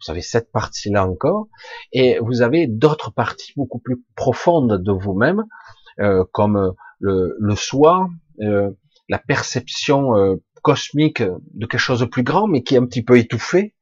[0.05, 1.49] Vous avez cette partie-là encore,
[1.93, 5.45] et vous avez d'autres parties beaucoup plus profondes de vous-même,
[5.99, 8.09] euh, comme le, le soi,
[8.43, 8.71] euh,
[9.09, 13.17] la perception cosmique de quelque chose de plus grand, mais qui est un petit peu
[13.17, 13.75] étouffé,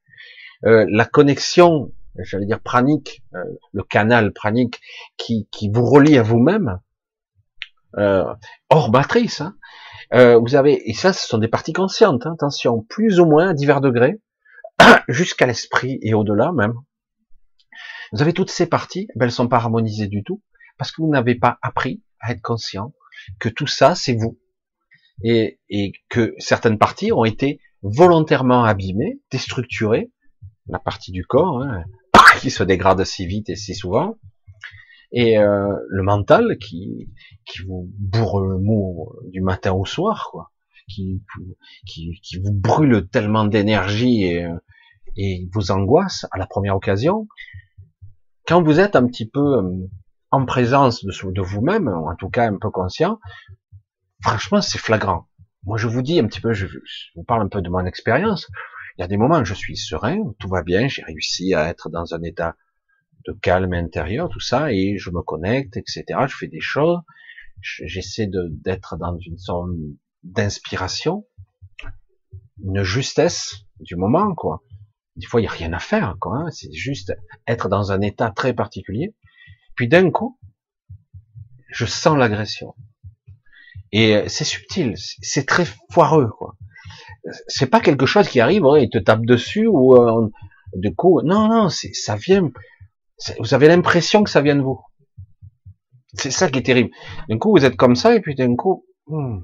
[0.62, 4.80] la connexion j'allais dire pranique, euh, le canal pranique
[5.16, 6.80] qui, qui vous relie à vous-même,
[7.98, 8.32] euh,
[8.70, 9.40] hors matrice.
[9.40, 9.56] Hein.
[10.14, 13.48] Euh, vous avez, et ça, ce sont des parties conscientes, hein, attention, plus ou moins
[13.48, 14.20] à divers degrés,
[15.08, 16.74] jusqu'à l'esprit et au-delà même.
[18.12, 20.42] Vous avez toutes ces parties, ben, elles sont pas harmonisées du tout,
[20.78, 22.92] parce que vous n'avez pas appris à être conscient
[23.40, 24.38] que tout ça, c'est vous.
[25.22, 30.12] Et, et que certaines parties ont été volontairement abîmées, déstructurées,
[30.68, 31.84] la partie du corps, hein,
[32.38, 34.18] qui se dégrade si vite et si souvent,
[35.12, 37.08] et euh, le mental qui,
[37.44, 40.52] qui vous bourre le mot du matin au soir, quoi,
[40.88, 41.22] qui,
[41.86, 44.46] qui, vous brûle tellement d'énergie et,
[45.16, 47.26] et vous angoisse à la première occasion.
[48.46, 49.88] Quand vous êtes un petit peu euh,
[50.30, 53.18] en présence de, vous-même, ou en tout cas un peu conscient,
[54.22, 55.28] franchement c'est flagrant.
[55.64, 56.66] Moi je vous dis un petit peu, je
[57.16, 58.48] vous parle un peu de mon expérience.
[58.96, 61.68] Il y a des moments où je suis serein, tout va bien, j'ai réussi à
[61.68, 62.56] être dans un état
[63.26, 66.04] de calme intérieur, tout ça, et je me connecte, etc.
[66.26, 67.00] Je fais des choses,
[67.60, 69.68] j'essaie d'être dans une sorte
[70.22, 71.26] d'inspiration,
[72.62, 74.62] une justesse du moment, quoi.
[75.16, 76.38] Des fois, il n'y a rien à faire, quoi.
[76.38, 76.50] Hein.
[76.50, 77.12] C'est juste
[77.46, 79.14] être dans un état très particulier.
[79.74, 80.38] Puis d'un coup,
[81.68, 82.74] je sens l'agression.
[83.92, 86.56] Et c'est subtil, c'est très foireux, quoi
[87.48, 90.28] c'est pas quelque chose qui arrive, il te tape dessus ou euh,
[90.74, 92.50] du coup, non, non, ça vient.
[93.38, 94.80] Vous avez l'impression que ça vient de vous.
[96.14, 96.90] C'est ça qui est terrible.
[97.28, 99.40] D'un coup, vous êtes comme ça et puis d'un coup, hmm,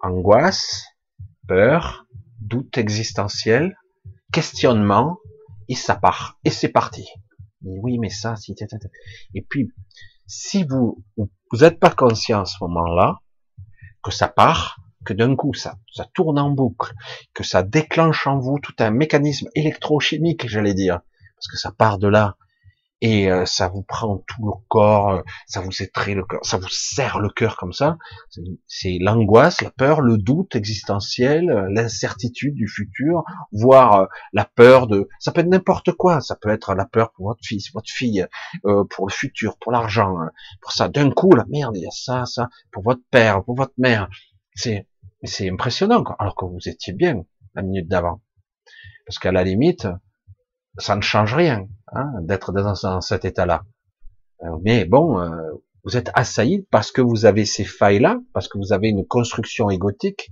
[0.00, 0.84] angoisse,
[1.48, 2.06] peur,
[2.40, 3.76] doute existentiel,
[4.32, 5.18] questionnement,
[5.68, 7.06] et ça part, et c'est parti.
[7.62, 8.54] oui, mais ça, si,
[9.34, 9.72] et puis,
[10.26, 13.18] si vous, vous n'êtes pas conscient à ce moment-là,
[14.02, 16.92] que ça part, que d'un coup ça, ça tourne en boucle,
[17.34, 21.00] que ça déclenche en vous tout un mécanisme électrochimique, j'allais dire,
[21.36, 22.36] parce que ça part de là,
[23.02, 26.58] et euh, ça vous prend tout le corps, euh, ça vous étreint le cœur, ça
[26.58, 27.96] vous serre le cœur comme ça.
[28.66, 35.08] C'est l'angoisse, la peur, le doute existentiel, euh, l'incertitude du futur, voire la peur de,
[35.18, 38.26] ça peut être n'importe quoi, ça peut être la peur pour votre fils, votre fille,
[38.62, 40.30] pour le futur, pour l'argent, hein.
[40.60, 40.88] pour ça.
[40.88, 44.08] D'un coup, la merde, il y a ça, ça, pour votre père, pour votre mère.
[44.54, 44.86] C'est,
[45.26, 47.24] c'est impressionnant, alors que vous étiez bien
[47.54, 48.22] la minute d'avant.
[49.06, 49.88] Parce qu'à la limite,
[50.78, 53.64] ça ne change rien hein, d'être dans, cet état-là.
[54.42, 55.30] Euh, mais bon, euh,
[55.84, 59.70] vous êtes assailli parce que vous avez ces failles-là, parce que vous avez une construction
[59.70, 60.30] égotique,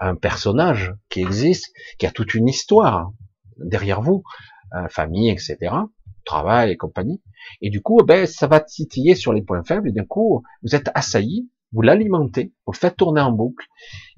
[0.00, 3.12] un personnage qui existe, qui a toute une histoire
[3.58, 4.22] derrière vous,
[4.74, 5.74] euh, famille, etc.,
[6.24, 7.22] travail et compagnie.
[7.60, 9.88] Et du coup, ben, ça va titiller sur les points faibles.
[9.88, 13.66] Et d'un coup, vous êtes assailli, vous l'alimentez, vous le faites tourner en boucle,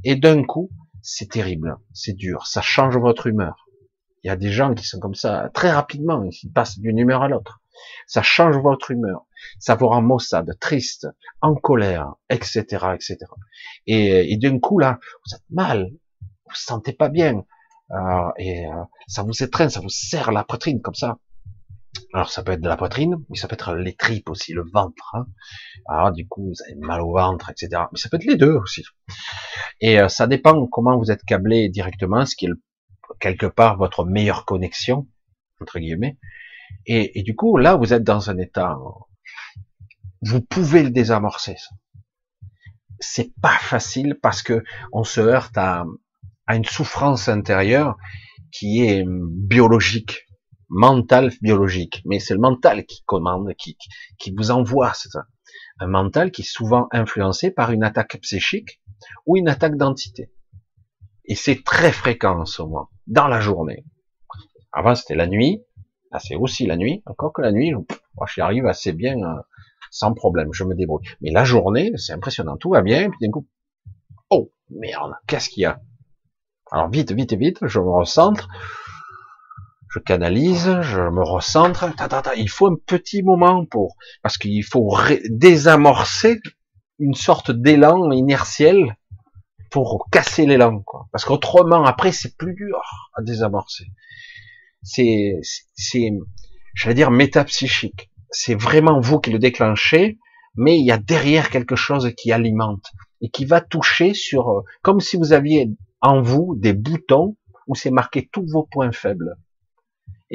[0.05, 0.71] et d'un coup,
[1.03, 3.69] c'est terrible, c'est dur, ça change votre humeur.
[4.23, 7.23] Il y a des gens qui sont comme ça très rapidement, ils passent d'une humeur
[7.23, 7.61] à l'autre.
[8.07, 9.27] Ça change votre humeur,
[9.59, 11.07] ça vous rend maussade, triste,
[11.41, 12.63] en colère, etc.,
[12.95, 13.19] etc.
[13.87, 15.91] Et, et d'un coup là, vous êtes mal,
[16.23, 17.45] vous vous sentez pas bien,
[17.91, 21.19] euh, et euh, ça vous étreint, ça vous serre la poitrine comme ça.
[22.13, 24.65] Alors ça peut être de la poitrine, mais ça peut être les tripes aussi, le
[24.73, 25.15] ventre.
[25.15, 25.27] Hein.
[25.89, 27.83] Alors du coup, vous avez mal au ventre, etc.
[27.93, 28.85] Mais ça peut être les deux aussi.
[29.81, 32.51] Et euh, ça dépend comment vous êtes câblé directement, ce qui est
[33.21, 35.07] quelque part votre meilleure connexion
[35.61, 36.19] entre guillemets.
[36.87, 38.77] Et, du coup, là, vous êtes dans un état,
[40.21, 41.57] vous pouvez le désamorcer.
[43.01, 44.63] C'est pas facile parce que
[44.93, 45.85] on se heurte à,
[46.47, 47.97] à une souffrance intérieure
[48.53, 50.24] qui est biologique,
[50.75, 52.03] mentale, biologique.
[52.05, 53.79] Mais c'est le mental qui commande, qui,
[54.19, 54.93] qui vous envoie.
[54.93, 55.27] Ça.
[55.79, 58.83] Un mental qui est souvent influencé par une attaque psychique
[59.25, 60.33] ou une attaque d'entité.
[61.25, 63.85] Et c'est très fréquent en ce moment, dans la journée.
[64.73, 65.63] Avant, c'était la nuit.
[66.11, 67.03] Là, c'est aussi la nuit.
[67.07, 69.41] Encore que la nuit, moi, j'y arrive assez bien, euh,
[69.91, 70.53] sans problème.
[70.53, 71.07] Je me débrouille.
[71.21, 72.57] Mais la journée, c'est impressionnant.
[72.57, 73.11] Tout va bien.
[73.11, 73.47] Puis d'un coup,
[74.31, 75.81] oh, merde, qu'est-ce qu'il y a?
[76.73, 78.49] Alors, vite, vite, vite, je me recentre.
[79.95, 81.85] Je canalise, je me recentre.
[82.37, 84.93] Il faut un petit moment pour, parce qu'il faut
[85.31, 86.41] désamorcer
[86.99, 88.97] une sorte d'élan inertiel
[89.71, 91.07] pour casser l'élan, quoi.
[91.13, 92.81] Parce qu'autrement, après, c'est plus dur
[93.15, 93.85] à désamorcer.
[94.83, 95.39] C'est,
[95.77, 96.11] c'est,
[96.75, 98.11] j'allais dire métapsychique.
[98.33, 100.19] C'est vraiment vous qui le déclenchez,
[100.57, 102.91] mais il y a derrière quelque chose qui alimente
[103.21, 107.37] et qui va toucher sur, euh, comme si vous aviez en vous des boutons
[107.69, 109.37] où c'est marqué tous vos points faibles.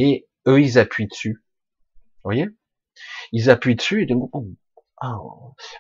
[0.01, 1.43] Et eux, ils appuient dessus.
[2.23, 2.47] Vous voyez?
[3.34, 4.55] Ils appuient dessus et d'un coup,
[4.95, 5.17] ah,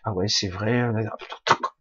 [0.03, 0.91] ah ouais, c'est vrai,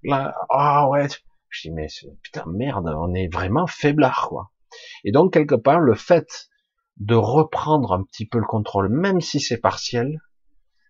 [0.04, 1.08] là, ah ouais,
[1.48, 1.88] je dis, mais
[2.22, 4.52] putain, merde, on est vraiment faiblard, quoi.
[5.02, 6.48] Et donc, quelque part, le fait
[6.98, 10.20] de reprendre un petit peu le contrôle, même si c'est partiel,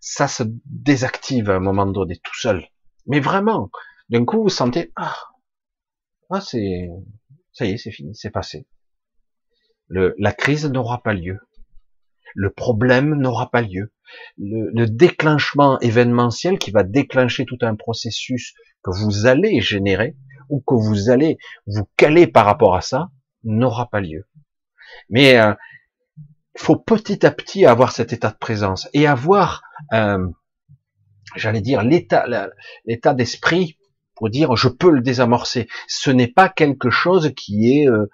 [0.01, 2.69] ça se désactive à un moment donné, tout seul.
[3.07, 3.71] Mais vraiment,
[4.11, 5.17] d'un coup, vous sentez, ah,
[6.29, 6.91] ah c'est,
[7.55, 8.67] ça y est, c'est fini, c'est passé.
[9.89, 11.39] Le, la crise n'aura pas lieu.
[12.35, 13.93] Le problème n'aura pas lieu.
[14.37, 20.17] Le, le, déclenchement événementiel qui va déclencher tout un processus que vous allez générer,
[20.49, 23.11] ou que vous allez vous caler par rapport à ça
[23.45, 24.27] n'aura pas lieu.
[25.11, 25.55] Mais il euh,
[26.57, 29.63] faut petit à petit avoir cet état de présence et avoir,
[29.93, 30.27] euh,
[31.37, 32.27] j'allais dire, l'état,
[32.85, 33.79] l'état d'esprit
[34.15, 35.69] pour dire je peux le désamorcer.
[35.87, 38.11] Ce n'est pas quelque chose qui est euh,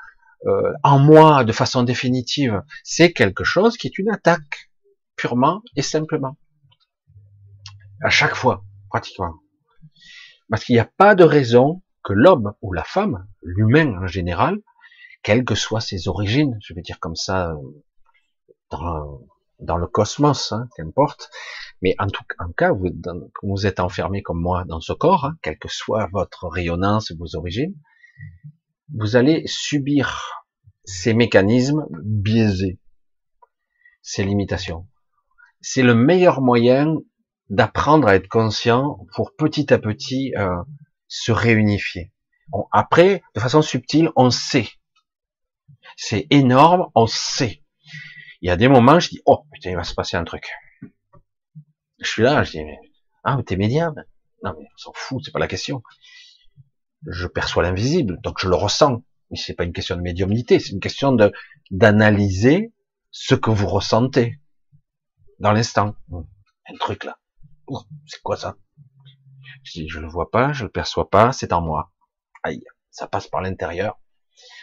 [0.83, 2.63] en moi de façon définitive.
[2.83, 4.71] C'est quelque chose qui est une attaque
[5.17, 6.37] purement et simplement.
[8.03, 9.35] À chaque fois, pratiquement.
[10.51, 14.59] Parce qu'il n'y a pas de raison que l'homme ou la femme, l'humain en général,
[15.23, 17.55] quelles que soient ses origines, je vais dire comme ça,
[18.71, 19.23] dans,
[19.61, 21.31] dans le cosmos, hein, qu'importe,
[21.81, 22.25] mais en tout
[22.57, 27.13] cas, vous, êtes enfermé comme moi dans ce corps, hein, quelle que soit votre rayonnance
[27.13, 27.75] vos origines,
[28.93, 30.45] vous allez subir
[30.85, 32.79] ces mécanismes biaisés,
[34.03, 34.87] ces limitations.
[35.61, 36.97] C'est le meilleur moyen
[37.49, 40.63] d'apprendre à être conscient pour petit à petit euh,
[41.09, 42.13] se réunifier.
[42.73, 44.69] après, de façon subtile, on sait.
[45.97, 47.63] C'est énorme, on sait.
[48.41, 50.51] Il y a des moments, je dis, oh putain, il va se passer un truc.
[52.01, 52.65] Je suis là, je dis,
[53.23, 53.95] ah, mais t'es médium
[54.43, 55.83] Non, mais on s'en fout, c'est pas la question.
[57.07, 59.03] Je perçois l'invisible, donc je le ressens.
[59.31, 61.33] Mais c'est pas une question de médiumnité, c'est une question de
[61.71, 62.73] d'analyser
[63.11, 64.41] ce que vous ressentez
[65.39, 65.95] dans l'instant.
[66.13, 67.19] Un truc là.
[68.07, 68.57] C'est quoi ça?
[69.63, 71.93] Je dis, je le vois pas, je le perçois pas, c'est en moi.
[72.43, 73.99] Aïe, ça passe par l'intérieur.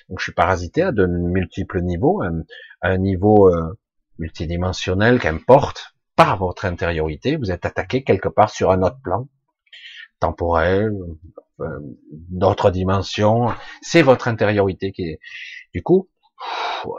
[0.09, 3.79] Donc je suis parasité à de multiples niveaux, à un niveau euh,
[4.19, 9.27] multidimensionnel, qu'importe, par votre intériorité, vous êtes attaqué quelque part sur un autre plan,
[10.21, 10.93] temporel,
[11.59, 11.79] euh,
[12.29, 13.49] d'autres dimensions.
[13.81, 15.19] C'est votre intériorité qui est.
[15.73, 16.09] Du coup,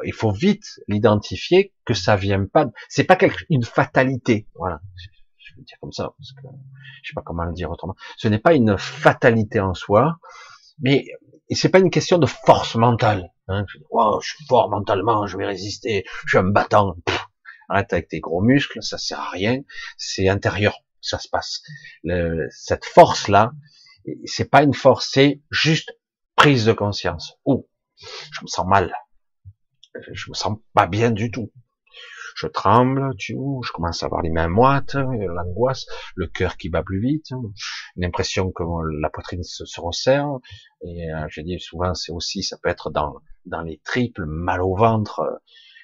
[0.04, 2.66] il faut vite l'identifier que ça vient pas.
[2.88, 3.18] C'est pas
[3.48, 4.46] une fatalité.
[4.54, 4.80] Voilà.
[5.38, 6.48] Je vais dire comme ça parce que
[7.02, 7.94] je sais pas comment le dire autrement.
[8.16, 10.18] Ce n'est pas une fatalité en soi,
[10.80, 11.06] mais
[11.50, 13.32] c'est pas une question de force mentale.
[13.48, 13.66] Hein.
[13.90, 16.94] Oh, je suis fort mentalement, je vais résister, je suis un battant.
[17.68, 19.60] arrête avec tes gros muscles, ça sert à rien.
[19.96, 21.62] C'est intérieur, ça se passe.
[22.02, 23.52] Le, cette force là,
[24.24, 25.92] c'est pas une force, c'est juste
[26.36, 27.34] prise de conscience.
[27.44, 28.94] Oh, je me sens mal.
[30.12, 31.52] Je me sens pas bien du tout.
[32.34, 35.84] Je tremble, tu je commence à avoir les mains moites, l'angoisse,
[36.14, 37.30] le cœur qui bat plus vite,
[37.96, 38.62] l'impression que
[39.00, 40.38] la poitrine se, resserre.
[40.82, 44.62] Et euh, je dis souvent, c'est aussi, ça peut être dans dans les triples, mal
[44.62, 45.42] au ventre.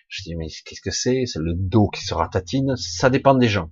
[0.08, 1.24] Je dis mais qu'est-ce que c'est?
[1.26, 2.76] C'est le dos qui se ratatine.
[2.76, 3.70] Ça dépend des gens.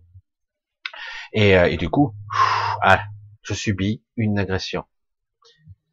[1.37, 2.15] Et, euh, et du coup,
[2.83, 3.05] ah,
[3.43, 4.85] je subis une agression.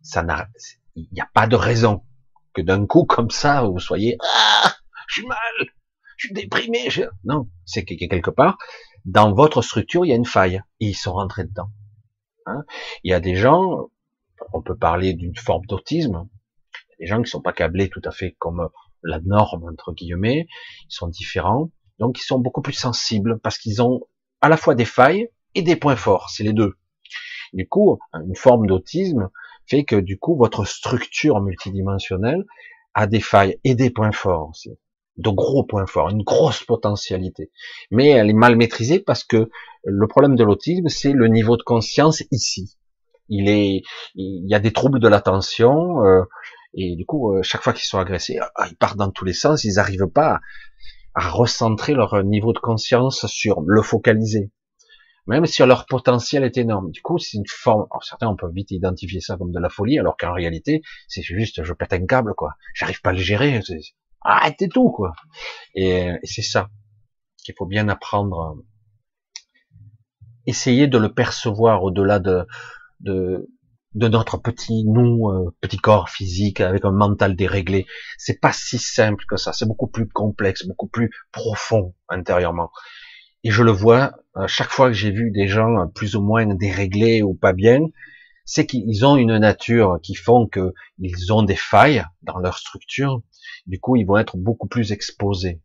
[0.02, 0.48] Ça n'a,
[0.95, 2.03] il n'y a pas de raison
[2.53, 4.74] que d'un coup comme ça vous soyez, ah,
[5.07, 5.38] je suis mal,
[6.18, 6.88] je suis déprimé.
[7.26, 8.57] Non, c'est que quelque part
[9.06, 11.70] dans votre structure il y a une faille et ils sont rentrés dedans.
[12.45, 12.64] Hein
[13.03, 13.90] il y a des gens,
[14.53, 16.30] on peut parler d'une forme d'autisme,
[16.99, 18.70] des gens qui sont pas câblés tout à fait comme
[19.02, 20.48] la norme entre guillemets,
[20.90, 24.07] ils sont différents, donc ils sont beaucoup plus sensibles parce qu'ils ont
[24.40, 26.76] à la fois des failles et des points forts, c'est les deux.
[27.54, 29.30] Du coup, une forme d'autisme
[29.68, 32.46] fait que du coup, votre structure multidimensionnelle
[32.94, 34.72] a des failles et des points forts aussi.
[35.18, 37.52] De gros points forts, une grosse potentialité.
[37.92, 39.50] Mais elle est mal maîtrisée parce que
[39.84, 42.76] le problème de l'autisme, c'est le niveau de conscience ici.
[43.30, 43.84] Il est,
[44.16, 46.24] il y a des troubles de l'attention, euh,
[46.74, 49.34] et du coup, euh, chaque fois qu'ils sont agressés, ah, ils partent dans tous les
[49.34, 50.40] sens, ils n'arrivent pas
[51.14, 54.52] à recentrer leur niveau de conscience sur le focaliser
[55.28, 56.91] même si leur potentiel est énorme.
[56.91, 57.86] Du coup, c'est une forme.
[57.91, 61.22] Alors, certains on peut vite identifier ça comme de la folie, alors qu'en réalité, c'est
[61.22, 62.56] juste je pète un câble, quoi.
[62.74, 63.62] J'arrive pas à le gérer.
[64.22, 65.14] Arrêtez tout, quoi.
[65.76, 66.70] Et, c'est ça
[67.44, 68.58] qu'il faut bien apprendre.
[70.45, 72.45] Essayer de le percevoir au-delà de,
[73.00, 73.50] de,
[73.95, 77.86] de notre petit nous, euh, petit corps physique avec un mental déréglé.
[78.18, 79.54] C'est pas si simple que ça.
[79.54, 82.72] C'est beaucoup plus complexe, beaucoup plus profond intérieurement.
[83.44, 84.14] Et je le vois
[84.48, 87.82] chaque fois que j'ai vu des gens plus ou moins déréglés ou pas bien,
[88.45, 93.22] c'est qu'ils ont une nature qui font qu'ils ont des failles dans leur structure.
[93.68, 95.61] Du coup, ils vont être beaucoup plus exposés,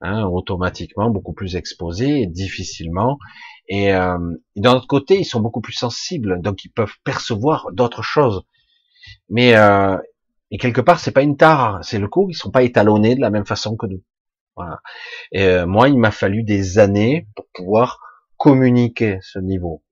[0.00, 3.18] hein, automatiquement beaucoup plus exposés, difficilement.
[3.68, 4.18] Et, euh,
[4.56, 8.42] d'un autre côté, ils sont beaucoup plus sensibles, donc ils peuvent percevoir d'autres choses.
[9.30, 9.96] Mais euh,
[10.50, 13.20] et quelque part, c'est pas une tare, c'est le coup, ils sont pas étalonnés de
[13.20, 14.02] la même façon que nous.
[14.56, 14.80] Voilà.
[15.32, 18.00] Et euh, moi, il m'a fallu des années pour pouvoir
[18.36, 19.82] communiquer ce niveau,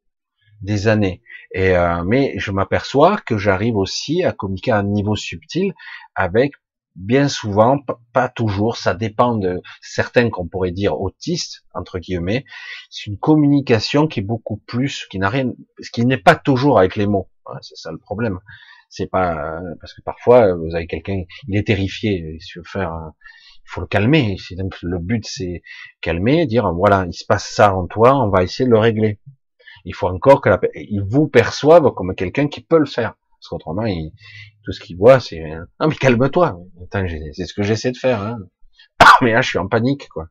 [0.60, 1.22] des années.
[1.52, 5.74] Et euh, mais je m'aperçois que j'arrive aussi à communiquer à un niveau subtil
[6.14, 6.52] avec
[6.94, 7.78] bien souvent,
[8.12, 12.44] pas toujours, ça dépend de certains qu'on pourrait dire autistes entre guillemets.
[12.90, 15.52] C'est une communication qui est beaucoup plus, qui n'a rien,
[15.92, 17.30] qui n'est pas toujours avec les mots.
[17.62, 18.38] c'est ça le problème.
[18.90, 23.41] C'est pas parce que parfois vous avez quelqu'un, il est terrifié, il veut faire il
[23.64, 24.36] faut le calmer.
[24.82, 25.62] Le but, c'est
[26.00, 29.20] calmer, dire voilà, il se passe ça en toi, on va essayer de le régler.
[29.84, 33.14] Il faut encore que la, il vous perçoive comme quelqu'un qui peut le faire.
[33.38, 34.12] Parce qu'autrement, il,
[34.64, 35.42] tout ce qu'il voit, c'est
[35.80, 36.58] non mais calme-toi.
[37.32, 38.22] C'est ce que j'essaie de faire.
[38.22, 38.38] Hein.
[39.20, 40.28] Mais là, je suis en panique, quoi.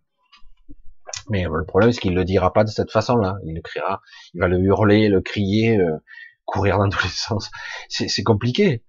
[1.30, 3.38] Mais le problème, c'est qu'il le dira pas de cette façon-là.
[3.46, 4.02] Il le criera,
[4.34, 5.98] il va le hurler, le crier, euh,
[6.46, 7.52] courir dans tous les sens.
[7.90, 8.84] C'est compliqué.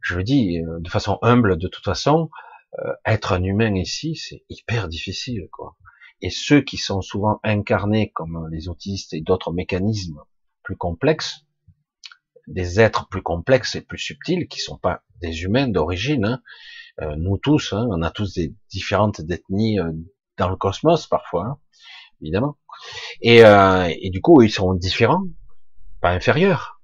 [0.00, 2.30] Je le dis euh, de façon humble, de toute façon.
[2.80, 5.76] Euh, être un humain ici, c'est hyper difficile, quoi.
[6.20, 10.20] Et ceux qui sont souvent incarnés comme les autistes et d'autres mécanismes
[10.62, 11.44] plus complexes,
[12.46, 16.42] des êtres plus complexes et plus subtils, qui sont pas des humains d'origine, hein,
[17.00, 19.92] euh, nous tous, hein, on a tous des différentes ethnies euh,
[20.38, 21.58] dans le cosmos parfois, hein,
[22.20, 22.56] évidemment.
[23.20, 25.24] Et, et, du coup, ils sont différents,
[26.00, 26.80] pas inférieurs.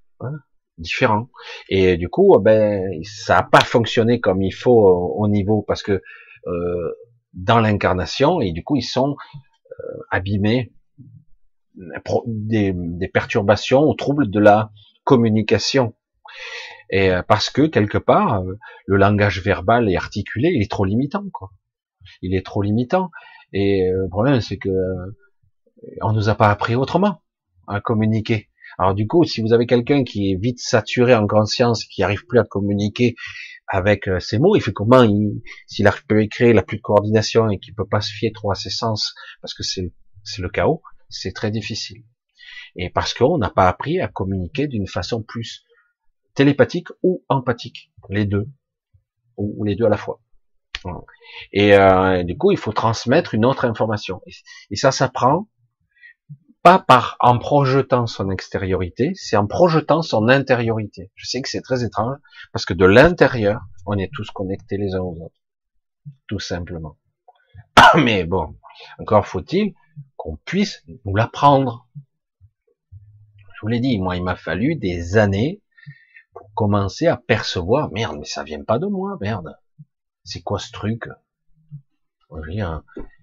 [0.80, 1.28] Différent.
[1.68, 6.02] Et du coup, ben, ça n'a pas fonctionné comme il faut au, niveau parce que
[6.46, 6.92] euh,
[7.34, 9.14] dans l'incarnation, et du coup, ils sont
[9.70, 10.72] euh, abîmés
[12.26, 14.72] des, des, perturbations ou troubles de la
[15.04, 15.94] communication.
[16.90, 20.84] Et euh, parce que quelque part, euh, le langage verbal et articulé il est trop
[20.84, 21.50] limitant, quoi.
[22.22, 23.10] il est trop limitant.
[23.52, 25.14] Et euh, le problème, c'est que euh,
[26.02, 27.22] on nous a pas appris autrement
[27.66, 28.49] à communiquer.
[28.80, 32.24] Alors du coup, si vous avez quelqu'un qui est vite saturé en conscience, qui arrive
[32.24, 33.14] plus à communiquer
[33.68, 35.04] avec euh, ses mots, il fait comment
[35.66, 38.50] S'il arrive plus écrire, il plus de coordination et qu'il peut pas se fier trop
[38.50, 39.92] à ses sens, parce que c'est
[40.38, 40.80] le chaos,
[41.10, 42.04] c'est très difficile.
[42.74, 45.62] Et parce qu'on n'a pas appris à communiquer d'une façon plus
[46.34, 48.48] télépathique ou empathique, les deux,
[49.36, 50.22] ou les deux à la fois.
[51.52, 54.22] Et euh, du coup, il faut transmettre une autre information.
[54.70, 55.48] Et, ça s'apprend
[56.62, 61.10] pas par en projetant son extériorité, c'est en projetant son intériorité.
[61.14, 62.16] Je sais que c'est très étrange
[62.52, 65.40] parce que de l'intérieur, on est tous connectés les uns aux autres,
[66.28, 66.98] tout simplement.
[67.96, 68.56] Mais bon,
[68.98, 69.74] encore faut-il
[70.16, 71.88] qu'on puisse nous l'apprendre.
[72.92, 75.62] Je vous l'ai dit, moi, il m'a fallu des années
[76.32, 79.54] pour commencer à percevoir, merde, mais ça vient pas de moi, merde
[80.24, 81.08] c'est quoi ce truc?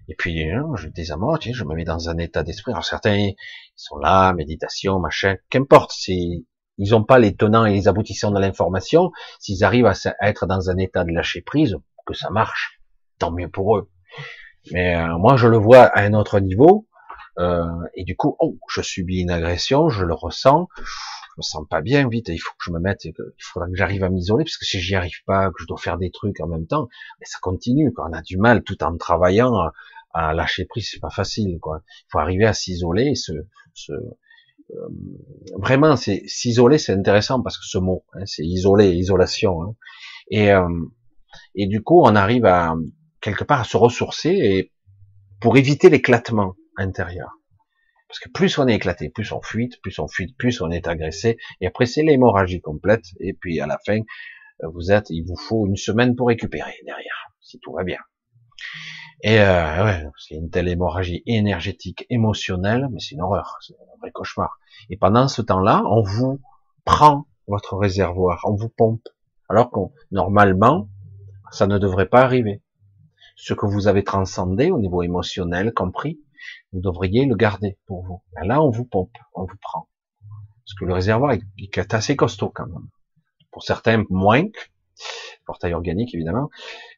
[0.08, 2.72] Et puis, hein, je désamorce, je me mets dans un état d'esprit.
[2.72, 3.36] Alors certains, ils
[3.76, 6.44] sont là, méditation, machin, qu'importe, c'est,
[6.78, 9.12] ils n'ont pas les tenants et les aboutissants de l'information.
[9.38, 11.76] S'ils arrivent à, être dans un état de lâcher prise,
[12.06, 12.80] que ça marche,
[13.18, 13.90] tant mieux pour eux.
[14.72, 16.86] Mais euh, moi, je le vois à un autre niveau,
[17.38, 20.68] euh, et du coup, oh, je subis une agression, je le ressens,
[21.36, 24.04] me sens pas bien, vite, il faut que je me mette, il faudra que j'arrive
[24.04, 26.48] à m'isoler, parce que si j'y arrive pas, que je dois faire des trucs en
[26.48, 26.88] même temps,
[27.20, 28.08] mais ça continue, quoi.
[28.10, 29.70] On a du mal, tout en travaillant,
[30.12, 31.82] à, lâcher prise, c'est pas facile, quoi.
[31.86, 33.32] Il faut arriver à s'isoler, se,
[33.74, 34.88] se euh,
[35.56, 39.74] vraiment, c'est s'isoler, c'est intéressant parce que ce mot, hein, c'est isoler, isolation, hein.
[40.30, 40.68] et euh,
[41.54, 42.74] et du coup, on arrive à
[43.20, 44.72] quelque part à se ressourcer et
[45.40, 47.38] pour éviter l'éclatement intérieur.
[48.08, 50.86] Parce que plus on est éclaté, plus on fuite, plus on fuite, plus on est
[50.86, 51.36] agressé.
[51.60, 53.04] Et après, c'est l'hémorragie complète.
[53.20, 54.00] Et puis, à la fin,
[54.62, 57.98] vous êtes, il vous faut une semaine pour récupérer derrière, si tout va bien.
[59.22, 63.98] Et euh, ouais, c'est une telle hémorragie énergétique, émotionnelle, mais c'est une horreur, c'est un
[64.00, 64.58] vrai cauchemar.
[64.90, 66.40] Et pendant ce temps-là, on vous
[66.84, 69.08] prend votre réservoir, on vous pompe,
[69.48, 70.88] alors qu'on normalement,
[71.50, 72.62] ça ne devrait pas arriver.
[73.34, 76.20] Ce que vous avez transcendé au niveau émotionnel, compris,
[76.72, 78.22] vous devriez le garder pour vous.
[78.42, 79.88] là, on vous pompe, on vous prend.
[80.64, 82.88] Parce que le réservoir est, assez costaud quand même.
[83.50, 84.44] Pour certains, moins,
[85.48, 86.50] portail organique évidemment,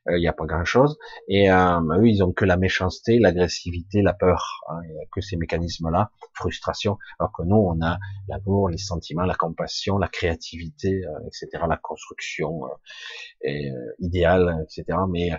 [0.09, 0.99] euh, il n'y a pas grand chose.
[1.29, 4.81] Et euh, eux, ils ont que la méchanceté, l'agressivité, la peur, hein,
[5.13, 6.99] que ces mécanismes-là, frustration.
[7.19, 7.99] Alors que nous, on a
[8.29, 12.63] l'amour, les sentiments, la compassion, la créativité, euh, etc., la construction
[13.43, 13.71] et,
[14.01, 14.99] idéale, etc.
[15.09, 15.31] Mais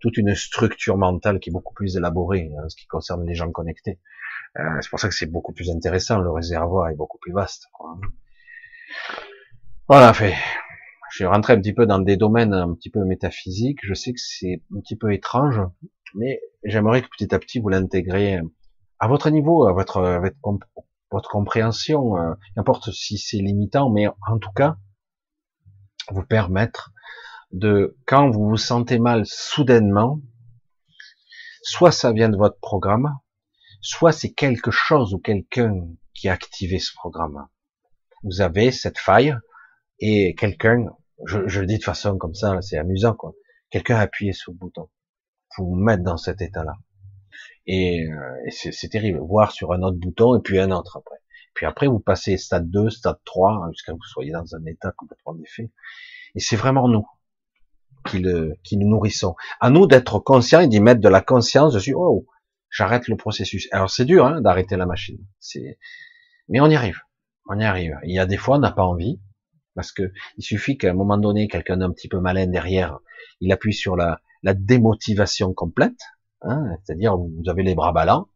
[0.00, 3.34] toute une structure mentale qui est beaucoup plus élaborée en hein, ce qui concerne les
[3.34, 3.98] gens connectés.
[4.80, 6.18] c'est pour ça que c'est beaucoup plus intéressant.
[6.18, 7.68] Le réservoir est beaucoup plus vaste.
[7.72, 7.98] Quoi.
[9.88, 10.34] Voilà, fait
[11.10, 13.80] je vais rentrer un petit peu dans des domaines un petit peu métaphysiques.
[13.82, 15.60] Je sais que c'est un petit peu étrange,
[16.14, 18.40] mais j'aimerais que petit à petit vous l'intégrez
[18.98, 20.20] à votre niveau, à votre,
[21.10, 22.16] votre, compréhension.
[22.16, 24.76] Euh, n'importe si c'est limitant, mais en tout cas,
[26.10, 26.92] vous permettre
[27.52, 30.20] de, quand vous vous sentez mal soudainement,
[31.62, 33.18] soit ça vient de votre programme,
[33.80, 37.46] soit c'est quelque chose ou quelqu'un qui a activé ce programme.
[38.24, 39.36] Vous avez cette faille,
[40.00, 40.86] et quelqu'un,
[41.26, 43.34] je, je, le dis de façon comme ça, c'est amusant quoi,
[43.70, 44.88] quelqu'un a appuyé sur le bouton
[45.54, 46.74] pour vous mettre dans cet état-là.
[47.66, 51.18] Et, euh, c'est terrible, voir sur un autre bouton et puis un autre après.
[51.54, 54.64] Puis après, vous passez stade 2, stade 3, hein, jusqu'à que vous soyez dans un
[54.66, 55.70] état complètement défait.
[56.34, 57.06] Et c'est vraiment nous
[58.06, 59.34] qui le, qui nourrissons.
[59.60, 61.94] À nous d'être conscients et d'y mettre de la conscience dessus.
[61.94, 62.26] Oh,
[62.70, 63.68] j'arrête le processus.
[63.72, 65.18] Alors c'est dur hein, d'arrêter la machine.
[65.40, 65.78] C'est,
[66.48, 67.00] mais on y arrive.
[67.46, 67.98] On y arrive.
[68.04, 69.20] Il y a des fois, on n'a pas envie.
[69.78, 72.98] Parce que il suffit qu'à un moment donné, quelqu'un d'un petit peu malin derrière,
[73.40, 76.00] il appuie sur la, démotivation complète,
[76.42, 78.28] hein, c'est-à-dire vous avez les bras ballants.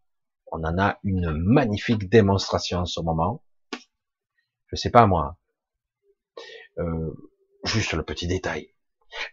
[0.52, 3.42] On en a une magnifique démonstration en ce moment.
[4.68, 5.36] Je sais pas moi.
[6.78, 7.10] Euh,
[7.64, 8.68] juste le petit détail.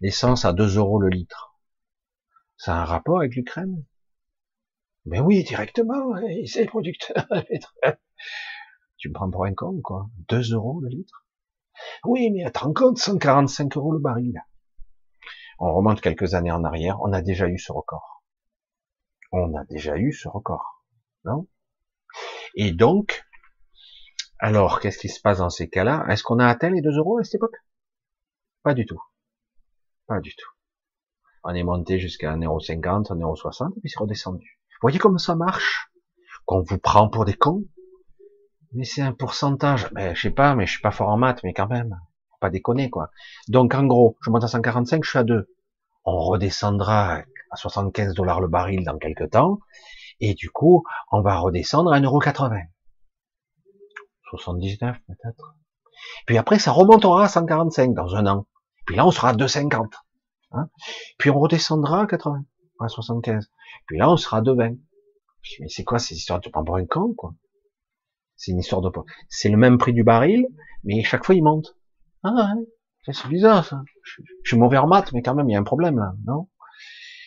[0.01, 1.59] L'essence à 2 euros le litre.
[2.57, 3.85] Ça a un rapport avec l'Ukraine?
[5.05, 6.15] Mais oui, directement,
[6.47, 7.27] c'est le producteur.
[8.97, 10.09] tu me prends pour un con, quoi?
[10.29, 11.23] 2 euros le litre?
[12.05, 14.41] Oui, mais attends compte, 145 euros le baril?
[15.59, 18.23] On remonte quelques années en arrière, on a déjà eu ce record.
[19.31, 20.85] On a déjà eu ce record,
[21.25, 21.47] non?
[22.55, 23.23] Et donc,
[24.39, 26.05] alors, qu'est-ce qui se passe dans ces cas-là?
[26.09, 27.57] Est-ce qu'on a atteint les 2 euros à cette époque?
[28.63, 29.01] Pas du tout.
[30.07, 30.49] Pas du tout.
[31.43, 34.59] On est monté jusqu'à 1,50€, 1,60€, et puis c'est redescendu.
[34.71, 35.91] Vous voyez comment ça marche?
[36.45, 37.65] Qu'on vous prend pour des cons?
[38.73, 39.89] Mais c'est un pourcentage.
[39.91, 41.99] Ben, je sais pas, mais je suis pas fort en maths, mais quand même.
[42.31, 43.09] Faut pas déconner, quoi.
[43.47, 45.47] Donc, en gros, je monte à 145, je suis à 2.
[46.05, 49.59] on redescendra à 75 dollars le baril dans quelques temps,
[50.19, 52.67] et du coup, on va redescendre à 1,80€.
[54.31, 55.55] 79 peut-être.
[56.25, 58.45] Puis après, ça remontera à 145 dans un an.
[58.85, 59.87] Puis là, on sera à 2,50.
[60.51, 60.69] Hein
[61.17, 62.43] Puis on redescendra à 80,
[62.79, 63.49] à 75.
[63.87, 64.77] Puis là, on sera à 2,20.
[65.59, 66.39] Mais c'est quoi ces histoires?
[66.41, 67.33] Tu prends pour un con, quoi?
[68.39, 68.89] C'est une histoire de...
[69.27, 70.47] C'est le même prix du baril,
[70.85, 71.75] mais chaque fois, il monte.
[72.23, 73.81] Ah ouais, c'est bizarre, ça.
[74.01, 76.47] Je, suis mauvais en maths, mais quand même, il y a un problème, là, non?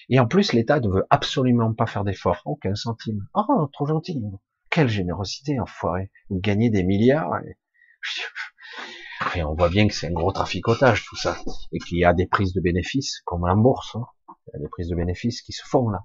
[0.08, 2.40] Et en plus, l'État ne veut absolument pas faire d'efforts.
[2.46, 3.26] Aucun centime.
[3.34, 4.22] Oh, trop gentil.
[4.70, 6.10] Quelle générosité, enfoiré.
[6.30, 7.30] Vous gagnez des milliards.
[7.44, 7.56] Et...
[9.44, 11.36] on voit bien que c'est un gros traficotage, tout ça.
[11.72, 13.96] Et qu'il y a des prises de bénéfices, comme en bourse.
[13.96, 14.06] Hein.
[14.46, 16.00] Il y a des prises de bénéfices qui se font, là.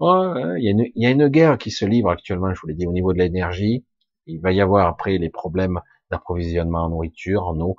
[0.00, 2.66] il, y a une, il y a une guerre qui se livre actuellement, je vous
[2.66, 3.86] l'ai dit, au niveau de l'énergie.
[4.28, 5.80] Il va y avoir après les problèmes
[6.10, 7.76] d'approvisionnement en nourriture, en eau.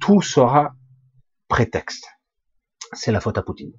[0.00, 0.74] Tout sera
[1.48, 2.06] prétexte.
[2.92, 3.72] C'est la faute à Poutine.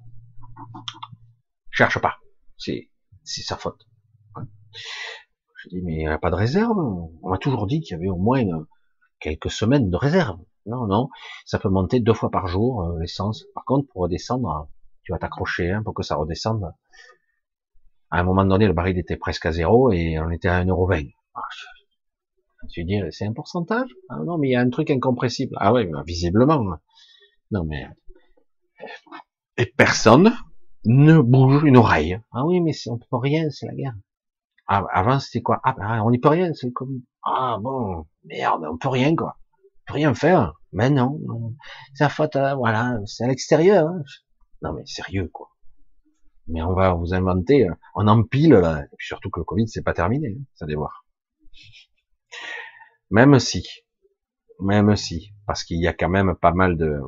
[1.70, 2.18] Cherche pas.
[2.56, 2.90] C'est,
[3.24, 3.86] c'est sa faute.
[5.56, 6.78] Je dis, mais il n'y a pas de réserve.
[6.78, 8.44] On m'a toujours dit qu'il y avait au moins
[9.20, 10.38] quelques semaines de réserve.
[10.66, 11.10] Non, non,
[11.44, 13.44] ça peut monter deux fois par jour, euh, l'essence.
[13.54, 14.68] Par contre, pour redescendre,
[15.02, 16.72] tu vas t'accrocher hein, pour que ça redescende.
[18.10, 21.12] À un moment donné, le baril était presque à zéro et on était à 1,20€.
[21.34, 21.42] Ah,
[22.72, 23.88] je dis, c'est un pourcentage?
[24.08, 25.56] Ah, Non, mais il y a un truc incompressible.
[25.58, 26.62] Ah ouais, visiblement.
[27.50, 27.86] Non, mais...
[29.56, 30.32] Et personne
[30.84, 32.20] ne bouge une oreille.
[32.32, 33.94] Ah oui, mais on peut rien, c'est la guerre.
[34.66, 35.60] Ah, avant, c'était quoi?
[35.64, 37.02] Ah, bah, on n'y peut rien, c'est le Covid.
[37.22, 39.36] Ah bon, merde, on peut rien, quoi.
[39.54, 40.54] On peut rien faire.
[40.72, 41.20] Mais non,
[41.94, 43.88] c'est la faute, euh, voilà, c'est à l'extérieur.
[43.88, 44.02] Hein.
[44.62, 45.50] Non, mais sérieux, quoi.
[46.48, 48.54] Mais on va vous inventer, euh, on empile.
[48.92, 51.04] Et surtout que le Covid, c'est pas terminé, hein, ça voir.
[53.14, 53.66] Même si,
[54.60, 57.00] même si, parce qu'il y a quand même pas mal de,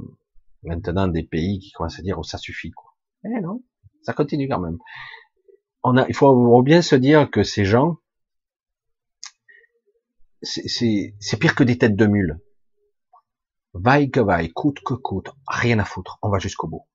[0.62, 2.94] maintenant, des pays qui commencent à dire, oh, ça suffit, quoi.
[3.24, 3.62] Eh non,
[4.02, 4.78] ça continue quand même
[6.08, 7.96] il faut bien se dire que ces gens,
[10.42, 12.40] c'est pire que des têtes de mule.
[13.74, 16.86] Vaille que vaille, coûte que coûte, rien à foutre, on va jusqu'au bout.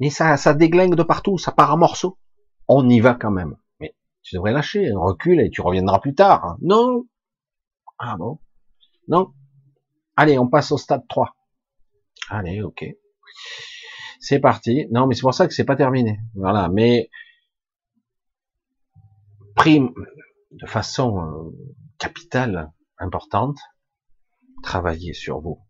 [0.00, 2.18] Mais ça, ça déglingue de partout, ça part en morceaux.
[2.68, 3.56] On y va quand même.
[3.80, 6.56] Mais tu devrais lâcher, recule et tu reviendras plus tard.
[6.62, 7.04] Non.
[7.98, 8.38] Ah bon?
[9.12, 9.34] Non?
[10.16, 11.36] Allez, on passe au stade 3.
[12.30, 12.82] Allez, ok.
[14.18, 14.86] C'est parti.
[14.90, 16.18] Non, mais c'est pour ça que c'est pas terminé.
[16.34, 16.70] Voilà.
[16.70, 17.10] Mais
[19.54, 19.92] prime
[20.50, 21.50] de façon euh,
[21.98, 23.58] capitale, importante,
[24.62, 25.60] travaillez sur vous.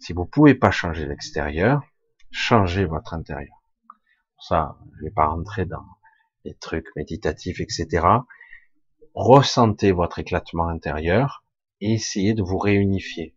[0.00, 1.82] Si vous pouvez pas changer l'extérieur,
[2.32, 3.62] changez votre intérieur.
[4.40, 5.86] ça, je vais pas rentrer dans
[6.44, 8.06] les trucs méditatifs, etc.
[9.14, 11.44] Ressentez votre éclatement intérieur
[11.80, 13.34] et essayez de vous réunifier.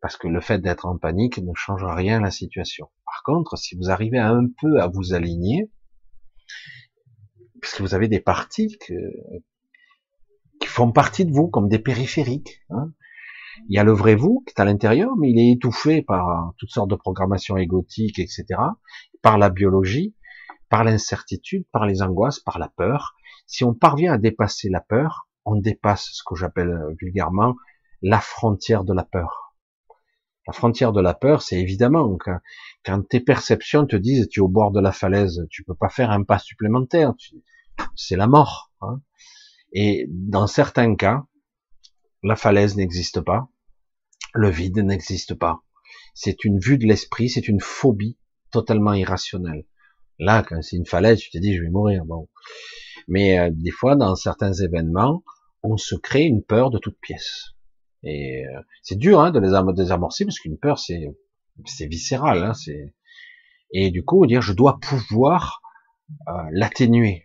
[0.00, 2.88] Parce que le fait d'être en panique ne change rien à la situation.
[3.04, 5.70] Par contre, si vous arrivez un peu à vous aligner,
[7.60, 8.76] parce que vous avez des parties
[10.60, 12.62] qui font partie de vous, comme des périphériques.
[12.70, 12.92] Hein.
[13.68, 16.52] Il y a le vrai vous qui est à l'intérieur, mais il est étouffé par
[16.58, 18.44] toutes sortes de programmations égotiques, etc.,
[19.20, 20.16] par la biologie,
[20.68, 23.14] par l'incertitude, par les angoisses, par la peur.
[23.46, 27.54] Si on parvient à dépasser la peur, on dépasse ce que j'appelle vulgairement
[28.02, 29.54] la frontière de la peur.
[30.46, 34.48] La frontière de la peur, c'est évidemment quand, tes perceptions te disent tu es au
[34.48, 37.14] bord de la falaise, tu peux pas faire un pas supplémentaire,
[37.94, 38.72] c'est la mort.
[38.80, 39.00] Hein.
[39.72, 41.24] Et dans certains cas,
[42.24, 43.48] la falaise n'existe pas,
[44.34, 45.62] le vide n'existe pas.
[46.14, 48.18] C'est une vue de l'esprit, c'est une phobie
[48.50, 49.64] totalement irrationnelle.
[50.18, 52.04] Là, quand c'est une falaise, tu te dis je vais mourir.
[52.04, 52.28] Bon,
[53.08, 55.22] mais euh, des fois, dans certains événements,
[55.62, 57.52] on se crée une peur de toute pièce.
[58.04, 61.14] Et euh, c'est dur hein, de les désamorcer parce qu'une peur, c'est
[61.66, 62.42] c'est viscéral.
[62.42, 62.52] Hein,
[63.72, 65.60] et du coup, dire je dois pouvoir
[66.28, 67.24] euh, l'atténuer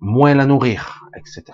[0.00, 1.44] moins la nourrir, etc.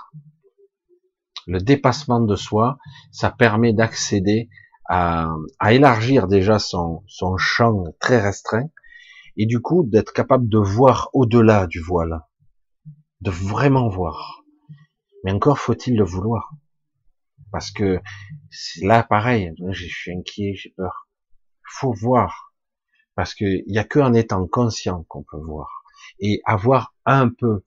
[1.47, 2.79] Le dépassement de soi,
[3.13, 4.49] ça permet d'accéder
[4.89, 8.69] à, à, élargir déjà son, son champ très restreint
[9.37, 12.21] et du coup d'être capable de voir au-delà du voile,
[13.21, 14.45] de vraiment voir.
[15.25, 16.53] Mais encore faut-il le vouloir.
[17.55, 18.01] Parce que
[18.83, 21.09] là, pareil, je suis inquiet, j'ai peur.
[21.63, 22.53] Faut voir.
[23.15, 25.85] Parce qu'il n'y a qu'en étant conscient qu'on peut voir.
[26.19, 27.65] Et avoir un peu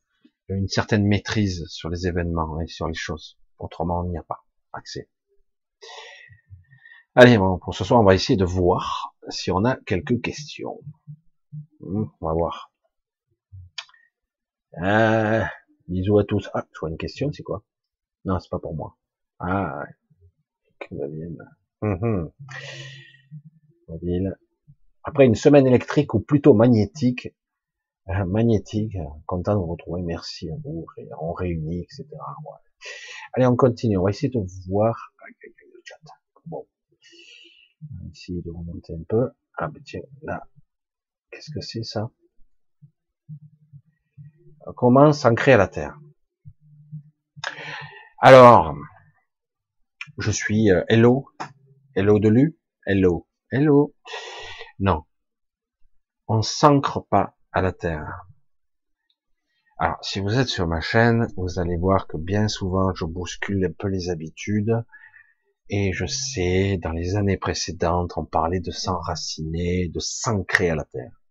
[0.49, 3.39] une certaine maîtrise sur les événements et sur les choses.
[3.59, 4.43] Autrement, il n'y a pas
[4.73, 5.09] accès.
[7.15, 10.81] Allez, bon, pour ce soir, on va essayer de voir si on a quelques questions.
[11.79, 12.73] Hmm, on va voir.
[14.83, 15.45] Euh,
[15.87, 16.49] bisous à tous.
[16.53, 17.63] Ah, je vois une question, c'est quoi?
[18.25, 18.97] Non, c'est pas pour moi.
[19.39, 19.83] Ah,
[20.79, 21.37] que Mobile.
[21.81, 22.27] Mmh.
[25.03, 27.29] Après une semaine électrique ou plutôt magnétique,
[28.09, 30.85] euh, magnétique, content de vous retrouver, merci à vous,
[31.21, 32.05] on réunit, etc.
[33.33, 35.13] Allez, on continue, on va essayer de voir.
[35.41, 35.97] Le chat.
[36.45, 36.65] Bon,
[37.81, 39.29] on va essayer de remonter un peu.
[39.57, 40.47] Ah ben tiens, là,
[41.31, 42.09] qu'est-ce que c'est ça?
[44.75, 45.99] Comment s'ancrer à la Terre?
[48.19, 48.75] Alors,
[50.17, 51.27] je suis euh, Hello,
[51.95, 52.57] Hello de Lu,
[52.87, 53.93] Hello, Hello.
[54.79, 55.03] Non,
[56.27, 58.25] on s'ancre pas à la Terre.
[59.77, 63.63] Alors, si vous êtes sur ma chaîne, vous allez voir que bien souvent, je bouscule
[63.65, 64.83] un peu les habitudes.
[65.69, 70.85] Et je sais, dans les années précédentes, on parlait de s'enraciner, de s'ancrer à la
[70.85, 71.21] Terre.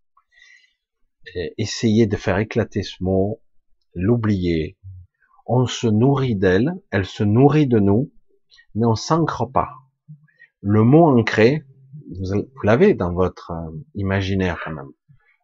[1.57, 3.41] essayez de faire éclater ce mot,
[3.93, 4.77] l'oublier.
[5.45, 8.11] On se nourrit d'elle, elle se nourrit de nous,
[8.77, 9.69] mais on s'ancre pas.
[10.61, 11.65] Le mot ancré,
[12.19, 14.91] vous, l'avez dans votre euh, imaginaire quand même.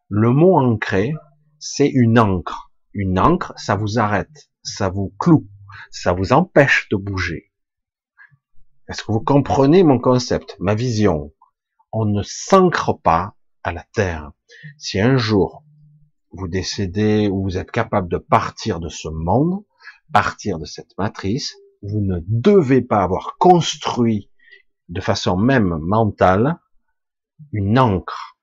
[0.08, 1.12] Le mot ancré,
[1.58, 2.72] c'est une encre.
[2.92, 5.48] Une encre, ça vous arrête, ça vous cloue,
[5.90, 7.52] ça vous empêche de bouger.
[8.88, 11.32] Est-ce que vous comprenez mon concept, ma vision?
[11.90, 13.34] On ne s'ancre pas
[13.64, 14.30] à la terre.
[14.78, 15.64] Si un jour
[16.30, 19.64] vous décédez ou vous êtes capable de partir de ce monde,
[20.12, 24.30] partir de cette matrice, vous ne devez pas avoir construit
[24.88, 26.58] de façon même mentale
[27.52, 28.38] une encre.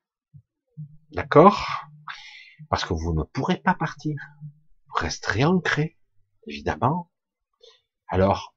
[1.10, 1.66] D'accord?
[2.70, 4.16] Parce que vous ne pourrez pas partir.
[4.88, 5.98] Vous resterez ancré,
[6.46, 7.10] évidemment.
[8.06, 8.54] Alors,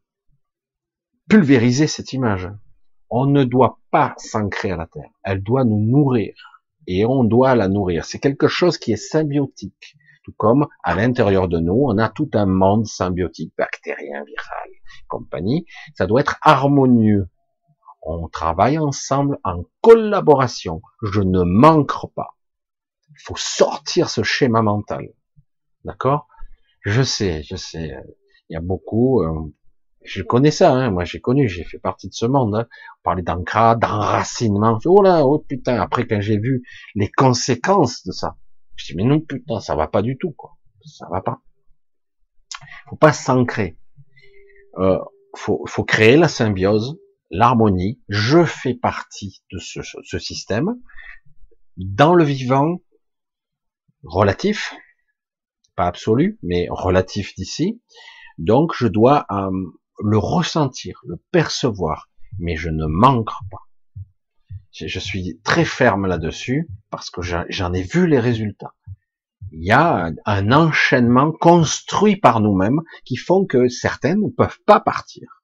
[1.30, 2.50] pulvériser cette image.
[3.10, 5.10] On ne doit pas s'ancrer à la terre.
[5.24, 6.36] Elle doit nous nourrir.
[6.88, 8.06] Et on doit la nourrir.
[8.06, 9.98] C'est quelque chose qui est symbiotique.
[10.24, 14.65] Tout comme à l'intérieur de nous, on a tout un monde symbiotique, bactérien, viral,
[15.08, 15.66] compagnie.
[15.96, 17.30] Ça doit être harmonieux.
[18.02, 20.82] On travaille ensemble en collaboration.
[21.02, 22.38] Je ne manque pas.
[23.10, 25.10] Il faut sortir ce schéma mental.
[25.86, 26.28] D'accord?
[26.82, 27.96] Je sais, je sais.
[28.50, 29.22] Il y a beaucoup.
[29.24, 29.54] Euh,
[30.04, 32.56] je connais ça, hein, moi j'ai connu, j'ai fait partie de ce monde.
[32.56, 32.68] Hein.
[33.00, 34.78] On parlait d'ancrage, d'enracinement.
[34.86, 35.82] Oh là, oh putain.
[35.82, 36.64] Après quand j'ai vu
[36.94, 38.38] les conséquences de ça,
[38.76, 40.58] je dis mais non putain, ça va pas du tout quoi.
[40.86, 41.42] Ça va pas.
[42.88, 43.78] Faut pas s'ancrer.
[44.78, 45.00] Euh,
[45.36, 46.98] faut, faut créer la symbiose,
[47.30, 48.02] l'harmonie.
[48.10, 50.76] Je fais partie de ce, ce système
[51.78, 52.80] dans le vivant
[54.04, 54.74] relatif,
[55.76, 57.82] pas absolu, mais relatif d'ici.
[58.38, 59.50] Donc je dois euh,
[60.04, 63.62] le ressentir, le percevoir, mais je ne manque pas.
[64.72, 68.74] Je suis très ferme là-dessus parce que j'en ai vu les résultats.
[69.52, 74.80] Il y a un enchaînement construit par nous-mêmes qui font que certains ne peuvent pas
[74.80, 75.44] partir,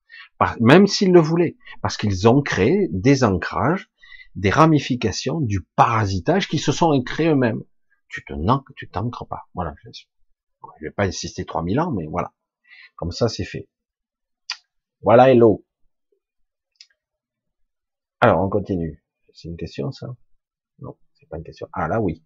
[0.60, 3.90] même s'ils le voulaient, parce qu'ils ont créé des ancrages,
[4.36, 7.64] des ramifications, du parasitage qui se sont créés eux-mêmes.
[8.10, 8.34] Tu te
[8.76, 9.44] tu t'ancres pas.
[9.54, 9.74] Voilà.
[9.84, 12.34] Je ne vais pas insister 3000 ans, mais voilà.
[12.96, 13.70] Comme ça, c'est fait.
[15.02, 15.66] Voilà, hello.
[18.20, 19.04] Alors, on continue.
[19.34, 20.08] C'est une question, ça?
[20.80, 21.68] Non, c'est pas une question.
[21.74, 22.24] Ah là, oui.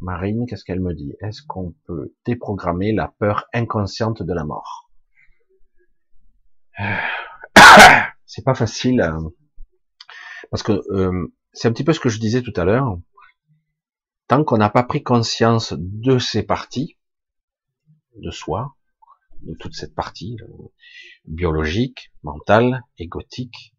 [0.00, 1.14] Marine, qu'est-ce qu'elle me dit?
[1.20, 4.90] Est-ce qu'on peut déprogrammer la peur inconsciente de la mort?
[8.26, 9.32] C'est pas facile, hein.
[10.50, 12.98] parce que euh, c'est un petit peu ce que je disais tout à l'heure.
[14.28, 16.98] Tant qu'on n'a pas pris conscience de ces parties,
[18.16, 18.76] de soi,
[19.42, 20.68] de toute cette partie euh,
[21.24, 23.74] biologique, mentale, égotique,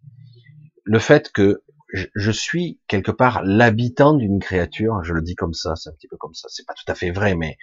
[0.84, 1.64] le fait que
[1.94, 6.07] je suis quelque part l'habitant d'une créature, je le dis comme ça, c'est un petit
[6.07, 7.57] peu comme ça, c'est pas tout à fait vrai, mais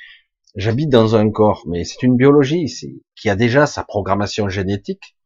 [0.56, 2.66] j'habite dans un corps, mais c'est une biologie
[3.14, 5.16] qui a déjà sa programmation génétique,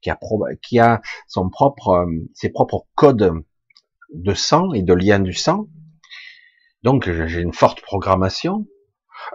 [0.00, 0.18] qui a,
[0.62, 3.32] qui a son propre, euh, ses propres codes
[4.14, 5.68] de sang et de lien du sang.
[6.82, 8.66] Donc j'ai une forte programmation.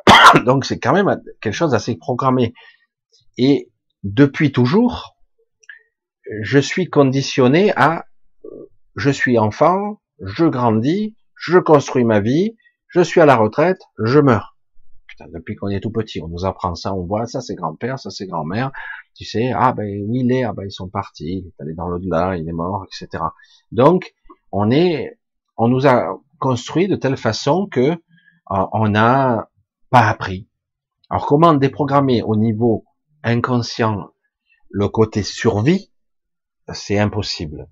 [0.45, 2.53] Donc c'est quand même quelque chose d'assez programmé.
[3.37, 3.69] Et
[4.03, 5.17] depuis toujours,
[6.41, 8.05] je suis conditionné à
[9.01, 12.55] je suis enfant, je grandis, je construis ma vie,
[12.87, 14.55] je suis à la retraite, je meurs.
[15.07, 17.97] Putain, depuis qu'on est tout petit, on nous apprend ça, on voit ça c'est grand-père,
[17.97, 18.71] ça c'est grand-mère,
[19.15, 21.73] tu sais, ah ben oui il est, ah ben ils sont partis, il est allé
[21.73, 23.23] dans l'au-delà, il est mort, etc.
[23.71, 24.13] Donc
[24.51, 25.19] on est,
[25.57, 27.97] on nous a construit de telle façon que euh,
[28.47, 29.49] on n'a
[29.89, 30.47] pas appris.
[31.09, 32.85] Alors comment déprogrammer au niveau
[33.23, 34.11] inconscient
[34.69, 35.91] le côté survie,
[36.71, 37.67] c'est impossible.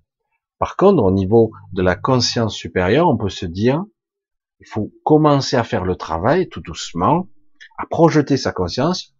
[0.59, 3.83] Par contre, au niveau de la conscience supérieure, on peut se dire,
[4.59, 7.29] il faut commencer à faire le travail tout doucement,
[7.77, 9.15] à projeter sa conscience.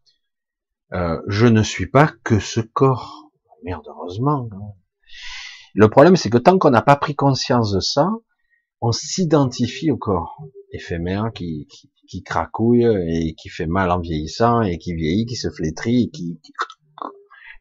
[0.91, 3.31] Euh, je ne suis pas que ce corps.
[3.63, 4.49] Merde, heureusement.
[4.51, 4.73] Hein.
[5.73, 8.09] Le problème, c'est que tant qu'on n'a pas pris conscience de ça,
[8.81, 10.37] on s'identifie au corps
[10.71, 11.67] éphémère qui,
[12.07, 16.09] qui, cracouille et qui fait mal en vieillissant et qui vieillit, qui se flétrit, et
[16.09, 16.39] qui,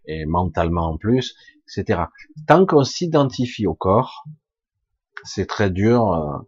[0.06, 1.36] et mentalement en plus,
[2.46, 4.24] Tant qu'on s'identifie au corps,
[5.24, 6.38] c'est très dur euh,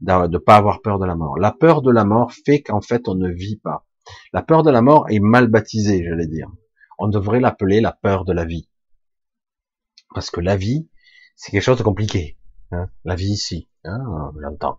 [0.00, 1.38] de ne pas avoir peur de la mort.
[1.38, 3.86] La peur de la mort fait qu'en fait on ne vit pas.
[4.32, 6.48] La peur de la mort est mal baptisée, j'allais dire.
[6.98, 8.68] On devrait l'appeler la peur de la vie.
[10.14, 10.88] Parce que la vie,
[11.36, 12.36] c'est quelque chose de compliqué.
[12.72, 12.88] Hein.
[13.04, 14.78] la vie ici, hein, j'entends.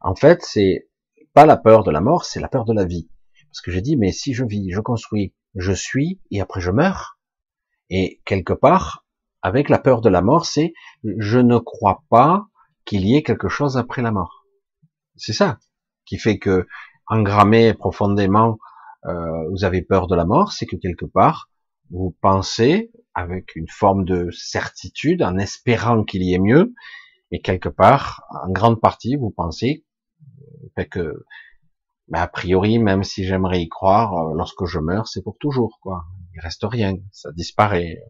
[0.00, 0.88] En fait, c'est
[1.34, 3.10] pas la peur de la mort, c'est la peur de la vie.
[3.50, 6.70] Parce que j'ai dit, mais si je vis, je construis, je suis, et après je
[6.70, 7.15] meurs,
[7.90, 9.04] et quelque part,
[9.42, 10.72] avec la peur de la mort, c'est
[11.18, 12.46] je ne crois pas
[12.84, 14.46] qu'il y ait quelque chose après la mort.
[15.16, 15.58] C'est ça
[16.04, 16.66] qui fait que
[17.08, 18.58] engrammé profondément,
[19.06, 21.50] euh, vous avez peur de la mort, c'est que quelque part,
[21.90, 26.74] vous pensez avec une forme de certitude, en espérant qu'il y ait mieux,
[27.30, 29.84] et quelque part, en grande partie, vous pensez
[30.90, 31.24] que,
[32.08, 35.78] mais a priori, même si j'aimerais y croire, euh, lorsque je meurs, c'est pour toujours,
[35.80, 36.04] quoi.
[36.36, 38.02] Il reste rien, ça disparaît.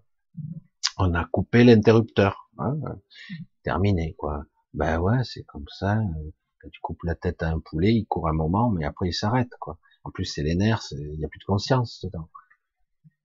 [0.99, 2.75] On a coupé l'interrupteur, hein,
[3.63, 4.45] terminé, quoi.
[4.75, 5.97] Ben ouais, c'est comme ça.
[6.61, 9.15] Quand tu coupes la tête à un poulet, il court un moment, mais après il
[9.15, 9.79] s'arrête, quoi.
[10.03, 12.29] En plus, c'est les nerfs, il n'y a plus de conscience dedans.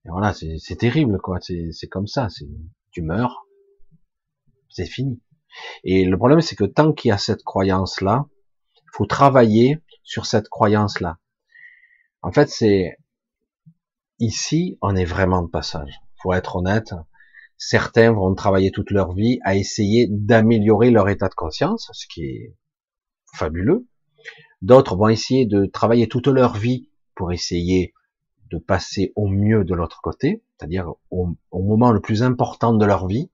[0.05, 1.39] Et voilà, c'est terrible, quoi.
[1.41, 2.27] C'est comme ça.
[2.91, 3.47] Tu meurs,
[4.69, 5.19] c'est fini.
[5.83, 8.27] Et le problème, c'est que tant qu'il y a cette croyance-là,
[8.75, 11.17] il faut travailler sur cette croyance-là.
[12.21, 12.97] En fait, c'est
[14.21, 15.99] ici, on est vraiment de passage.
[16.21, 16.93] Faut être honnête.
[17.57, 22.23] Certains vont travailler toute leur vie à essayer d'améliorer leur état de conscience, ce qui
[22.23, 22.55] est
[23.33, 23.87] fabuleux.
[24.61, 27.93] D'autres vont essayer de travailler toute leur vie pour essayer
[28.51, 33.07] de passer au mieux de l'autre côté, c'est-à-dire au, moment le plus important de leur
[33.07, 33.31] vie,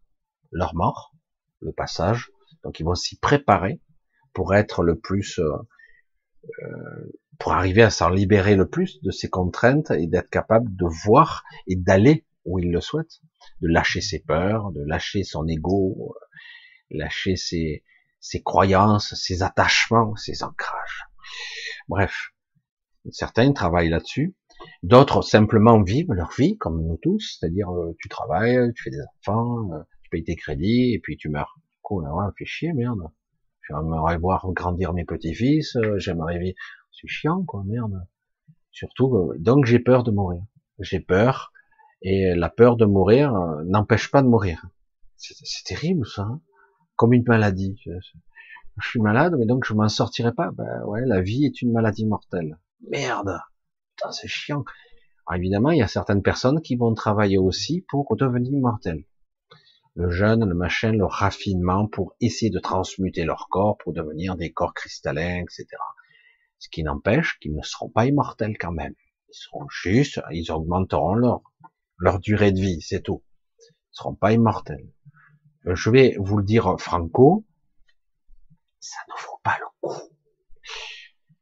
[0.51, 1.13] leur mort,
[1.59, 2.31] le passage.
[2.63, 3.81] Donc ils vont s'y préparer
[4.33, 5.57] pour être le plus, euh,
[6.63, 10.85] euh, pour arriver à s'en libérer le plus de ces contraintes et d'être capable de
[11.05, 13.21] voir et d'aller où ils le souhaitent,
[13.61, 16.15] de lâcher ses peurs, de lâcher son ego,
[16.89, 17.83] lâcher ses,
[18.19, 21.05] ses croyances, ses attachements, ses ancrages.
[21.87, 22.33] Bref,
[23.11, 24.35] certains travaillent là-dessus,
[24.83, 29.01] D'autres simplement vivent leur vie comme nous tous, c'est-à-dire euh, tu travailles, tu fais des
[29.19, 31.59] enfants, euh, tu payes tes crédits et puis tu meurs.
[31.81, 33.01] Cool, ouais, fait chier, merde.
[33.67, 36.55] J'aimerais voir grandir mes petits-fils, euh, j'aimerais.
[36.99, 38.07] C'est chiant, quoi, merde.
[38.71, 40.43] Surtout, donc j'ai peur de mourir.
[40.79, 41.51] J'ai peur,
[42.01, 43.33] et la peur de mourir
[43.65, 44.65] n'empêche pas de mourir.
[45.15, 46.23] C'est terrible, ça.
[46.23, 46.41] Hein.
[46.95, 47.79] Comme une maladie.
[47.85, 47.91] Je,
[48.87, 50.51] suis malade, mais donc je m'en sortirai pas.
[50.51, 52.59] Ben ouais, la vie est une maladie mortelle.
[52.89, 53.39] Merde
[54.11, 54.63] c'est chiant.
[55.25, 59.03] Alors évidemment, il y a certaines personnes qui vont travailler aussi pour devenir mortels.
[59.95, 64.53] Le jeûne, le machin, le raffinement pour essayer de transmuter leur corps pour devenir des
[64.53, 65.65] corps cristallins, etc.
[66.59, 68.93] Ce qui n'empêche qu'ils ne seront pas immortels quand même.
[69.29, 71.15] Ils seront juste, ils augmenteront
[71.97, 73.23] leur, durée de vie, c'est tout.
[73.59, 74.89] Ils seront pas immortels.
[75.67, 77.45] Euh, je vais vous le dire franco,
[78.79, 80.01] ça ne vaut pas le coup.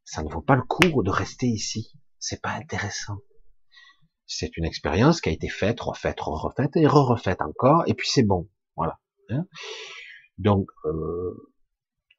[0.03, 1.91] Ça ne vaut pas le coup de rester ici
[2.25, 3.19] c'est pas intéressant.
[4.25, 8.23] C'est une expérience qui a été faite, refaite, refaite et re-refaite encore, et puis c'est
[8.23, 8.99] bon, voilà.
[9.29, 9.45] Hein.
[10.39, 11.54] Donc, euh,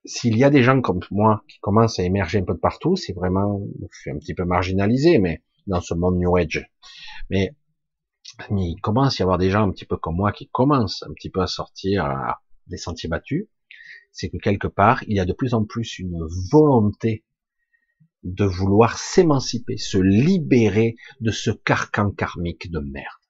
[0.06, 2.96] s'il y a des gens comme moi qui commencent à émerger un peu de partout,
[2.96, 3.60] c'est vraiment,
[3.92, 6.70] je suis un petit peu marginalisé, mais dans ce monde New Age,
[7.30, 7.54] mais
[8.50, 11.12] il commence à y avoir des gens un petit peu comme moi qui commencent un
[11.12, 12.34] petit peu à sortir
[12.66, 13.46] des sentiers battus,
[14.12, 16.18] c'est que quelque part, il y a de plus en plus une
[16.50, 17.24] volonté
[18.22, 23.25] de vouloir s'émanciper, se libérer de ce carcan karmique de merde.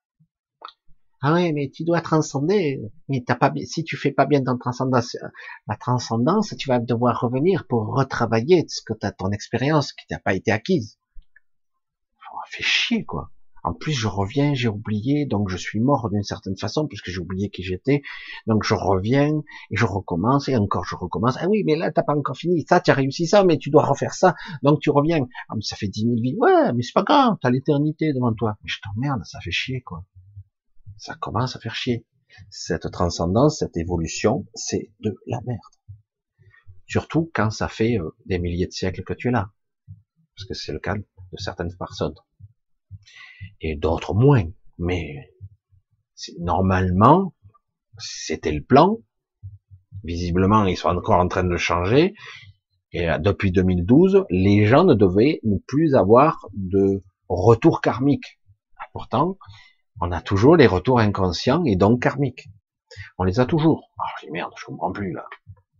[1.22, 2.80] Ah ouais, mais tu dois transcender.
[3.08, 5.16] Mais t'as pas, si tu fais pas bien ton transcendance,
[5.66, 10.18] la transcendance, tu vas devoir revenir pour retravailler ce que t'as ton expérience qui n'a
[10.18, 10.98] pas été acquise.
[12.32, 13.30] Oh, fait chier, quoi.
[13.64, 17.18] En plus, je reviens, j'ai oublié, donc je suis mort d'une certaine façon, puisque j'ai
[17.18, 18.02] oublié qui j'étais.
[18.46, 21.36] Donc je reviens, et je recommence, et encore je recommence.
[21.40, 22.64] Ah oui, mais là, t'as pas encore fini.
[22.68, 24.36] Ça, tu as réussi ça, mais tu dois refaire ça.
[24.62, 25.26] Donc tu reviens.
[25.48, 26.36] Ah, mais ça fait dix mille vies.
[26.38, 28.56] Ouais, mais c'est pas grave, t'as l'éternité devant toi.
[28.62, 30.04] Mais je t'emmerde, ça fait chier, quoi.
[30.98, 32.06] Ça commence à faire chier.
[32.50, 35.60] Cette transcendance, cette évolution, c'est de la merde.
[36.86, 39.50] Surtout quand ça fait euh, des milliers de siècles que tu es là.
[40.36, 42.14] Parce que c'est le cas de certaines personnes
[43.60, 44.44] et d'autres moins.
[44.78, 45.32] Mais
[46.38, 47.34] normalement,
[47.98, 48.98] c'était le plan.
[50.04, 52.14] Visiblement, ils sont encore en train de changer.
[52.92, 58.38] Et depuis 2012, les gens ne devaient plus avoir de retour karmique.
[58.92, 59.36] Pourtant,
[60.00, 62.48] on a toujours les retours inconscients et donc karmiques.
[63.18, 63.90] On les a toujours.
[63.98, 65.26] Ah, oh, merde, je comprends plus là.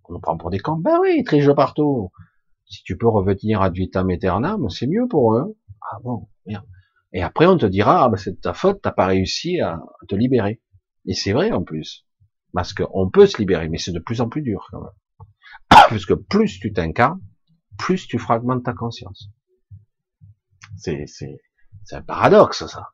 [0.09, 0.77] On nous prend pour des cons.
[0.77, 2.11] Ben oui, ils trichent partout.
[2.65, 5.57] Si tu peux revenir ad vitam aeternam, c'est mieux pour eux.
[5.81, 6.29] Ah bon.
[7.13, 9.81] Et après, on te dira, ah ben c'est de ta faute, t'as pas réussi à
[10.09, 10.61] te libérer.
[11.07, 12.07] Et c'est vrai en plus.
[12.53, 15.81] Parce qu'on peut se libérer, mais c'est de plus en plus dur quand même.
[15.89, 17.21] Puisque plus tu t'incarnes,
[17.79, 19.31] plus tu fragmentes ta conscience.
[20.77, 21.39] C'est, c'est,
[21.85, 22.91] c'est un paradoxe, ça.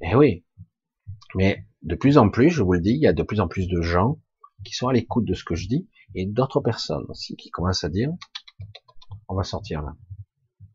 [0.00, 0.44] Eh oui.
[1.34, 3.48] Mais de plus en plus, je vous le dis, il y a de plus en
[3.48, 4.18] plus de gens
[4.64, 7.84] qui sont à l'écoute de ce que je dis et d'autres personnes aussi qui commencent
[7.84, 8.10] à dire,
[9.28, 9.94] on va sortir là.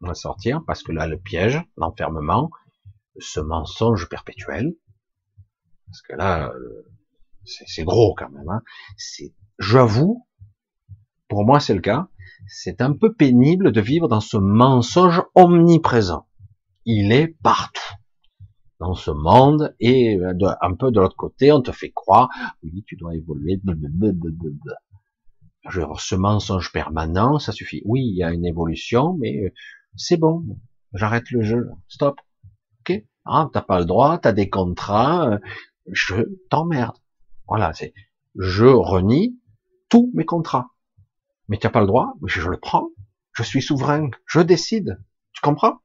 [0.02, 2.50] On va sortir parce que là, le piège, l'enfermement,
[3.20, 4.76] ce mensonge perpétuel,
[5.88, 6.52] parce que là,
[7.44, 8.50] c'est gros quand même.
[8.50, 8.62] Hein.
[8.98, 10.28] C'est, j'avoue,
[11.28, 12.10] pour moi c'est le cas,
[12.48, 16.28] c'est un peu pénible de vivre dans ce mensonge omniprésent.
[16.86, 17.96] Il est partout
[18.86, 22.30] dans ce monde et euh, un peu de l'autre côté, on te fait croire,
[22.64, 23.60] oui, tu dois évoluer.
[25.70, 27.82] Genre, ce mensonge permanent, ça suffit.
[27.86, 29.50] Oui, il y a une évolution, mais euh,
[29.96, 30.44] c'est bon.
[30.94, 31.70] J'arrête le jeu.
[31.88, 32.22] Stop.
[32.82, 33.04] Ok.
[33.26, 35.32] Ah, t'as pas le droit, t'as des contrats.
[35.32, 35.40] Euh,
[35.92, 36.16] je
[36.50, 36.98] t'emmerde.
[37.48, 37.94] Voilà, c'est.
[38.38, 39.40] Je renie
[39.90, 40.70] tous mes contrats.
[41.48, 42.90] Mais tu n'as pas le droit, je, je le prends.
[43.34, 44.10] Je suis souverain.
[44.28, 45.02] Je décide.
[45.34, 45.80] Tu comprends?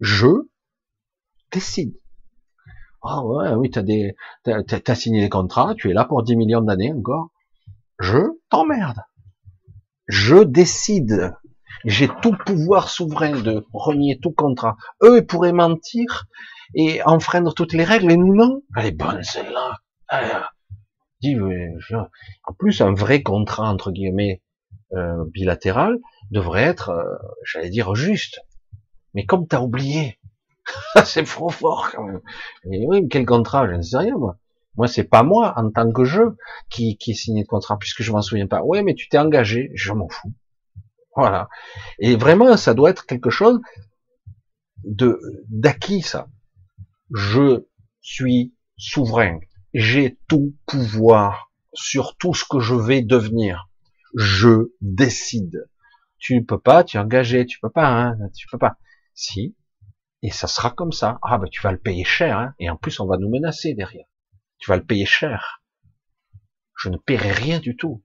[0.00, 0.48] Je
[1.50, 2.01] décide.
[3.02, 4.14] Ah ouais, oui, t'as des,
[4.44, 7.30] t'as, signé des contrats, tu es là pour 10 millions d'années encore.
[7.98, 8.18] Je
[8.48, 9.00] t'emmerde.
[10.06, 11.34] Je décide.
[11.84, 14.76] J'ai tout pouvoir souverain de renier tout contrat.
[15.02, 16.26] Eux, ils pourraient mentir
[16.74, 18.62] et enfreindre toutes les règles, et nous non.
[18.76, 19.80] Elle est bonne celle-là.
[22.44, 24.42] En plus, un vrai contrat entre guillemets
[24.92, 25.98] euh, bilatéral
[26.30, 28.40] devrait être, euh, j'allais dire, juste.
[29.14, 30.18] Mais comme t'as oublié,
[31.04, 32.20] c'est trop fort quand même.
[32.70, 34.38] Et oui, quel contrat Je ne sais rien moi.
[34.76, 36.36] Moi, c'est pas moi en tant que jeu
[36.70, 38.62] qui qui ai signé le contrat puisque je m'en souviens pas.
[38.62, 40.32] Ouais, mais tu t'es engagé, je m'en fous.
[41.14, 41.48] Voilà.
[41.98, 43.60] Et vraiment, ça doit être quelque chose
[44.84, 46.28] de d'acquis ça.
[47.14, 47.66] Je
[48.00, 49.40] suis souverain.
[49.74, 53.68] J'ai tout pouvoir sur tout ce que je vais devenir
[54.14, 55.68] je décide.
[56.18, 58.76] Tu ne peux pas, tu es engagé, tu peux pas, hein, tu peux pas.
[59.14, 59.56] Si,
[60.22, 61.18] et ça sera comme ça.
[61.22, 63.74] Ah ben tu vas le payer cher, hein, et en plus on va nous menacer
[63.74, 64.06] derrière.
[64.58, 65.62] Tu vas le payer cher.
[66.76, 68.02] Je ne paierai rien du tout.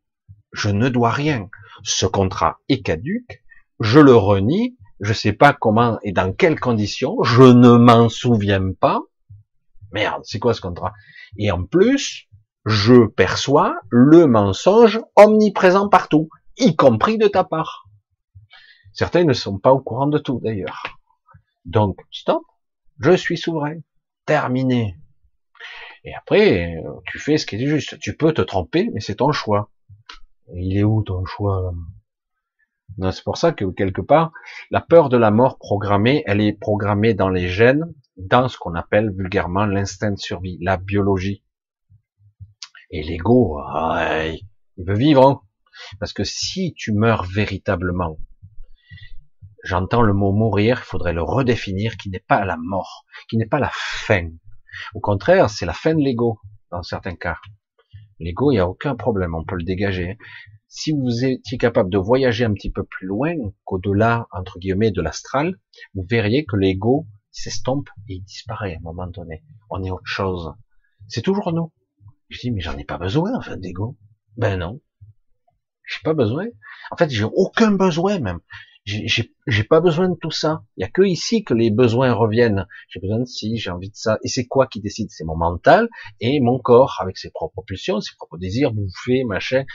[0.52, 1.50] Je ne dois rien.
[1.84, 3.44] Ce contrat est caduque.
[3.80, 4.78] Je le renie.
[5.00, 7.22] Je sais pas comment et dans quelles conditions.
[7.24, 9.02] Je ne m'en souviens pas.
[9.92, 10.94] Merde, c'est quoi ce contrat?
[11.38, 12.28] Et en plus,
[12.66, 17.88] je perçois le mensonge omniprésent partout, y compris de ta part.
[18.94, 20.97] Certains ne sont pas au courant de tout d'ailleurs.
[21.68, 22.44] Donc, stop,
[23.00, 23.80] je suis souverain.
[24.26, 24.98] Terminé.
[26.06, 28.00] Et après, tu fais ce qui est juste.
[28.00, 29.70] Tu peux te tromper, mais c'est ton choix.
[30.56, 31.74] Il est où ton choix
[33.12, 34.32] C'est pour ça que quelque part,
[34.72, 38.74] la peur de la mort programmée, elle est programmée dans les gènes, dans ce qu'on
[38.74, 41.44] appelle vulgairement l'instinct de survie, la biologie.
[42.92, 43.60] Et l'ego,
[44.78, 45.28] il veut vivre.
[45.28, 45.42] Hein.
[46.00, 48.18] Parce que si tu meurs véritablement,
[49.64, 53.46] j'entends le mot mourir, il faudrait le redéfinir, qui n'est pas la mort, qui n'est
[53.46, 54.30] pas la fin.
[54.94, 56.40] Au contraire, c'est la fin de l'ego,
[56.72, 57.38] dans certains cas.
[58.20, 60.18] L'ego, il n'y a aucun problème, on peut le dégager.
[60.68, 65.02] Si vous étiez capable de voyager un petit peu plus loin, qu'au-delà, entre guillemets, de
[65.02, 65.56] l'astral,
[65.94, 69.44] vous verriez que l'ego s'estompe et il disparaît à un moment donné.
[69.70, 70.54] On est autre chose.
[71.08, 71.72] C'est toujours nous.
[72.30, 73.98] Je dis, mais j'en ai pas besoin, en fait, d'ego.
[74.36, 74.82] Ben non.
[75.86, 76.48] J'ai pas besoin.
[76.92, 78.40] En fait, j'ai aucun besoin, même.
[78.88, 80.64] J'ai pas besoin de tout ça.
[80.78, 82.68] Il y a que ici que les besoins reviennent.
[82.90, 84.18] J'ai besoin de ci, j'ai envie de ça.
[84.24, 85.10] Et c'est quoi qui décide?
[85.12, 85.90] C'est mon mental
[86.20, 89.66] et mon corps avec ses propres pulsions, ses propres désirs, bouffer, machin.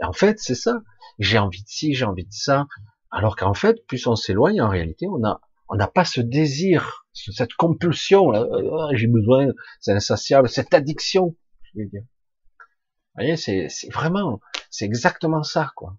[0.00, 0.80] Et en fait, c'est ça.
[1.18, 2.66] J'ai envie de ci, j'ai envie de ça.
[3.10, 7.06] Alors qu'en fait, plus on s'éloigne, en réalité, on a, on n'a pas ce désir,
[7.12, 8.34] cette compulsion.
[8.34, 9.48] Euh, j'ai besoin,
[9.80, 11.36] c'est insatiable, cette addiction
[11.74, 14.40] vous voyez, c'est vraiment,
[14.70, 15.96] c'est exactement ça, quoi.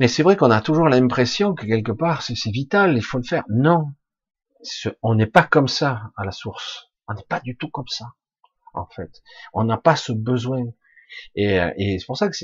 [0.00, 3.24] Mais c'est vrai qu'on a toujours l'impression que quelque part, c'est vital, il faut le
[3.24, 3.44] faire.
[3.50, 3.92] Non.
[5.02, 6.90] On n'est pas comme ça à la source.
[7.06, 8.06] On n'est pas du tout comme ça,
[8.72, 9.10] en fait.
[9.52, 10.64] On n'a pas ce besoin.
[11.34, 12.36] Et, et c'est pour ça que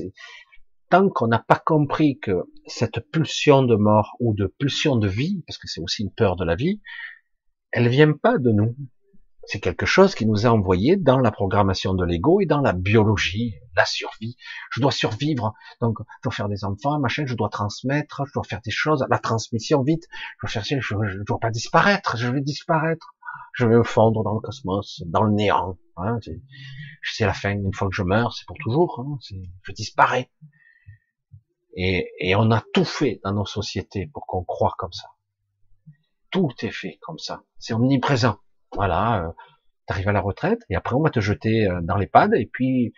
[0.91, 5.43] tant qu'on n'a pas compris que cette pulsion de mort ou de pulsion de vie,
[5.47, 6.83] parce que c'est aussi une peur de la vie,
[7.71, 8.77] elle vient pas de nous.
[9.47, 12.73] C'est quelque chose qui nous est envoyé dans la programmation de l'ego et dans la
[12.73, 14.37] biologie, la survie.
[14.71, 18.43] Je dois survivre, donc je dois faire des enfants, machin, je dois transmettre, je dois
[18.43, 20.05] faire des choses, la transmission vite,
[20.43, 23.15] je dois faire, je, je dois pas disparaître, je vais disparaître,
[23.55, 25.79] je vais me fondre dans le cosmos, dans le néant.
[25.97, 26.19] Hein,
[27.03, 27.53] c'est la fin.
[27.53, 29.01] Une fois que je meurs, c'est pour toujours.
[29.01, 29.19] Hein,
[29.63, 30.31] je disparais.
[31.75, 35.09] Et, et, on a tout fait dans nos sociétés pour qu'on croie comme ça.
[36.31, 37.43] Tout est fait comme ça.
[37.59, 38.39] C'est omniprésent.
[38.75, 39.25] Voilà.
[39.25, 39.33] Euh,
[39.89, 42.93] T'arrives à la retraite et après on va te jeter euh, dans l'EHPAD et puis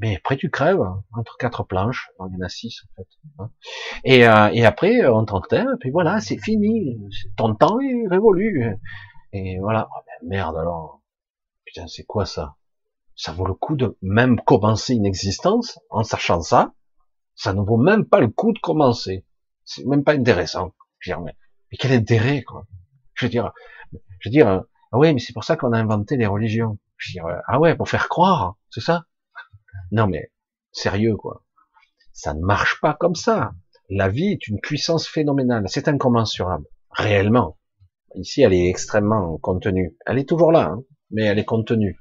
[0.00, 0.82] mais après tu crèves
[1.12, 3.08] entre quatre planches, il y en a six en fait.
[3.38, 3.50] Hein.
[4.02, 6.98] Et, euh, et après euh, on t'enterre, et puis voilà, c'est fini,
[7.36, 8.66] ton temps est révolu.
[9.32, 11.02] Et voilà, oh, merde alors,
[11.64, 12.56] putain c'est quoi ça?
[13.14, 16.74] Ça vaut le coup de même commencer une existence en sachant ça?
[17.36, 19.24] Ça ne vaut même pas le coup de commencer.
[19.64, 20.72] C'est même pas intéressant.
[20.98, 21.36] Je veux dire, mais,
[21.70, 22.66] mais quel intérêt quoi?
[23.14, 23.52] Je veux dire,
[23.92, 26.78] je veux dire, ah oui, mais c'est pour ça qu'on a inventé les religions.
[26.98, 29.06] Je dire, ah ouais, pour faire croire, c'est ça?
[29.90, 30.30] Non mais,
[30.70, 31.44] sérieux quoi.
[32.12, 33.54] Ça ne marche pas comme ça.
[33.90, 35.64] La vie est une puissance phénoménale.
[35.66, 36.66] C'est incommensurable.
[36.90, 37.58] Réellement.
[38.14, 39.96] Ici, elle est extrêmement contenue.
[40.06, 41.98] Elle est toujours là, hein, mais elle est contenue.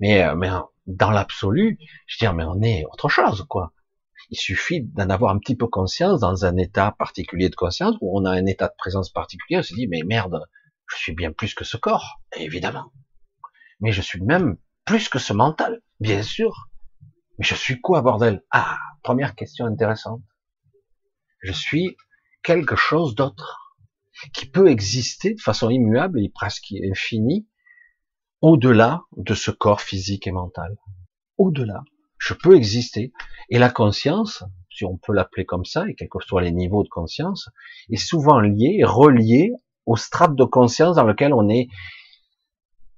[0.00, 0.50] Mais, euh, mais
[0.88, 1.78] dans l'absolu,
[2.08, 3.72] je dire, mais on est autre chose, quoi.
[4.30, 8.18] Il suffit d'en avoir un petit peu conscience dans un état particulier de conscience où
[8.18, 9.60] on a un état de présence particulier.
[9.60, 10.40] On se dit, mais merde,
[10.88, 12.92] je suis bien plus que ce corps, évidemment.
[13.80, 16.68] Mais je suis même plus que ce mental, bien sûr.
[17.38, 18.44] Mais je suis quoi, bordel?
[18.50, 20.22] Ah, première question intéressante.
[21.42, 21.96] Je suis
[22.42, 23.74] quelque chose d'autre
[24.32, 27.48] qui peut exister de façon immuable et presque infinie
[28.40, 30.76] au-delà de ce corps physique et mental.
[31.38, 31.82] Au-delà,
[32.18, 33.12] je peux exister.
[33.48, 36.84] Et la conscience, si on peut l'appeler comme ça, et quels que soient les niveaux
[36.84, 37.48] de conscience,
[37.90, 39.52] est souvent liée, reliée
[39.86, 41.68] au strate de conscience dans lequel on est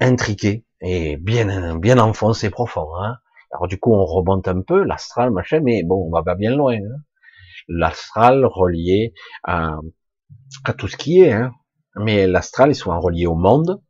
[0.01, 2.87] intriqué, et bien, bien enfoncé profond.
[3.01, 3.17] Hein.
[3.53, 6.55] Alors du coup, on remonte un peu, l'astral, machin, mais bon, on va pas bien
[6.55, 6.75] loin.
[6.75, 7.01] Hein.
[7.69, 9.15] L'astral relié
[9.45, 9.79] à,
[10.65, 11.53] à, tout ce qui est, hein.
[11.97, 13.81] mais l'astral est souvent relié au monde,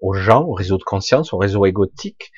[0.00, 2.30] aux gens, au réseau de conscience, au réseau égotique,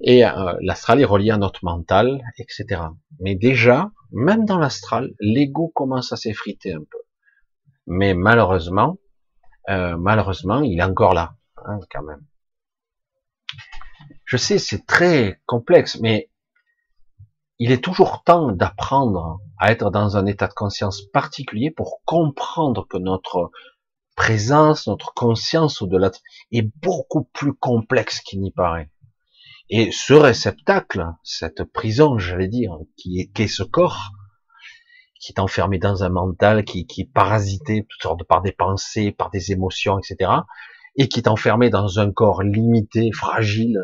[0.00, 2.82] et euh, l'astral est relié à notre mental, etc.
[3.20, 6.98] Mais déjà, même dans l'astral, l'ego commence à s'effriter un peu.
[7.86, 8.98] Mais malheureusement,
[9.68, 11.34] euh, malheureusement, il est encore là,
[11.64, 12.24] hein, quand même.
[14.24, 16.30] Je sais, c'est très complexe, mais
[17.58, 22.86] il est toujours temps d'apprendre à être dans un état de conscience particulier pour comprendre
[22.88, 23.50] que notre
[24.16, 26.10] présence, notre conscience au-delà
[26.52, 28.90] est beaucoup plus complexe qu'il n'y paraît.
[29.70, 34.10] Et ce réceptacle, cette prison, j'allais dire, qui est, qu'est ce corps,
[35.24, 39.30] qui est enfermé dans un mental, qui, qui est parasité toutes par des pensées, par
[39.30, 40.30] des émotions, etc.,
[40.96, 43.80] et qui est enfermé dans un corps limité, fragile,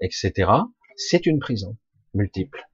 [0.00, 0.50] etc.,
[0.96, 1.76] c'est une prison
[2.12, 2.66] multiple.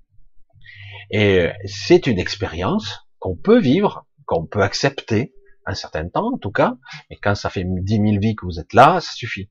[1.11, 5.35] Et c'est une expérience qu'on peut vivre, qu'on peut accepter
[5.67, 6.79] un certain temps en tout cas,
[7.11, 9.51] mais quand ça fait dix mille vies que vous êtes là, ça suffit.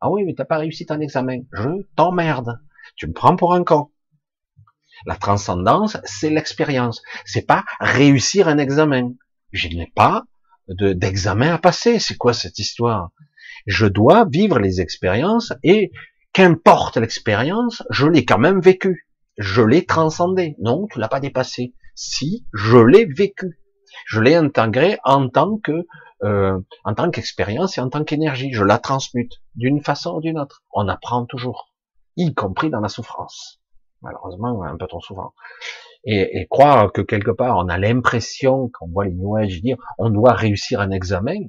[0.00, 1.42] Ah oui, mais t'as pas réussi ton examen.
[1.52, 2.58] Je t'emmerde.
[2.96, 3.92] Tu me prends pour un con.
[5.06, 7.02] La transcendance, c'est l'expérience.
[7.24, 9.12] C'est pas réussir un examen.
[9.52, 10.24] Je n'ai pas
[10.68, 11.98] d'examen à passer.
[11.98, 13.10] C'est quoi cette histoire?
[13.66, 15.90] Je dois vivre les expériences et
[16.32, 19.08] qu'importe l'expérience, je l'ai quand même vécu.
[19.38, 20.56] Je l'ai transcendé.
[20.60, 21.74] Non, tu l'as pas dépassé.
[21.94, 23.58] Si, je l'ai vécu.
[24.06, 25.86] Je l'ai intégré en tant que,
[26.22, 28.52] euh, en tant qu'expérience et en tant qu'énergie.
[28.52, 30.62] Je la transmute d'une façon ou d'une autre.
[30.72, 31.72] On apprend toujours,
[32.16, 33.59] y compris dans la souffrance.
[34.02, 35.34] Malheureusement, un peu trop souvent.
[36.04, 40.32] Et, croire que quelque part on a l'impression, qu'on voit les nuages dire, on doit
[40.32, 41.40] réussir un examen.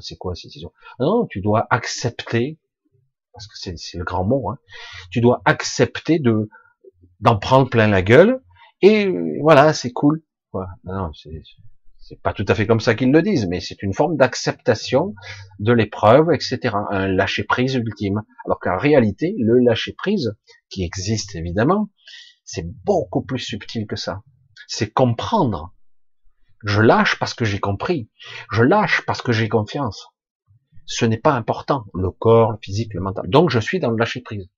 [0.00, 0.52] c'est quoi cette
[0.98, 2.58] Non, tu dois accepter
[3.32, 4.58] parce que c'est le grand mot, hein,
[5.10, 6.48] tu dois accepter de
[7.20, 8.42] d'en prendre plein la gueule,
[8.82, 10.22] et voilà, c'est cool.
[10.84, 11.10] Non,
[11.98, 15.14] c'est pas tout à fait comme ça qu'ils le disent, mais c'est une forme d'acceptation
[15.58, 16.74] de l'épreuve, etc.
[16.90, 18.22] Un lâcher prise ultime.
[18.46, 20.34] Alors qu'en réalité, le lâcher prise,
[20.70, 21.90] qui existe évidemment,
[22.44, 24.22] c'est beaucoup plus subtil que ça.
[24.66, 25.74] C'est comprendre.
[26.64, 28.10] Je lâche parce que j'ai compris.
[28.52, 30.08] Je lâche parce que j'ai confiance
[30.90, 33.24] ce n'est pas important, le corps, le physique, le mental.
[33.28, 34.50] Donc je suis dans le lâcher prise.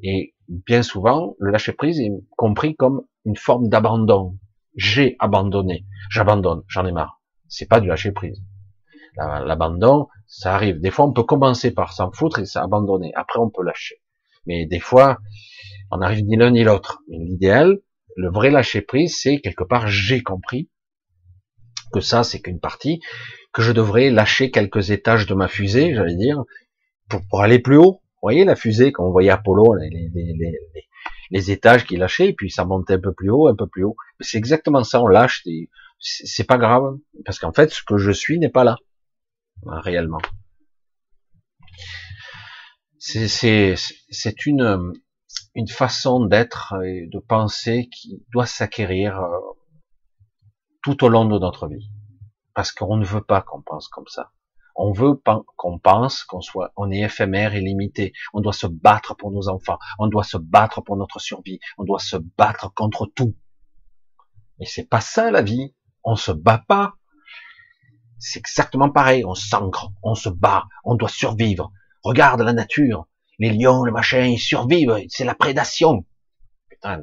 [0.00, 4.38] Et bien souvent, le lâcher prise est compris comme une forme d'abandon.
[4.76, 7.20] J'ai abandonné, j'abandonne, j'en ai marre.
[7.48, 8.40] C'est pas du lâcher prise.
[9.16, 10.80] L'abandon, ça arrive.
[10.80, 13.12] Des fois, on peut commencer par s'en foutre et s'abandonner.
[13.14, 14.01] Après, on peut lâcher.
[14.46, 15.18] Mais des fois,
[15.90, 17.00] on n'arrive ni l'un ni l'autre.
[17.08, 17.78] L'idéal,
[18.16, 20.68] le vrai lâcher prise, c'est quelque part, j'ai compris
[21.92, 23.00] que ça, c'est qu'une partie
[23.52, 26.42] que je devrais lâcher quelques étages de ma fusée, j'allais dire,
[27.08, 28.00] pour, aller plus haut.
[28.02, 29.74] Vous voyez la fusée, quand on voyait Apollo,
[31.30, 33.84] les étages qu'il lâchait, et puis ça montait un peu plus haut, un peu plus
[33.84, 33.96] haut.
[34.20, 35.44] C'est exactement ça, on lâche,
[35.98, 38.76] c'est pas grave, parce qu'en fait, ce que je suis n'est pas là,
[39.66, 40.20] hein, réellement.
[43.04, 44.92] C'est une,
[45.56, 49.38] une façon d'être et de penser qui doit s'acquérir euh,
[50.82, 51.90] tout au long de notre vie.
[52.54, 54.30] Parce qu'on ne veut pas qu'on pense comme ça.
[54.76, 55.20] On veut
[55.56, 58.12] qu'on pense qu'on soit, on est éphémère et limité.
[58.32, 59.78] On doit se battre pour nos enfants.
[59.98, 61.58] On doit se battre pour notre survie.
[61.78, 63.36] On doit se battre contre tout.
[64.58, 65.74] Mais c'est pas ça la vie.
[66.04, 66.94] On se bat pas.
[68.18, 69.24] C'est exactement pareil.
[69.24, 71.72] On s'ancre, on se bat, on doit survivre.
[72.02, 73.06] Regarde la nature.
[73.38, 74.96] Les lions, le machin, ils survivent.
[75.08, 76.04] C'est la prédation.
[76.68, 77.00] Putain,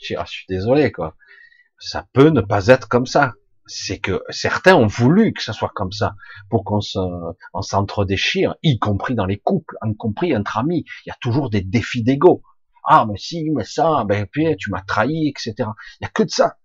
[0.00, 1.16] je suis désolé, quoi.
[1.78, 3.34] Ça peut ne pas être comme ça
[3.66, 6.14] c'est que certains ont voulu que ça soit comme ça,
[6.50, 10.84] pour qu'on s'entre-déchire, y compris dans les couples, y compris entre amis.
[11.06, 12.42] Il y a toujours des défis d'ego.
[12.84, 15.54] Ah, mais si, mais ça, ben puis tu m'as trahi, etc.
[16.00, 16.58] Il y a que de ça.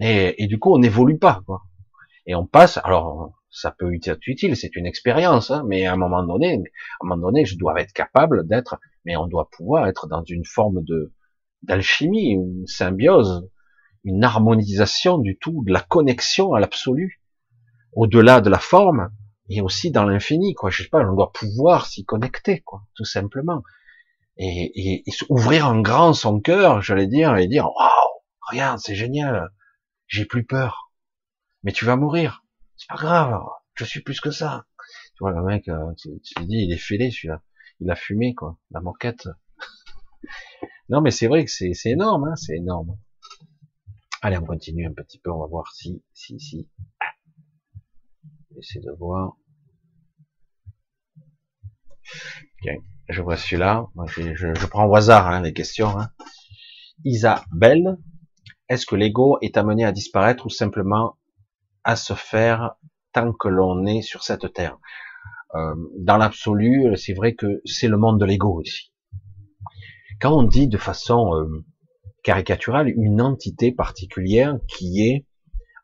[0.00, 1.62] Et, du coup, on n'évolue pas, quoi.
[2.26, 2.78] Et on passe.
[2.84, 7.04] Alors, ça peut être utile, c'est une expérience, hein, mais à un moment donné, à
[7.04, 10.44] un moment donné, je dois être capable d'être, mais on doit pouvoir être dans une
[10.44, 11.12] forme de
[11.62, 13.48] d'alchimie, une symbiose
[14.04, 17.20] une harmonisation du tout, de la connexion à l'absolu,
[17.92, 19.10] au-delà de la forme,
[19.50, 20.70] et aussi dans l'infini, quoi.
[20.70, 23.62] Je sais pas, on doit pouvoir s'y connecter, quoi, tout simplement.
[24.36, 29.50] Et, ouvrir en grand son cœur, j'allais dire, et dire, waouh, regarde, c'est génial,
[30.06, 30.92] j'ai plus peur.
[31.64, 32.44] Mais tu vas mourir.
[32.78, 33.42] C'est pas grave,
[33.74, 34.66] je suis plus que ça.
[35.14, 35.64] Tu vois, le mec,
[35.98, 37.42] tu, te dis, il est fêlé, celui-là.
[37.80, 39.28] Il a fumé, quoi, la moquette.
[40.88, 42.96] non, mais c'est vrai que c'est énorme, hein, c'est énorme.
[44.22, 46.68] Allez, on continue un petit peu, on va voir si, si, si.
[48.56, 49.36] Essayer de voir.
[53.08, 53.86] je vois celui-là.
[54.06, 55.98] Je, je, prends au hasard hein, les questions.
[55.98, 56.10] Hein.
[57.04, 57.98] Isabelle,
[58.68, 61.17] est-ce que l'ego est amené à disparaître ou simplement
[61.84, 62.74] à se faire
[63.12, 64.78] tant que l'on est sur cette terre
[65.54, 68.92] euh, Dans l'absolu, c'est vrai que c'est le monde de l'ego ici.
[70.20, 71.64] Quand on dit de façon euh,
[72.22, 75.26] caricaturale une entité particulière qui est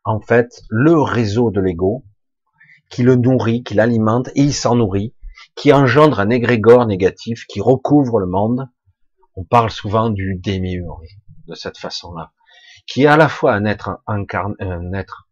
[0.03, 2.05] en fait le réseau de l'ego,
[2.89, 5.15] qui le nourrit, qui l'alimente, et il s'en nourrit,
[5.55, 8.69] qui engendre un égrégore négatif, qui recouvre le monde.
[9.35, 11.17] On parle souvent du démiurge
[11.47, 12.31] de cette façon-là,
[12.87, 15.24] qui est à la fois un être incarné, un être,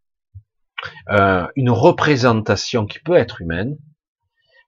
[1.10, 3.78] euh, une représentation qui peut être humaine,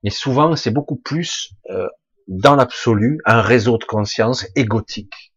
[0.03, 1.87] mais souvent c'est beaucoup plus euh,
[2.27, 5.33] dans l'absolu un réseau de conscience égotique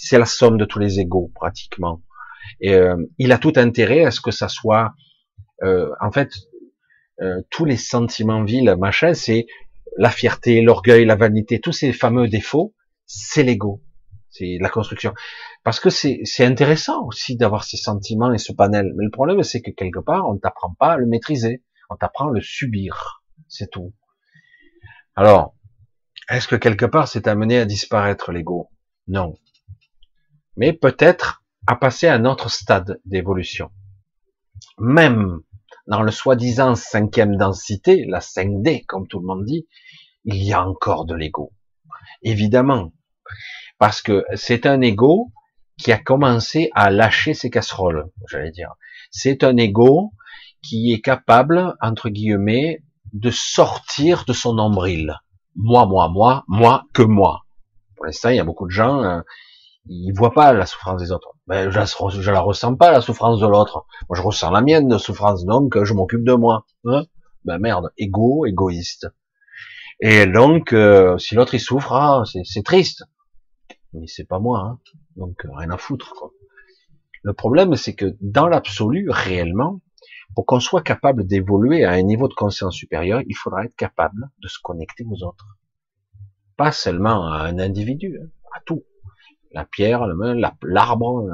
[0.00, 2.02] c'est la somme de tous les égaux pratiquement.
[2.60, 4.94] Et euh, il a tout intérêt à ce que ça soit,
[5.62, 6.30] euh, en fait,
[7.20, 9.46] euh, tous les sentiments vils, machin, c'est
[9.98, 12.74] la fierté, l'orgueil, la vanité, tous ces fameux défauts,
[13.04, 13.82] c'est l'ego,
[14.30, 15.12] c'est la construction.
[15.64, 18.92] Parce que c'est intéressant aussi d'avoir ces sentiments et ce panel.
[18.96, 22.28] Mais le problème, c'est que quelque part, on t'apprend pas à le maîtriser, on t'apprend
[22.28, 23.92] à le subir, c'est tout.
[25.16, 25.54] Alors,
[26.28, 28.70] est-ce que quelque part, c'est amené à disparaître l'ego?
[29.08, 29.34] Non
[30.60, 33.70] mais peut-être à passer à un autre stade d'évolution.
[34.78, 35.40] Même
[35.86, 39.66] dans le soi-disant cinquième densité, la 5D, comme tout le monde dit,
[40.24, 41.52] il y a encore de l'ego.
[42.22, 42.92] Évidemment.
[43.80, 45.32] Parce que c'est un ego
[45.76, 48.74] qui a commencé à lâcher ses casseroles, j'allais dire.
[49.10, 50.12] C'est un ego
[50.62, 52.84] qui est capable, entre guillemets,
[53.14, 55.16] de sortir de son nombril.
[55.56, 57.46] Moi, moi, moi, moi, que moi.
[57.96, 59.22] Pour l'instant, il y a beaucoup de gens, euh,
[59.86, 61.32] il voit pas la souffrance des autres.
[61.46, 63.86] Ben, je, la, la ressens pas la souffrance de l'autre.
[64.08, 66.66] Moi, je ressens la mienne de souffrance, donc je m'occupe de moi.
[66.84, 67.04] Hein
[67.44, 69.08] ben merde, égo, égoïste.
[70.00, 73.04] Et donc, euh, si l'autre il souffre, ah, c'est triste.
[73.92, 74.78] Mais c'est pas moi, hein.
[75.16, 76.14] donc euh, rien à foutre.
[76.14, 76.32] Quoi.
[77.22, 79.80] Le problème, c'est que dans l'absolu, réellement,
[80.34, 84.30] pour qu'on soit capable d'évoluer à un niveau de conscience supérieur, il faudra être capable
[84.38, 85.58] de se connecter aux autres.
[86.56, 88.84] Pas seulement à un individu, hein, à tout
[89.52, 90.06] la pierre,
[90.62, 91.28] l'arbre,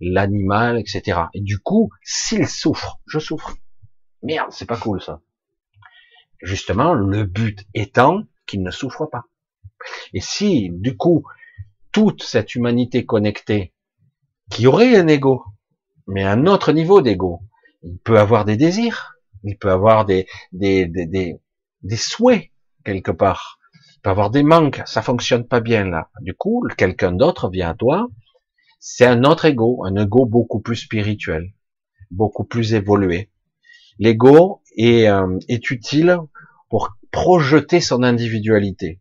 [0.00, 1.24] l'animal, etc.
[1.34, 3.56] Et du coup, s'il souffre, je souffre.
[4.22, 5.20] Merde, c'est pas cool ça.
[6.42, 9.24] Justement, le but étant qu'il ne souffre pas.
[10.14, 11.24] Et si, du coup,
[11.94, 13.72] toute cette humanité connectée,
[14.50, 15.44] qui aurait un ego,
[16.06, 17.40] mais un autre niveau d'ego,
[17.82, 19.14] il peut avoir des désirs,
[19.44, 21.38] il peut avoir des, des, des,
[21.82, 22.50] des souhaits
[22.84, 23.58] quelque part,
[24.02, 26.10] peut avoir des manques, ça fonctionne pas bien là.
[26.20, 28.08] Du coup, quelqu'un d'autre vient à toi,
[28.80, 31.54] c'est un autre ego, un ego beaucoup plus spirituel,
[32.10, 33.30] beaucoup plus évolué.
[33.98, 36.18] L'ego est, euh, est utile
[36.68, 39.00] pour projeter son individualité.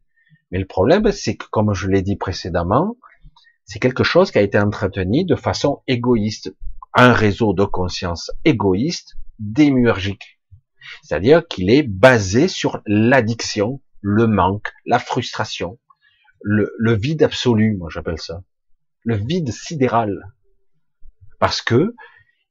[0.54, 2.96] Mais le problème, c'est que, comme je l'ai dit précédemment,
[3.66, 6.56] c'est quelque chose qui a été entretenu de façon égoïste.
[6.94, 10.40] Un réseau de conscience égoïste, démiurgique.
[11.02, 15.80] C'est-à-dire qu'il est basé sur l'addiction le manque, la frustration,
[16.44, 18.44] le, vide absolu, moi j'appelle ça,
[19.06, 20.36] le vide sidéral,
[21.40, 21.96] parce que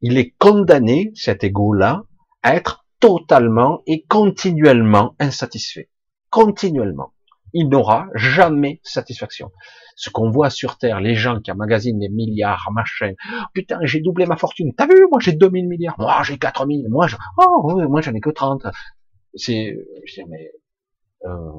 [0.00, 2.02] il est condamné, cet ego-là,
[2.42, 5.88] à être totalement et continuellement insatisfait.
[6.30, 7.11] Continuellement.
[7.52, 9.50] Il n'aura jamais satisfaction.
[9.96, 13.12] Ce qu'on voit sur Terre, les gens qui emmagasinent des milliards, machin.
[13.54, 14.72] Putain, j'ai doublé ma fortune.
[14.76, 15.96] T'as vu, moi j'ai 2000 milliards.
[15.98, 16.88] Moi j'ai 4000.
[16.88, 17.16] Moi, je...
[17.38, 18.66] oh, moi j'en ai que 30.
[19.34, 19.76] C'est,
[20.06, 20.50] je dis, mais,
[21.26, 21.52] euh,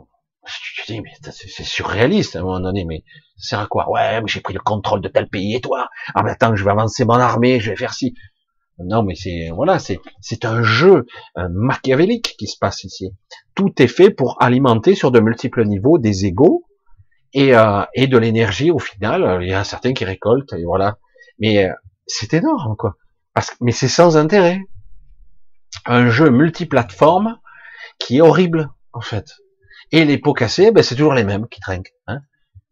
[0.85, 3.03] je dis, mais c'est surréaliste à un moment donné, mais
[3.37, 3.89] ça sert à quoi?
[3.89, 5.89] Ouais, mais j'ai pris le contrôle de tel pays et toi?
[6.13, 8.13] Ah, mais attends, je vais avancer mon armée, je vais faire ci.
[8.79, 11.05] Non, mais c'est voilà, c'est c'est un jeu
[11.35, 13.11] machiavélique qui se passe ici.
[13.55, 16.65] Tout est fait pour alimenter sur de multiples niveaux des égaux
[17.33, 19.39] et euh, et de l'énergie au final.
[19.41, 20.97] Il y a certains qui récoltent et voilà.
[21.39, 21.73] Mais euh,
[22.07, 22.95] c'est énorme quoi.
[23.33, 24.59] Parce que mais c'est sans intérêt.
[25.85, 27.39] Un jeu multiplateforme
[27.99, 29.33] qui est horrible en fait.
[29.91, 31.93] Et les pots cassés, ben c'est toujours les mêmes qui trinquent.
[32.07, 32.21] Hein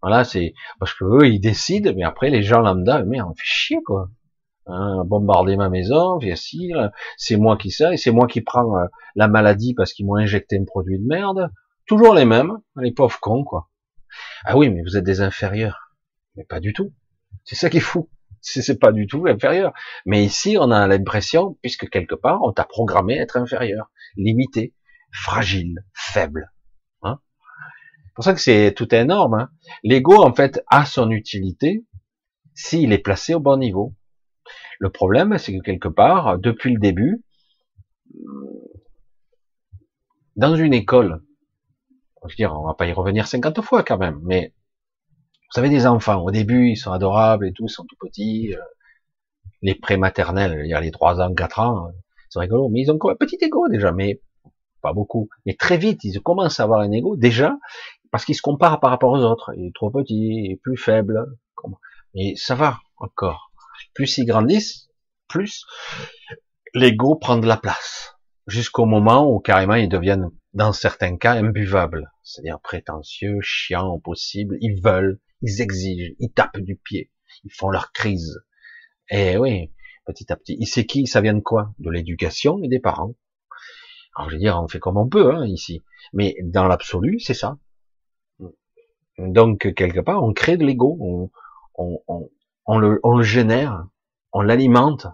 [0.02, 3.44] voilà, c'est parce que eux ils décident, mais après les gens lambda, mais on fait
[3.44, 4.10] chier quoi
[4.72, 6.20] hein, bombarder ma maison,
[7.18, 8.86] c'est moi qui sais, et c'est moi qui prends euh,
[9.16, 11.52] la maladie parce qu'ils m'ont injecté un produit de merde.
[11.86, 13.70] Toujours les mêmes, les pauvres cons, quoi.
[14.46, 15.96] Ah oui, mais vous êtes des inférieurs.
[16.36, 16.94] Mais pas du tout.
[17.44, 18.10] C'est ça qui est fou.
[18.42, 19.74] C'est pas du tout inférieur.
[20.06, 24.74] Mais ici, on a l'impression, puisque quelque part, on t'a programmé à être inférieur, limité,
[25.12, 26.52] fragile, faible.
[27.04, 27.20] Hein
[28.06, 29.36] c'est pour ça que c'est tout énorme.
[29.36, 29.50] Hein
[29.84, 31.86] L'ego, en fait, a son utilité
[32.56, 33.94] s'il est placé au bon niveau.
[34.82, 37.24] Le problème, c'est que quelque part, depuis le début,
[40.36, 41.22] dans une école,
[42.24, 45.70] je veux dire, on va pas y revenir 50 fois quand même, mais vous savez,
[45.70, 48.62] des enfants, au début, ils sont adorables et tout, ils sont tout petits, euh,
[49.62, 51.92] les prématernels, il y a les 3 ans, 4 ans,
[52.32, 54.20] c'est rigolo, mais ils ont un petit ego déjà, mais
[54.82, 55.30] pas beaucoup.
[55.46, 57.56] Mais très vite, ils commencent à avoir un ego, déjà,
[58.10, 59.54] parce qu'ils se comparent par rapport aux autres.
[59.56, 61.28] Il est trop petit, il est plus faible.
[62.16, 63.51] Mais ça va encore
[63.94, 64.90] plus ils grandissent,
[65.28, 65.66] plus
[66.74, 68.16] l'ego prend de la place,
[68.48, 74.58] jusqu'au moment où carrément ils deviennent, dans certains cas, imbuvables, c'est-à-dire prétentieux, chiants au possible,
[74.62, 77.12] ils veulent, ils exigent, ils tapent du pied,
[77.44, 78.42] ils font leur crise.
[79.10, 79.72] Et oui,
[80.06, 81.74] petit à petit, il sait qui, ça vient de quoi?
[81.80, 83.16] De l'éducation et des parents.
[84.16, 85.82] Alors je veux dire, on fait comme on peut hein, ici,
[86.14, 87.58] mais dans l'absolu, c'est ça.
[89.18, 90.98] Donc quelque part, on crée de l'ego,
[91.76, 92.30] on,
[92.72, 93.84] on le, on le génère,
[94.32, 95.06] on l'alimente,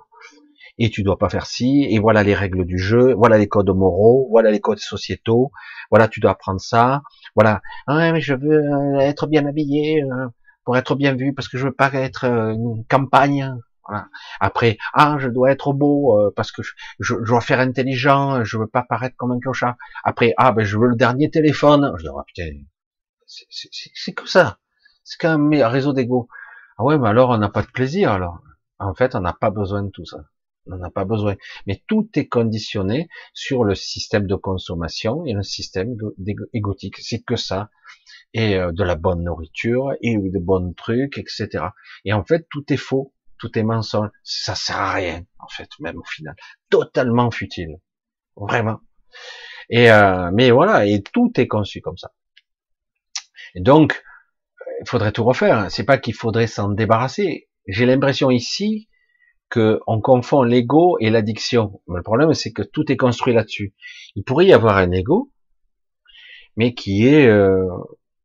[0.78, 3.72] et tu dois pas faire ci, et voilà les règles du jeu, voilà les codes
[3.72, 5.52] moraux, voilà les codes sociétaux,
[5.90, 7.02] voilà tu dois apprendre ça,
[7.36, 10.28] voilà, ah, mais je veux euh, être bien habillé euh,
[10.66, 13.56] pour être bien vu, parce que je veux pas être euh, une campagne.
[13.88, 14.06] Voilà.
[14.40, 18.68] Après, ah, je dois être beau parce que je, je, dois faire intelligent, je veux
[18.68, 19.78] pas paraître comme un clochard.
[20.04, 21.94] Après, ah, ben je veux le dernier téléphone.
[21.98, 22.52] Je dis, oh, putain,
[23.26, 24.60] c'est que ça.
[25.06, 26.28] C'est quand même un réseau d'ego.
[26.78, 28.40] Ah ouais, mais alors on n'a pas de plaisir alors.
[28.80, 30.20] En fait, on n'a pas besoin de tout ça.
[30.68, 31.36] On n'en a pas besoin.
[31.66, 35.96] Mais tout est conditionné sur le système de consommation et le système
[36.54, 36.98] égotique.
[36.98, 37.70] C'est que ça.
[38.34, 41.66] Et euh, de la bonne nourriture, et de bons trucs, etc.
[42.06, 43.14] Et en fait, tout est faux.
[43.40, 44.10] Tout est mensonge.
[44.24, 46.36] Ça sert à rien, en fait, même au final.
[46.70, 47.80] Totalement futile.
[48.36, 48.80] Vraiment.
[49.70, 52.14] Et euh, mais voilà, et tout est conçu comme ça.
[53.56, 54.02] Et donc,
[54.82, 55.72] il faudrait tout refaire.
[55.72, 57.50] C'est pas qu'il faudrait s'en débarrasser.
[57.68, 58.88] J'ai l'impression ici
[59.50, 61.82] que on confond l'ego et l'addiction.
[61.88, 63.74] Le problème, c'est que tout est construit là-dessus.
[64.16, 65.32] Il pourrait y avoir un ego,
[66.56, 67.68] mais qui est euh,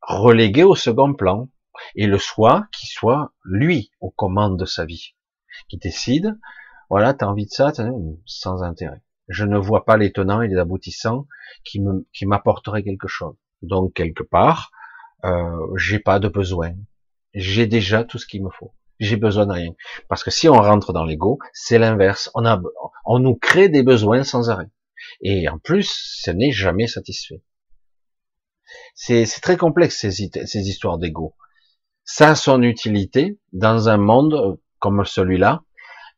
[0.03, 1.49] relégué au second plan,
[1.95, 5.15] et le soi qui soit lui aux commandes de sa vie,
[5.69, 6.39] qui décide.
[6.91, 7.73] Voilà, t'as envie de ça,
[8.27, 9.03] sans intérêt.
[9.29, 11.27] Je ne vois pas les tenants et les aboutissants
[11.65, 11.81] qui
[12.27, 13.37] m'apporteraient quelque chose.
[13.62, 14.73] Donc quelque part,
[15.24, 16.73] euh, j'ai pas de besoin.
[17.35, 18.74] J'ai déjà tout ce qu'il me faut.
[19.01, 19.73] J'ai besoin de rien.
[20.09, 22.31] Parce que si on rentre dans l'ego, c'est l'inverse.
[22.35, 22.61] On a,
[23.05, 24.70] on nous crée des besoins sans arrêt.
[25.20, 25.90] Et en plus,
[26.23, 27.43] ce n'est jamais satisfait.
[28.94, 31.35] C'est très complexe ces, ces histoires d'ego.
[32.05, 35.62] Ça a son utilité dans un monde comme celui-là,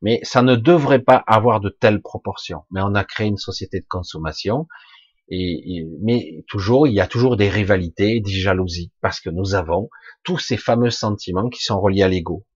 [0.03, 2.65] mais ça ne devrait pas avoir de telles proportions.
[2.71, 4.67] Mais on a créé une société de consommation
[5.29, 9.89] et, mais toujours, il y a toujours des rivalités, des jalousies, parce que nous avons
[10.23, 12.47] tous ces fameux sentiments qui sont reliés à l'ego.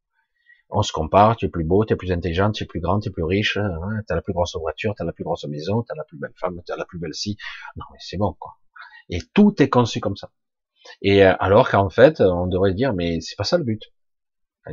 [0.70, 3.01] On se compare, tu es plus beau, tu es plus intelligent, tu es plus grand,
[3.01, 5.24] tu es plus riche, hein, tu as la plus grosse voiture, tu as la plus
[5.24, 7.39] grosse maison, tu as la plus belle femme, tu as la plus belle scie.
[7.77, 8.59] Non, mais c'est bon, quoi.
[9.09, 10.31] Et tout est conçu comme ça.
[11.01, 13.82] Et euh, alors qu'en fait, on devrait dire, mais c'est pas ça le but.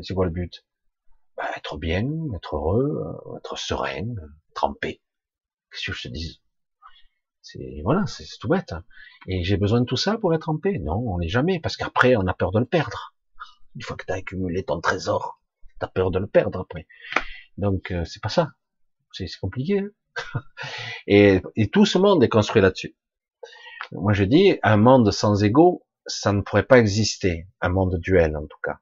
[0.02, 0.66] C'est quoi le but?
[1.38, 2.06] Bah, Être bien,
[2.36, 4.16] être heureux, euh, être serein,
[4.52, 5.02] être en paix.
[5.72, 6.42] Qu'est-ce que je te dis
[7.46, 8.74] C'est voilà, c'est tout bête.
[9.28, 11.78] Et j'ai besoin de tout ça pour être en paix Non, on n'est jamais, parce
[11.78, 13.14] qu'après on a peur de le perdre.
[13.76, 15.40] Une fois que tu as accumulé ton trésor,
[15.80, 16.88] tu as peur de le perdre après.
[17.60, 18.54] Donc euh, c'est pas ça.
[19.12, 19.80] C'est compliqué.
[19.80, 20.42] Hein
[21.08, 22.98] et, et tout ce monde est construit là-dessus.
[23.92, 28.36] Moi je dis, un monde sans ego, ça ne pourrait pas exister, un monde duel
[28.38, 28.80] en tout cas.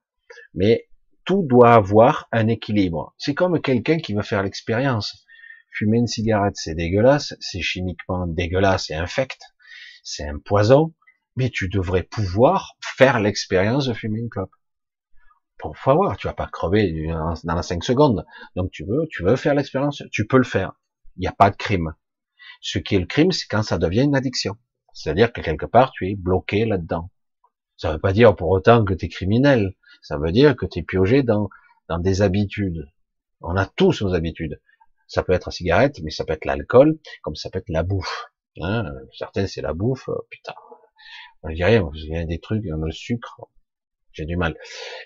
[0.53, 0.87] Mais
[1.25, 3.13] tout doit avoir un équilibre.
[3.17, 5.22] C'est comme quelqu'un qui veut faire l'expérience.
[5.73, 9.41] Fumer une cigarette, c'est dégueulasse, c'est chimiquement dégueulasse et infect,
[10.03, 10.93] c'est un poison,
[11.35, 14.53] mais tu devrais pouvoir faire l'expérience de fumer une clope.
[15.57, 18.25] Pour voir, tu vas pas crever dans la 5 secondes.
[18.55, 20.73] Donc tu veux, tu veux faire l'expérience, tu peux le faire.
[21.15, 21.95] Il n'y a pas de crime.
[22.61, 24.57] Ce qui est le crime, c'est quand ça devient une addiction.
[24.93, 27.09] C'est-à-dire que quelque part, tu es bloqué là-dedans.
[27.77, 29.75] Ça ne veut pas dire pour autant que tu es criminel.
[30.01, 31.49] Ça veut dire que tu es piogé dans,
[31.87, 32.91] dans des habitudes.
[33.41, 34.61] On a tous nos habitudes.
[35.07, 37.83] Ça peut être la cigarette, mais ça peut être l'alcool, comme ça peut être la
[37.83, 38.25] bouffe.
[38.61, 38.85] Hein
[39.17, 40.07] Certains, c'est la bouffe.
[40.07, 40.53] Oh, putain,
[41.49, 43.41] je dirais, il y a des trucs, le sucre,
[44.13, 44.55] j'ai du mal.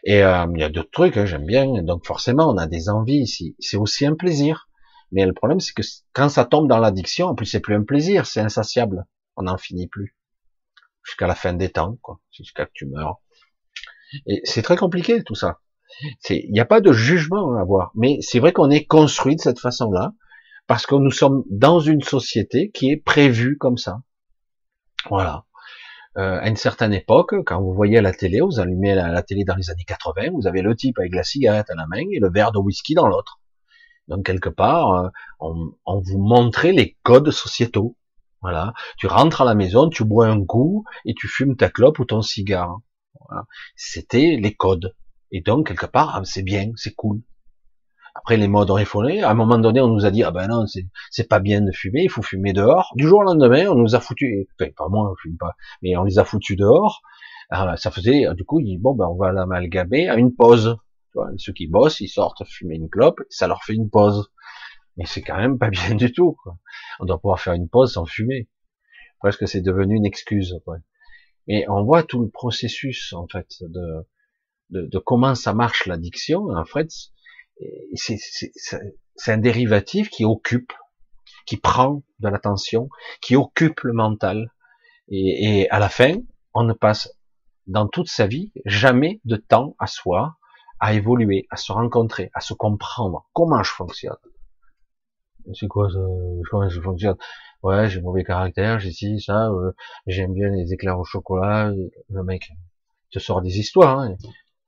[0.04, 1.82] Et euh, il y a d'autres trucs, hein, j'aime bien.
[1.84, 3.56] Donc forcément, on a des envies ici.
[3.60, 4.70] C'est aussi un plaisir.
[5.12, 5.84] Mais le problème, c'est que
[6.14, 9.06] quand ça tombe dans l'addiction, en plus, c'est plus un plaisir, c'est insatiable.
[9.38, 10.16] On n'en finit plus
[11.04, 13.22] jusqu'à la fin des temps, quoi, jusqu'à que tu meurs.
[14.26, 15.60] Et c'est très compliqué tout ça.
[16.30, 19.42] Il n'y a pas de jugement à avoir, mais c'est vrai qu'on est construit de
[19.42, 20.14] cette façon-là
[20.68, 24.02] parce que nous sommes dans une société qui est prévue comme ça.
[25.10, 25.46] Voilà.
[26.18, 29.56] Euh, à une certaine époque, quand vous voyez la télé, vous allumez la, télé dans
[29.56, 32.30] les années 80, vous avez le type avec la cigarette à la main et le
[32.30, 33.40] verre de whisky dans l'autre.
[34.08, 35.10] Donc quelque part, euh,
[35.40, 37.96] on, on, vous montrait les codes sociétaux.
[38.42, 38.74] Voilà.
[38.98, 42.06] Tu rentres à la maison, tu bois un coup et tu fumes ta clope ou
[42.06, 42.80] ton cigare.
[43.28, 43.46] Voilà.
[43.76, 44.96] C'était les codes.
[45.32, 47.22] Et donc, quelque part, ah, c'est bien, c'est cool.
[48.16, 49.22] Après, les modes ont effondré.
[49.22, 50.66] À un moment donné, on nous a dit, ah ben non,
[51.12, 52.92] c'est pas bien de fumer, il faut fumer dehors.
[52.96, 55.96] Du jour au lendemain, on nous a foutu, enfin, pas moi, je fume pas, mais
[55.98, 57.02] on les a foutus dehors.
[57.50, 60.78] Alors, ça faisait, du coup, ils bon, ben, on va l'amalgamer à une pause.
[61.38, 64.32] Ceux qui bossent, ils sortent fumer une clope, ça leur fait une pause.
[64.98, 66.38] Mais c'est quand même pas bien du tout.
[66.44, 66.58] Quoi.
[67.00, 68.50] On doit pouvoir faire une pause sans fumer.
[69.20, 70.60] Presque c'est devenu une excuse.
[70.66, 70.78] Quoi.
[71.48, 74.06] Mais on voit tout le processus en fait de,
[74.70, 76.48] de, de comment ça marche l'addiction.
[76.50, 76.90] En fait,
[77.96, 80.74] c'est un dérivatif qui occupe,
[81.46, 82.90] qui prend de l'attention,
[83.22, 84.52] qui occupe le mental.
[85.10, 86.16] Et, et à la fin,
[86.54, 87.14] on ne passe
[87.66, 90.38] dans toute sa vie jamais de temps à soi,
[90.80, 93.28] à évoluer, à se rencontrer, à se comprendre.
[93.34, 94.18] Comment je fonctionne?
[95.54, 96.00] C'est quoi ça?
[96.52, 97.18] Comment ça fonctionne?
[97.64, 99.72] Ouais, j'ai mauvais caractère, j'ai ci, ça, euh,
[100.06, 101.72] j'aime bien les éclairs au chocolat.
[102.10, 102.52] Le mec
[103.12, 104.00] te sort des histoires.
[104.00, 104.16] Hein.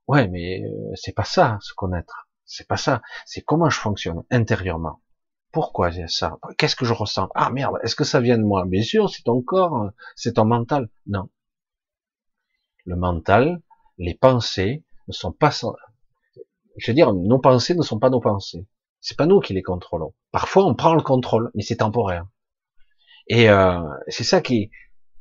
[0.10, 2.27] Ouais, mais euh, c'est pas ça, se connaître.
[2.44, 3.03] C'est pas ça.
[3.27, 5.03] C'est comment je fonctionne intérieurement.
[5.52, 6.40] Pourquoi j'ai ça?
[6.57, 7.30] Qu'est-ce que je ressens?
[7.36, 8.65] Ah merde, est-ce que ça vient de moi?
[8.65, 10.90] Bien sûr, c'est ton corps, c'est ton mental.
[11.06, 11.30] Non.
[12.86, 13.61] Le mental,
[13.99, 15.52] les pensées ne sont pas...
[16.77, 18.65] Je veux dire, nos pensées ne sont pas nos pensées.
[19.02, 20.15] C'est pas nous qui les contrôlons.
[20.31, 22.26] Parfois, on prend le contrôle, mais c'est temporaire.
[23.27, 24.72] Et euh, c'est ça qui est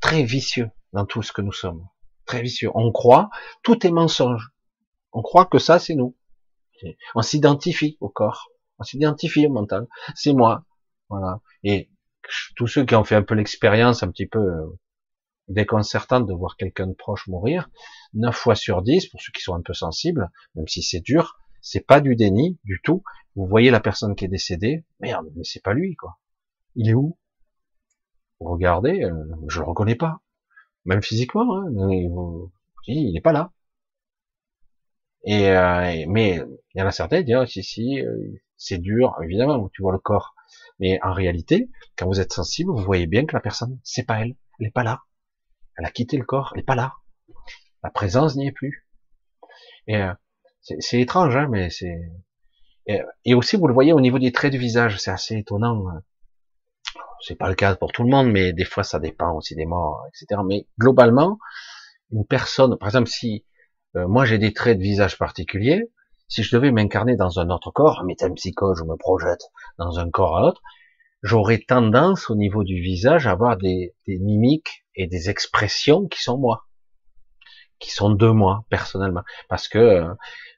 [0.00, 1.86] très vicieux dans tout ce que nous sommes.
[2.24, 2.70] Très vicieux.
[2.74, 3.28] On croit,
[3.62, 4.50] tout est mensonge.
[5.12, 6.16] On croit que ça, c'est nous.
[7.14, 8.48] On s'identifie au corps.
[8.78, 9.86] On s'identifie au mental.
[10.14, 10.64] C'est moi.
[11.08, 11.40] Voilà.
[11.64, 11.90] Et
[12.56, 14.78] tous ceux qui ont fait un peu l'expérience un petit peu euh,
[15.48, 17.70] déconcertante de voir quelqu'un de proche mourir,
[18.14, 21.38] 9 fois sur 10, pour ceux qui sont un peu sensibles, même si c'est dur,
[21.62, 23.02] c'est pas du déni du tout.
[23.34, 26.18] Vous voyez la personne qui est décédée, merde, mais c'est pas lui, quoi.
[26.74, 27.18] Il est où?
[28.40, 30.20] Regardez, euh, je le reconnais pas.
[30.84, 31.88] Même physiquement, hein,
[32.86, 33.52] il est pas là.
[35.24, 36.40] Et euh, mais
[36.74, 38.16] il y en a certains qui disent, oh, si, si, euh,
[38.56, 40.34] c'est dur, évidemment, tu vois le corps.
[40.78, 44.20] Mais en réalité, quand vous êtes sensible, vous voyez bien que la personne, c'est pas
[44.20, 45.02] elle, elle est pas là.
[45.76, 46.94] Elle a quitté le corps, elle est pas là.
[47.82, 48.86] La présence n'y est plus.
[49.86, 50.02] Et
[50.60, 51.98] c'est étrange, hein, mais c'est
[53.24, 55.88] et, aussi vous le voyez au niveau des traits de visage, c'est assez étonnant.
[55.88, 56.02] Hein.
[57.20, 59.66] C'est pas le cas pour tout le monde, mais des fois ça dépend aussi des
[59.66, 60.40] morts, etc.
[60.46, 61.38] Mais globalement,
[62.10, 63.44] une personne, par exemple, si
[63.96, 65.90] euh, moi j'ai des traits de visage particuliers,
[66.28, 69.44] si je devais m'incarner dans un autre corps, métampsycho, je me projette
[69.78, 70.62] dans un corps à l'autre,
[71.22, 76.22] j'aurais tendance au niveau du visage à avoir des, des mimiques et des expressions qui
[76.22, 76.66] sont moi,
[77.78, 80.04] qui sont de moi personnellement, parce que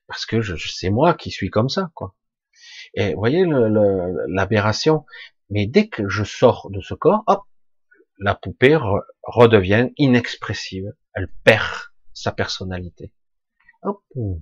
[0.08, 2.16] parce que je, c'est moi qui suis comme ça, quoi.
[2.94, 5.04] Et vous voyez l'aberration.
[5.50, 7.42] Mais dès que je sors de ce corps, hop,
[8.18, 8.76] la poupée
[9.22, 10.92] redevient inexpressive.
[11.14, 11.64] Elle perd
[12.12, 13.12] sa personnalité.
[13.82, 14.40] Hop, il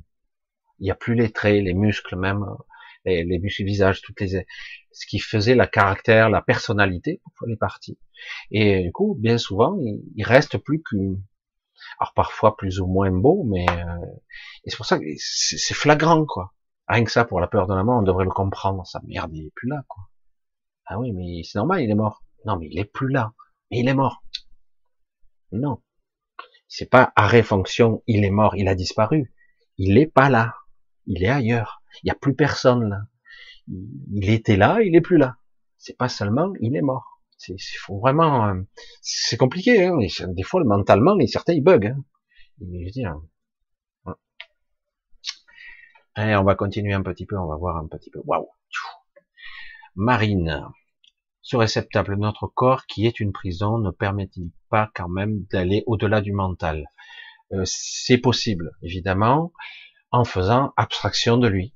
[0.80, 2.44] n'y a plus les traits, les muscles même,
[3.04, 4.46] les, les muscles du visage, toutes les,
[4.92, 7.98] ce qui faisait la caractère, la personnalité les parties.
[8.50, 11.22] Et du coup, bien souvent, il, il reste plus qu'une,
[12.00, 14.06] alors parfois plus ou moins beau, mais euh,
[14.64, 16.54] et c'est pour ça que c'est flagrant quoi.
[16.88, 18.86] Rien que ça pour la peur de la mort, on devrait le comprendre.
[18.86, 20.08] Ça merde, il est plus là quoi.
[20.86, 22.24] Ah oui, mais c'est normal, il est mort.
[22.46, 23.32] Non, mais il est plus là.
[23.70, 24.22] Mais il est mort.
[25.52, 25.82] Non,
[26.68, 28.02] c'est pas arrêt fonction.
[28.06, 29.32] Il est mort, il a disparu.
[29.78, 30.54] Il est pas là.
[31.06, 31.82] Il est ailleurs.
[32.02, 33.00] Il n'y a plus personne là.
[34.12, 35.36] Il était là, il est plus là.
[35.78, 37.20] C'est pas seulement, il est mort.
[37.36, 38.62] C'est faut vraiment, euh,
[39.00, 39.84] c'est compliqué.
[39.84, 39.96] Hein.
[40.28, 41.86] Des fois, mentalement, et certains ils bug.
[41.86, 42.04] Hein.
[42.60, 43.20] Je dire.
[46.14, 47.38] Allez, on va continuer un petit peu.
[47.38, 48.20] On va voir un petit peu.
[48.24, 48.48] Waouh.
[49.94, 50.66] Marine.
[51.42, 56.20] Ce réceptacle notre corps, qui est une prison, ne permet-il pas quand même d'aller au-delà
[56.20, 56.86] du mental?
[57.52, 59.52] Euh, C'est possible, évidemment,
[60.10, 61.74] en faisant abstraction de lui.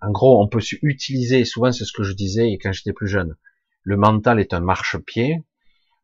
[0.00, 3.36] En gros, on peut utiliser, souvent c'est ce que je disais quand j'étais plus jeune,
[3.82, 5.42] le mental est un marchepied,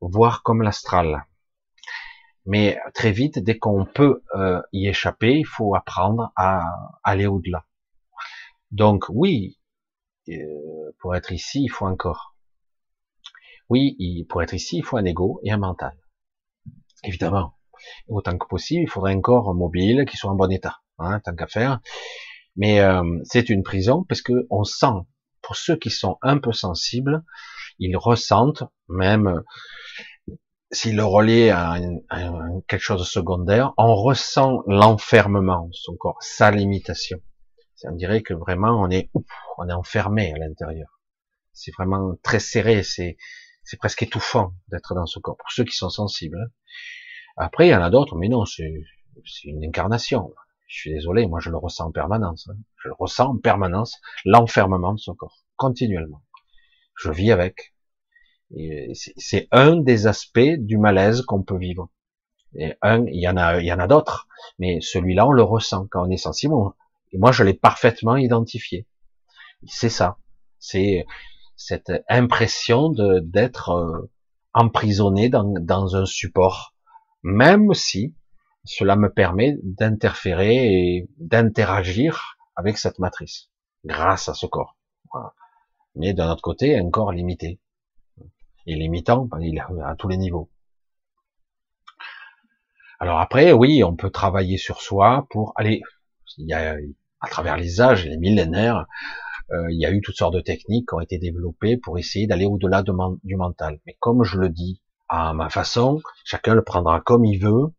[0.00, 1.26] voire comme l'astral.
[2.46, 6.64] Mais très vite, dès qu'on peut euh, y échapper, il faut apprendre à
[7.04, 7.66] aller au-delà.
[8.70, 9.59] Donc oui,
[10.98, 12.34] pour être ici, il faut un corps.
[13.68, 15.96] Oui, pour être ici, il faut un ego et un mental.
[17.04, 17.54] Évidemment.
[18.08, 21.34] Autant que possible, il faudrait un corps mobile qui soit en bon état, hein, tant
[21.34, 21.80] qu'à faire.
[22.56, 25.06] Mais euh, c'est une prison parce que on sent,
[25.40, 27.24] pour ceux qui sont un peu sensibles,
[27.78, 29.42] ils ressentent, même
[30.70, 31.78] s'ils le relient à,
[32.68, 37.18] quelque chose de secondaire, on ressent l'enfermement de son corps, sa limitation.
[37.84, 39.10] On dirait que vraiment on est,
[39.58, 41.00] on est enfermé à l'intérieur.
[41.52, 43.16] C'est vraiment très serré, c'est,
[43.64, 45.36] c'est presque étouffant d'être dans ce corps.
[45.36, 46.38] Pour ceux qui sont sensibles.
[46.40, 46.50] Hein.
[47.36, 48.72] Après, il y en a d'autres, mais non, c'est,
[49.24, 50.32] c'est une incarnation.
[50.66, 52.48] Je suis désolé, moi je le ressens en permanence.
[52.50, 52.56] Hein.
[52.76, 56.22] Je le ressens en permanence, l'enfermement de son corps, continuellement
[57.00, 57.74] je vis avec.
[59.16, 61.88] C'est un des aspects du malaise qu'on peut vivre.
[62.56, 64.26] Et un, il y en a, il y en a d'autres,
[64.58, 66.54] mais celui-là, on le ressent quand on est sensible.
[67.12, 68.86] Et moi, je l'ai parfaitement identifié.
[69.66, 70.18] C'est ça.
[70.58, 71.06] C'est
[71.56, 72.90] cette impression
[73.22, 74.10] d'être euh,
[74.54, 76.74] emprisonné dans, dans un support,
[77.22, 78.14] même si
[78.64, 83.50] cela me permet d'interférer et d'interagir avec cette matrice
[83.84, 84.76] grâce à ce corps.
[85.96, 87.60] Mais d'un autre côté, un corps limité.
[88.66, 89.28] Et limitant
[89.84, 90.50] à tous les niveaux.
[92.98, 95.80] Alors après, oui, on peut travailler sur soi pour aller,
[96.36, 98.86] il à travers les âges, les millénaires,
[99.52, 102.26] euh, il y a eu toutes sortes de techniques qui ont été développées pour essayer
[102.26, 103.80] d'aller au-delà du mental.
[103.86, 107.74] Mais comme je le dis à ma façon, chacun le prendra comme il veut,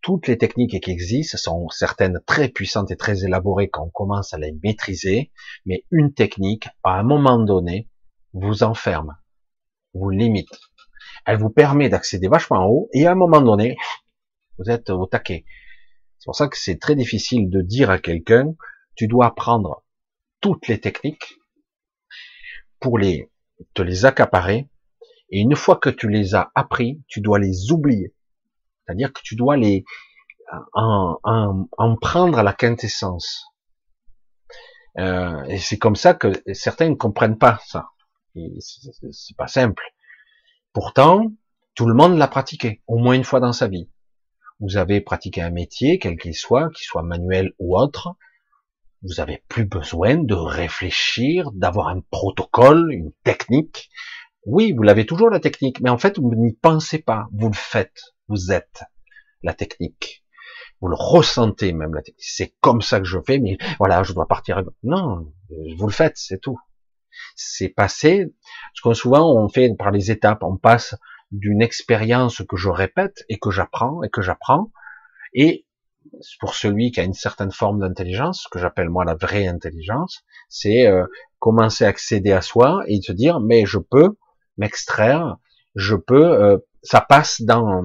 [0.00, 4.34] toutes les techniques qui existent sont certaines très puissantes et très élaborées quand on commence
[4.34, 5.32] à les maîtriser,
[5.64, 7.88] mais une technique, à un moment donné,
[8.32, 9.16] vous enferme,
[9.94, 10.58] vous limite.
[11.24, 13.76] Elle vous permet d'accéder vachement haut, et à un moment donné,
[14.58, 15.44] vous êtes au taquet.
[16.22, 18.54] C'est pour ça que c'est très difficile de dire à quelqu'un,
[18.94, 19.82] tu dois apprendre
[20.40, 21.40] toutes les techniques
[22.78, 23.32] pour les,
[23.74, 24.68] te les accaparer,
[25.30, 28.14] et une fois que tu les as appris, tu dois les oublier.
[28.86, 29.84] C'est-à-dire que tu dois les
[30.74, 33.44] en, en, en prendre la quintessence.
[35.00, 37.88] Euh, et c'est comme ça que certains ne comprennent pas ça.
[39.10, 39.82] C'est pas simple.
[40.72, 41.32] Pourtant,
[41.74, 43.90] tout le monde l'a pratiqué, au moins une fois dans sa vie.
[44.62, 48.14] Vous avez pratiqué un métier, quel qu'il soit, qu'il soit manuel ou autre,
[49.02, 53.90] vous avez plus besoin de réfléchir, d'avoir un protocole, une technique.
[54.46, 57.54] Oui, vous l'avez toujours la technique, mais en fait, vous n'y pensez pas, vous le
[57.54, 58.84] faites vous êtes
[59.42, 60.24] la technique.
[60.80, 62.24] Vous le ressentez même la technique.
[62.26, 64.62] C'est comme ça que je fais, mais voilà, je dois partir.
[64.82, 65.32] Non,
[65.76, 66.58] vous le faites, c'est tout.
[67.36, 68.32] C'est passé.
[68.72, 70.96] Parce que souvent on fait par les étapes, on passe
[71.32, 74.70] d'une expérience que je répète et que j'apprends et que j'apprends.
[75.34, 75.66] Et
[76.40, 80.22] pour celui qui a une certaine forme d'intelligence, ce que j'appelle moi la vraie intelligence,
[80.48, 81.06] c'est euh,
[81.38, 84.16] commencer à accéder à soi et se dire mais je peux
[84.58, 85.38] m'extraire,
[85.74, 87.82] je peux, euh, ça passe dans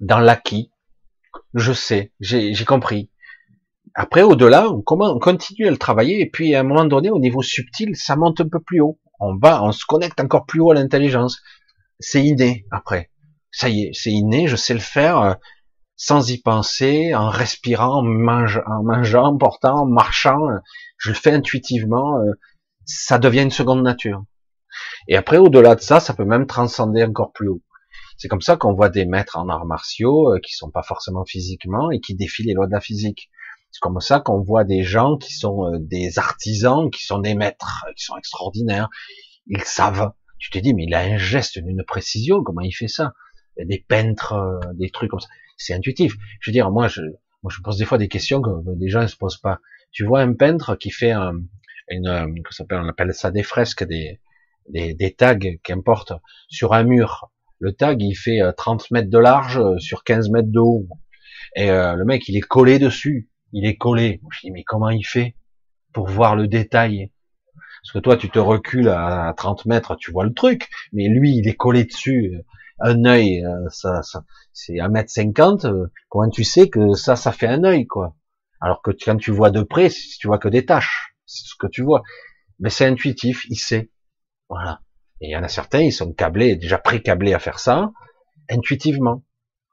[0.00, 0.70] dans l'acquis.
[1.54, 3.10] Je sais, j'ai compris.
[3.94, 7.18] Après, au-delà, on, on continue à le travailler, et puis à un moment donné, au
[7.18, 9.00] niveau subtil, ça monte un peu plus haut.
[9.18, 11.42] On va, on se connecte encore plus haut à l'intelligence.
[12.00, 13.10] C'est inné, après.
[13.50, 15.34] Ça y est, c'est inné, je sais le faire euh,
[15.96, 20.48] sans y penser, en respirant, en, mangeant, en portant, en marchant.
[20.48, 20.58] Euh,
[20.98, 22.18] je le fais intuitivement.
[22.18, 22.32] Euh,
[22.84, 24.22] ça devient une seconde nature.
[25.08, 27.62] Et après, au-delà de ça, ça peut même transcender encore plus haut.
[28.16, 31.90] C'est comme ça qu'on voit des maîtres en arts martiaux qui sont pas forcément physiquement
[31.90, 33.30] et qui défient les lois de la physique.
[33.70, 37.84] C'est comme ça qu'on voit des gens qui sont des artisans, qui sont des maîtres,
[37.96, 38.88] qui sont extraordinaires.
[39.46, 40.12] Ils savent.
[40.38, 42.42] Tu te dis, mais il a un geste d'une précision.
[42.42, 43.14] Comment il fait ça?
[43.58, 45.28] Des peintres, euh, des trucs comme ça.
[45.56, 46.14] C'est intuitif.
[46.40, 47.02] Je veux dire, moi, je,
[47.42, 49.60] moi, je pose des fois des questions que des gens ne se posent pas.
[49.90, 51.32] Tu vois un peintre qui fait un,
[51.88, 54.20] une, s'appelle, on appelle ça des fresques, des,
[54.68, 56.12] des, des tags, qu'importe,
[56.48, 57.30] sur un mur.
[57.58, 60.86] Le tag, il fait 30 mètres de large sur 15 mètres de haut.
[61.56, 63.30] Et euh, le mec, il est collé dessus.
[63.52, 64.20] Il est collé.
[64.30, 65.34] Je dis, mais comment il fait
[65.92, 67.10] pour voir le détail?
[67.82, 70.68] Parce que toi, tu te recules à 30 mètres, tu vois le truc.
[70.92, 72.38] Mais lui, il est collé dessus.
[72.80, 75.66] Un œil, euh, ça, ça c'est un mètre cinquante.
[76.08, 78.14] Comment tu sais que ça, ça fait un œil, quoi?
[78.60, 81.14] Alors que quand tu vois de près, tu vois que des taches.
[81.26, 82.02] C'est ce que tu vois.
[82.58, 83.90] Mais c'est intuitif, il sait.
[84.48, 84.80] Voilà.
[85.20, 87.92] Et il y en a certains, ils sont câblés, déjà pré-câblés à faire ça,
[88.50, 89.24] intuitivement.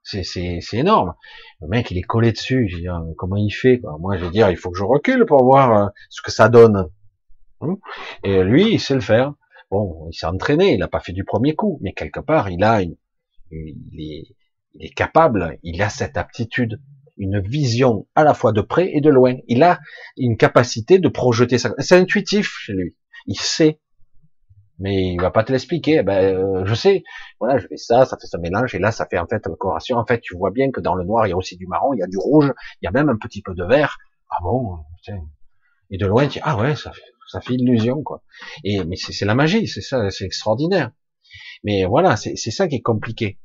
[0.03, 1.16] C'est énorme.
[1.61, 2.85] Le mec, il est collé dessus.
[2.92, 3.98] Ah, comment il fait quoi?
[4.00, 6.48] Moi, je vais dire, il faut que je recule pour voir euh, ce que ça
[6.48, 6.88] donne.
[7.61, 7.77] Hum?
[8.24, 9.34] Et lui, il sait le faire.
[9.72, 12.64] Bon, il s'est entraîné, il n'a pas fait du premier coup, mais quelque part, il
[12.64, 12.95] a, une,
[13.51, 14.35] il, est,
[14.74, 16.80] il est capable, il a cette aptitude,
[17.17, 19.35] une vision à la fois de près et de loin.
[19.48, 19.80] Il a
[20.17, 21.74] une capacité de projeter ça.
[21.80, 22.95] C'est intuitif chez lui.
[23.25, 23.80] Il sait
[24.80, 26.03] mais il va pas te l'expliquer.
[26.03, 27.03] Ben, euh, je sais,
[27.40, 29.56] voilà, je fais ça, ça fait ça mélange, et là, ça fait en fait la
[29.56, 29.98] coloration.
[29.98, 31.93] En fait, tu vois bien que dans le noir, il y a aussi du marron,
[31.93, 32.51] il y a du rouge,
[32.82, 33.98] il y a même un petit peu de vert.
[34.30, 34.80] Ah bon
[35.90, 38.24] Et de loin, tu dis, ah ouais, ça fait, ça fait illusion, quoi.
[38.64, 40.92] Et mais c'est la magie, c'est ça, c'est extraordinaire.
[41.64, 43.40] Mais voilà, c'est ça qui est compliqué.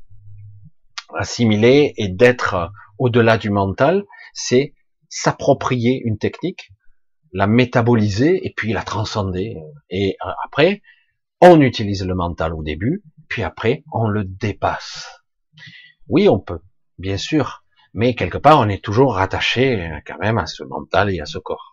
[1.17, 4.75] Assimiler et d'être au-delà du mental, c'est
[5.09, 6.70] s'approprier une technique,
[7.33, 9.57] la métaboliser et puis la transcender.
[9.89, 10.83] Et euh, après,
[11.41, 15.09] on utilise le mental au début, puis après, on le dépasse.
[16.09, 16.60] Oui, on peut,
[16.99, 21.10] bien sûr, mais quelque part, on est toujours rattaché euh, quand même à ce mental
[21.10, 21.69] et à ce corps.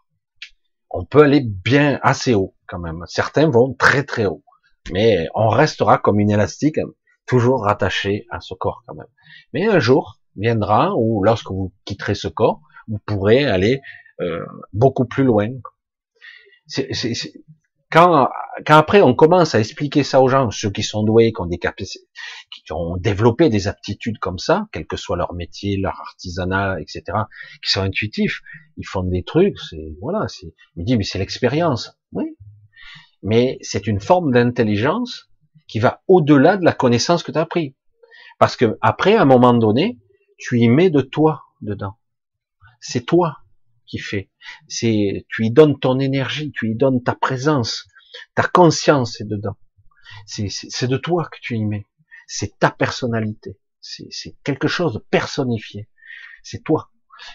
[0.89, 3.03] On peut aller bien assez haut quand même.
[3.07, 4.43] Certains vont très très haut,
[4.91, 6.79] mais on restera comme une élastique,
[7.25, 9.07] toujours rattaché à ce corps quand même.
[9.53, 13.81] Mais un jour viendra où, lorsque vous quitterez ce corps, vous pourrez aller
[14.21, 15.49] euh, beaucoup plus loin.
[17.89, 18.29] Quand,
[18.65, 22.73] après on commence à expliquer ça aux gens, ceux qui sont doués, qui ont qui
[22.73, 27.03] ont développé des aptitudes comme ça, quel que soit leur métier, leur artisanat, etc.,
[27.63, 28.41] qui sont intuitifs,
[28.75, 29.57] ils font des trucs,
[30.01, 32.35] voilà, c'est, ils disent mais c'est l'expérience, oui,
[33.23, 35.29] mais c'est une forme d'intelligence
[35.67, 37.75] qui va au-delà de la connaissance que tu as appris,
[38.37, 39.97] parce que après à un moment donné,
[40.37, 41.97] tu y mets de toi dedans,
[42.81, 43.37] c'est toi
[43.87, 44.29] qui fait.
[44.67, 47.87] C'est, tu y donnes ton énergie, tu y donnes ta présence,
[48.35, 49.57] ta conscience est dedans.
[50.25, 51.85] C'est de toi que tu y mets.
[52.27, 53.57] C'est ta personnalité.
[53.81, 55.89] C'est quelque chose de personnifié.
[56.43, 56.91] C'est toi.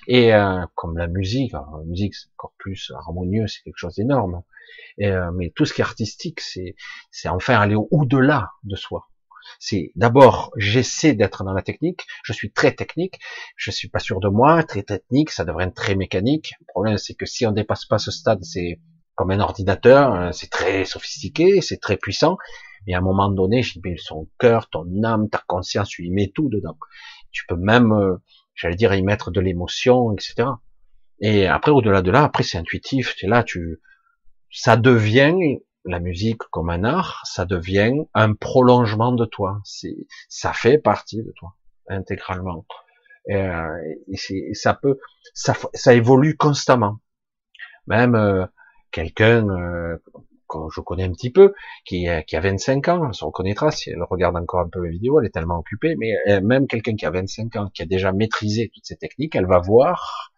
[0.06, 4.42] Et euh, comme la musique, la musique c'est encore plus harmonieux, c'est quelque chose d'énorme.
[5.00, 6.76] Euh, mais tout ce qui est artistique, c'est
[7.10, 9.08] c'est enfin aller au-delà de soi
[9.58, 13.18] c'est d'abord j'essaie d'être dans la technique, je suis très technique,
[13.56, 16.54] je suis pas sûr de moi, très technique, ça devrait être très mécanique.
[16.60, 18.80] Le problème c'est que si on dépasse pas ce stade, c'est
[19.14, 22.36] comme un ordinateur, hein, c'est très sophistiqué, c'est très puissant,
[22.86, 26.10] et à un moment donné, je dis son cœur, ton âme, ta conscience, tu y
[26.10, 26.76] mets tout dedans.
[27.30, 28.16] Tu peux même, euh,
[28.54, 30.48] j'allais dire, y mettre de l'émotion, etc.
[31.20, 33.80] Et après, au-delà de là, après c'est intuitif, c'est là, tu,
[34.50, 35.34] ça devient
[35.84, 39.60] la musique comme un art, ça devient un prolongement de toi.
[40.28, 41.54] Ça fait partie de toi
[41.88, 42.66] intégralement.
[43.28, 44.98] Et, euh, ça peut,
[45.34, 46.98] ça, ça évolue constamment.
[47.86, 48.46] Même euh,
[48.90, 49.96] quelqu'un euh,
[50.48, 51.54] que je connais un petit peu,
[51.84, 54.90] qui, qui a 25 ans, elle se reconnaîtra si elle regarde encore un peu mes
[54.90, 56.12] vidéos, elle est tellement occupée, mais
[56.42, 59.60] même quelqu'un qui a 25 ans, qui a déjà maîtrisé toutes ces techniques, elle va
[59.60, 60.32] voir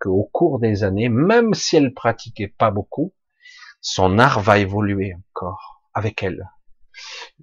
[0.00, 3.12] qu'au cours des années, même si elle pratiquait pas beaucoup,
[3.82, 6.48] son art va évoluer encore avec elle.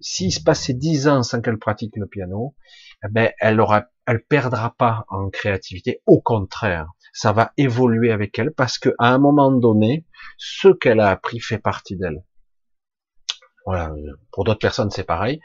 [0.01, 2.55] S'il se passait dix ans sans qu'elle pratique le piano,
[3.03, 3.85] eh ben, elle aura,
[4.29, 6.01] perdra pas en créativité.
[6.05, 10.05] Au contraire, ça va évoluer avec elle parce que à un moment donné,
[10.37, 12.23] ce qu'elle a appris fait partie d'elle.
[13.65, 13.91] Voilà.
[14.31, 15.41] Pour d'autres personnes, c'est pareil.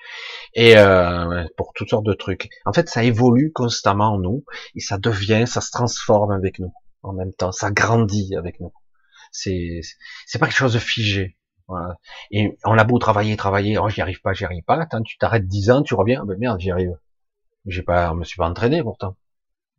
[0.55, 2.49] Et euh, pour toutes sortes de trucs.
[2.65, 6.73] En fait, ça évolue constamment en nous et ça devient, ça se transforme avec nous
[7.03, 7.53] en même temps.
[7.53, 8.73] Ça grandit avec nous.
[9.35, 9.81] C'est
[10.27, 11.37] c'est pas quelque chose de figé.
[11.67, 11.99] Voilà.
[12.31, 14.81] Et on a beau travailler, travailler, oh j'y arrive pas, j'y arrive pas.
[14.81, 16.97] Attends, tu t'arrêtes dix ans, tu reviens, ben merde, j'y arrive.
[17.67, 19.17] J'ai pas, me suis pas entraîné pourtant.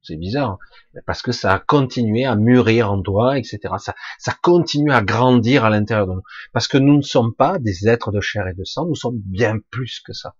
[0.03, 0.59] C'est bizarre,
[1.07, 3.59] parce que ça a continué à mûrir en toi, etc.
[3.79, 7.57] Ça, ça continue à grandir à l'intérieur de nous, parce que nous ne sommes pas
[7.57, 10.35] des êtres de chair et de sang, nous sommes bien plus que ça.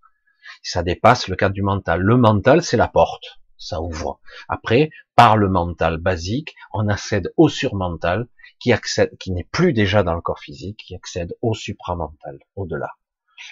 [0.62, 2.02] Ça dépasse le cadre du mental.
[2.02, 3.40] Le mental, c'est la porte.
[3.58, 4.20] Ça ouvre.
[4.48, 8.28] Après, par le mental basique, on accède au surmental,
[8.60, 12.92] qui accède, qui n'est plus déjà dans le corps physique, qui accède au supramental, au-delà.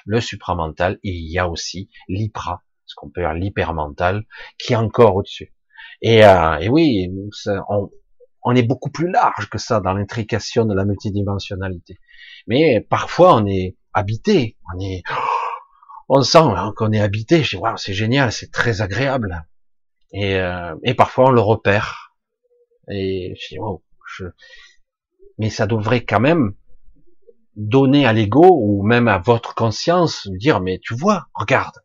[0.06, 4.26] Le supramental, il y a aussi l'hypra, ce qu'on peut dire l'hypermental,
[4.58, 5.54] qui est encore au-dessus.
[6.02, 7.10] Et, euh, et oui,
[8.44, 12.00] on, est beaucoup plus large que ça dans l'intrication de la multidimensionnalité.
[12.48, 15.04] Mais parfois, on est habité, on est,
[16.10, 17.44] on sent hein, qu'on est habité.
[17.44, 19.46] Je dis, waouh, c'est génial, c'est très agréable.
[20.14, 22.14] Et, euh, et parfois, on le repère.
[22.90, 23.84] Et je dis, wow,
[24.18, 24.26] je...
[25.38, 26.54] mais ça devrait quand même
[27.56, 31.76] donner à l'ego ou même à votre conscience dire, mais tu vois, regarde.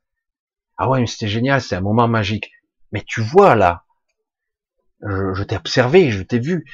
[0.76, 2.50] Ah ouais, mais c'était génial, c'est un moment magique.
[2.92, 3.84] Mais tu vois là,
[5.02, 6.65] je t'ai observé, je t'ai vu.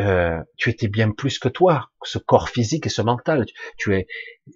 [0.00, 3.46] Euh, tu étais bien plus que toi, ce corps physique et ce mental.
[3.76, 4.06] Tu, es,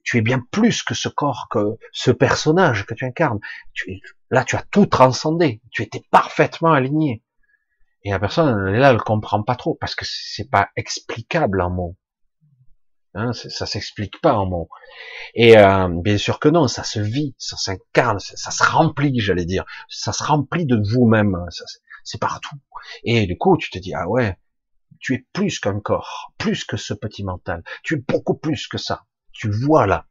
[0.05, 3.39] tu es bien plus que ce corps, que ce personnage que tu incarnes.
[3.73, 4.01] Tu es,
[4.31, 5.61] là, tu as tout transcendé.
[5.71, 7.23] Tu étais parfaitement aligné.
[8.03, 11.97] Et la personne, là, elle comprend pas trop parce que c'est pas explicable en mots.
[13.15, 14.69] Hein, ça s'explique pas en mots.
[15.35, 19.19] Et euh, bien sûr que non, ça se vit, ça s'incarne, ça, ça, se remplit,
[19.19, 19.65] j'allais dire.
[19.89, 21.37] Ça se remplit de vous-même.
[22.05, 22.57] C'est partout.
[23.05, 24.37] Et du coup, tu te dis ah ouais,
[25.01, 27.63] tu es plus qu'un corps, plus que ce petit mental.
[27.83, 29.05] Tu es beaucoup plus que ça.
[29.33, 30.07] Tu vois là.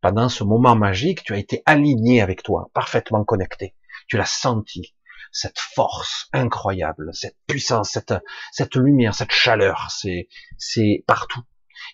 [0.00, 3.74] Pendant ce moment magique, tu as été aligné avec toi, parfaitement connecté.
[4.06, 4.94] Tu l'as senti.
[5.32, 8.14] Cette force incroyable, cette puissance, cette,
[8.52, 11.42] cette lumière, cette chaleur, c'est, c'est partout.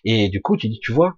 [0.03, 1.17] Et du coup, tu dis, tu vois,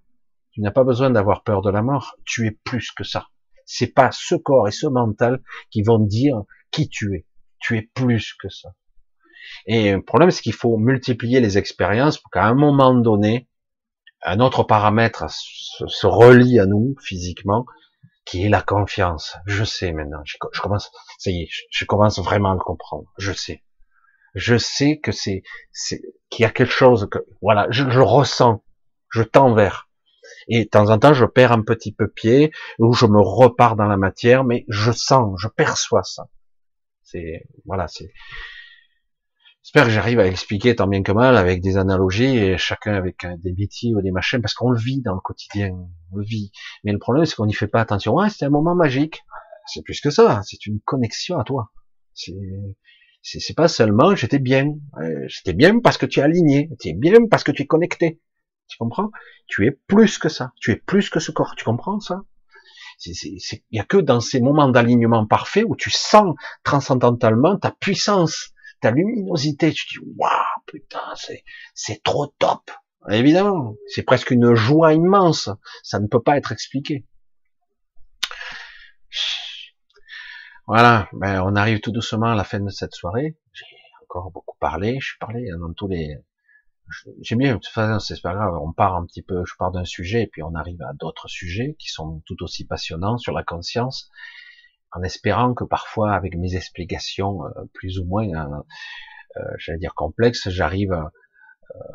[0.52, 2.16] tu n'as pas besoin d'avoir peur de la mort.
[2.26, 3.28] Tu es plus que ça.
[3.66, 6.42] C'est pas ce corps et ce mental qui vont dire
[6.72, 7.28] qui tu es.
[7.60, 8.70] Tu es plus que ça.
[9.66, 13.48] Et le problème, c'est qu'il faut multiplier les expériences pour qu'à un moment donné,
[14.24, 17.66] un autre paramètre se, relie à nous physiquement,
[18.26, 19.38] qui est la confiance.
[19.46, 20.22] Je sais maintenant.
[20.26, 23.06] Je, commence, ça y est, je, commence vraiment à le comprendre.
[23.18, 23.64] Je sais.
[24.36, 25.44] Je sais que c'est,
[26.30, 28.64] qu'il y a quelque chose que, voilà, je, je ressens.
[29.10, 29.88] Je tends vers.
[30.50, 33.76] Et de temps en temps, je perds un petit peu pied, ou je me repars
[33.76, 36.28] dans la matière, mais je sens, je perçois ça.
[37.04, 38.12] C'est, voilà, c'est,
[39.68, 43.28] J'espère que j'arrive à expliquer tant bien que mal avec des analogies et chacun avec
[43.40, 45.72] des bêtises ou des machins parce qu'on le vit dans le quotidien,
[46.14, 46.54] on le vit.
[46.86, 48.14] Mais le problème c'est qu'on n'y fait pas attention.
[48.14, 49.26] Ouais, c'était un moment magique.
[49.66, 50.40] C'est plus que ça.
[50.46, 51.74] C'est une connexion à toi.
[52.14, 54.74] C'est pas seulement j'étais bien.
[55.28, 56.70] J'étais bien parce que tu es aligné.
[56.80, 58.22] Tu es bien parce que tu es connecté.
[58.70, 59.12] Tu comprends?
[59.48, 60.54] Tu es plus que ça.
[60.62, 61.56] Tu es plus que ce corps.
[61.58, 62.22] Tu comprends ça?
[63.06, 63.38] Il
[63.72, 68.92] y a que dans ces moments d'alignement parfait où tu sens transcendentalement ta puissance ta
[68.92, 70.32] luminosité, tu dis waouh
[70.66, 72.72] putain c'est c'est trop top.
[73.10, 75.50] Évidemment, c'est presque une joie immense.
[75.84, 77.06] Ça ne peut pas être expliqué.
[80.68, 83.38] Voilà, ben on arrive tout doucement à la fin de cette soirée.
[83.54, 83.66] J'ai
[84.04, 86.18] encore beaucoup parlé, je suis parlé dans tous les.
[87.22, 89.72] J'aime bien, de toute façon, c'est pas grave, on part un petit peu, je pars
[89.72, 93.34] d'un sujet et puis on arrive à d'autres sujets qui sont tout aussi passionnants sur
[93.34, 94.10] la conscience
[94.98, 98.62] en espérant que parfois, avec mes explications euh, plus ou moins, euh,
[99.38, 100.94] euh, j'allais dire complexes, j'arrive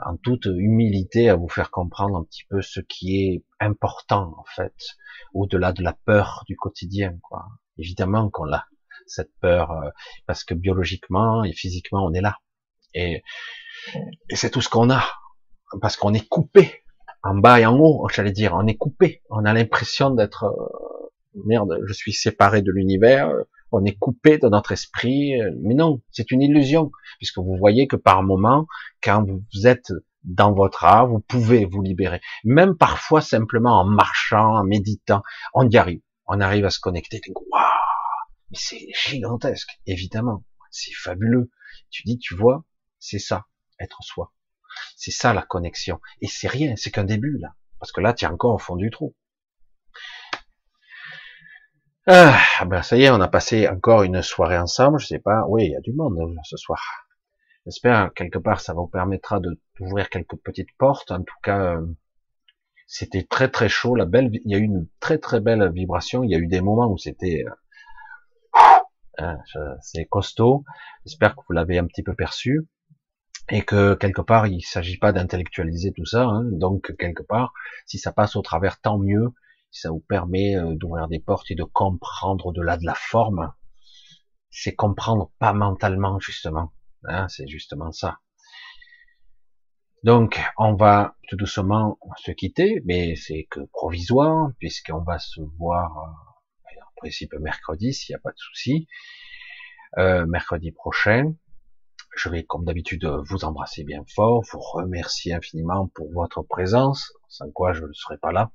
[0.05, 4.45] en toute humilité à vous faire comprendre un petit peu ce qui est important en
[4.55, 4.75] fait,
[5.33, 7.19] au-delà de la peur du quotidien.
[7.23, 7.47] Quoi.
[7.79, 8.67] Évidemment qu'on l'a
[9.07, 9.73] cette peur
[10.27, 12.37] parce que biologiquement et physiquement on est là
[12.95, 13.25] et,
[14.29, 15.03] et c'est tout ce qu'on a
[15.81, 16.85] parce qu'on est coupé
[17.23, 20.45] en bas et en haut, j'allais dire, on est coupé, on a l'impression d'être
[21.35, 23.33] merde, je suis séparé de l'univers,
[23.71, 27.97] on est coupé de notre esprit, mais non, c'est une illusion, puisque vous voyez que
[27.97, 28.67] par moment,
[29.03, 29.93] quand vous êtes
[30.25, 32.21] dans votre art, vous pouvez vous libérer.
[32.45, 35.23] Même parfois simplement en marchant, en méditant,
[35.55, 36.03] on y arrive.
[36.27, 37.21] On arrive à se connecter.
[37.29, 37.63] Waouh,
[38.51, 40.45] mais c'est gigantesque, évidemment.
[40.71, 41.51] C'est fabuleux.
[41.91, 42.65] Tu dis, tu vois,
[42.99, 43.47] c'est ça,
[43.81, 44.33] être soi.
[44.97, 46.01] C'est ça la connexion.
[46.21, 47.55] Et c'est rien, c'est qu'un début là.
[47.79, 49.17] Parce que là, tu es encore au fond du trou.
[52.07, 54.99] Ah, ben ça y est, on a passé encore une soirée ensemble.
[54.99, 56.81] Je sais pas, oui, il y a du monde euh, ce soir.
[57.65, 61.13] J'espère quelque part ça vous permettra d'ouvrir quelques petites portes.
[61.13, 61.87] En tout cas, euh,
[62.89, 63.95] c'était très très chaud.
[63.95, 66.25] La belle, il y a eu une très très belle vibration.
[66.25, 67.45] Il y a eu des moments où c'était
[69.21, 69.37] euh,
[69.81, 70.65] c'est costaud.
[71.07, 72.67] J'espère que vous l'avez un petit peu perçu
[73.49, 76.25] et que quelque part il s'agit pas d'intellectualiser tout ça.
[76.25, 76.43] Hein.
[76.51, 77.53] Donc quelque part,
[77.87, 79.33] si ça passe au travers, tant mieux
[79.73, 83.53] ça vous permet euh, d'ouvrir des portes et de comprendre au-delà de la forme.
[84.51, 86.73] C'est comprendre pas mentalement justement.
[87.05, 88.21] Hein, c'est justement ça.
[90.05, 95.97] Donc, on va tout doucement se quitter, mais c'est que provisoire, puisqu'on va se voir,
[95.97, 98.89] euh, en principe mercredi, s'il n'y a pas de souci.
[99.99, 101.35] Euh, mercredi prochain,
[102.17, 107.51] je vais, comme d'habitude, vous embrasser bien fort, vous remercier infiniment pour votre présence, sans
[107.51, 108.51] quoi je ne serais pas là,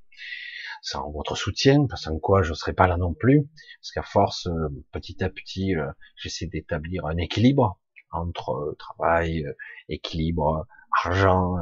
[0.82, 3.48] sans votre soutien, sans quoi je ne serais pas là non plus,
[3.82, 7.80] parce qu'à force, euh, petit à petit, euh, j'essaie d'établir un équilibre
[8.12, 9.46] entre euh, travail,
[9.90, 10.66] équilibre,
[11.04, 11.56] argent,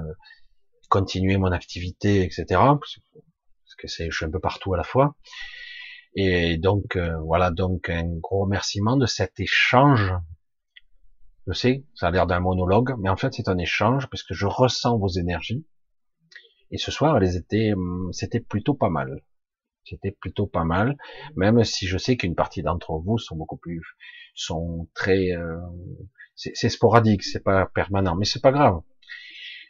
[0.90, 2.46] continuer mon activité, etc.
[2.50, 5.16] Parce que c'est, je suis un peu partout à la fois.
[6.16, 10.14] Et donc voilà donc un gros remerciement de cet échange
[11.48, 14.34] je sais, ça a l'air d'un monologue, mais en fait c'est un échange parce que
[14.34, 15.66] je ressens vos énergies.
[16.72, 19.22] Et ce soir, hum, c'était plutôt pas mal.
[19.84, 20.98] C'était plutôt pas mal,
[21.36, 23.84] même si je sais qu'une partie d'entre vous sont beaucoup plus,
[24.34, 25.60] sont très, euh,
[26.34, 28.82] c'est sporadique, c'est pas permanent, mais c'est pas grave.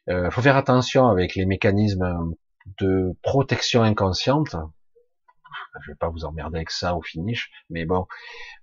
[0.10, 2.34] Euh, faut faire attention avec les mécanismes
[2.80, 4.56] de protection inconsciente
[5.82, 8.08] je vais pas vous emmerder avec ça au finish, mais bon,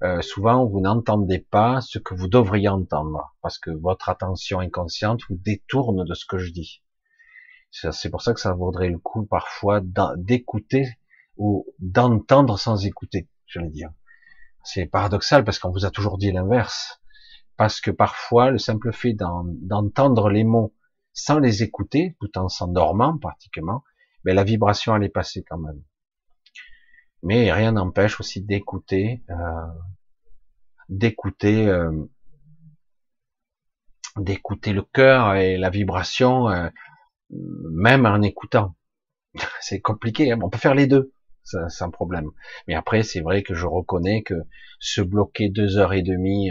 [0.03, 5.21] euh, souvent vous n'entendez pas ce que vous devriez entendre, parce que votre attention inconsciente
[5.29, 6.82] vous détourne de ce que je dis.
[7.73, 9.81] C'est pour ça que ça vaudrait le coup parfois
[10.17, 10.99] d'écouter
[11.39, 13.91] ou d'entendre sans écouter, je vais dire.
[14.63, 17.01] C'est paradoxal parce qu'on vous a toujours dit l'inverse.
[17.57, 20.75] Parce que parfois, le simple fait d'entendre les mots
[21.15, 23.83] sans les écouter, tout en s'endormant pratiquement,
[24.25, 25.83] mais ben, la vibration elle est passée quand même.
[27.23, 29.67] Mais rien n'empêche aussi d'écouter, euh,
[30.89, 31.93] d'écouter, euh,
[34.17, 36.69] d'écouter le cœur et la vibration, euh,
[37.33, 38.77] même en écoutant.
[39.61, 40.39] C'est compliqué, hein.
[40.43, 41.13] on peut faire les deux
[41.45, 42.31] sans problème.
[42.69, 44.35] Mais après, c'est vrai que je reconnais que
[44.79, 46.51] se bloquer deux heures et demie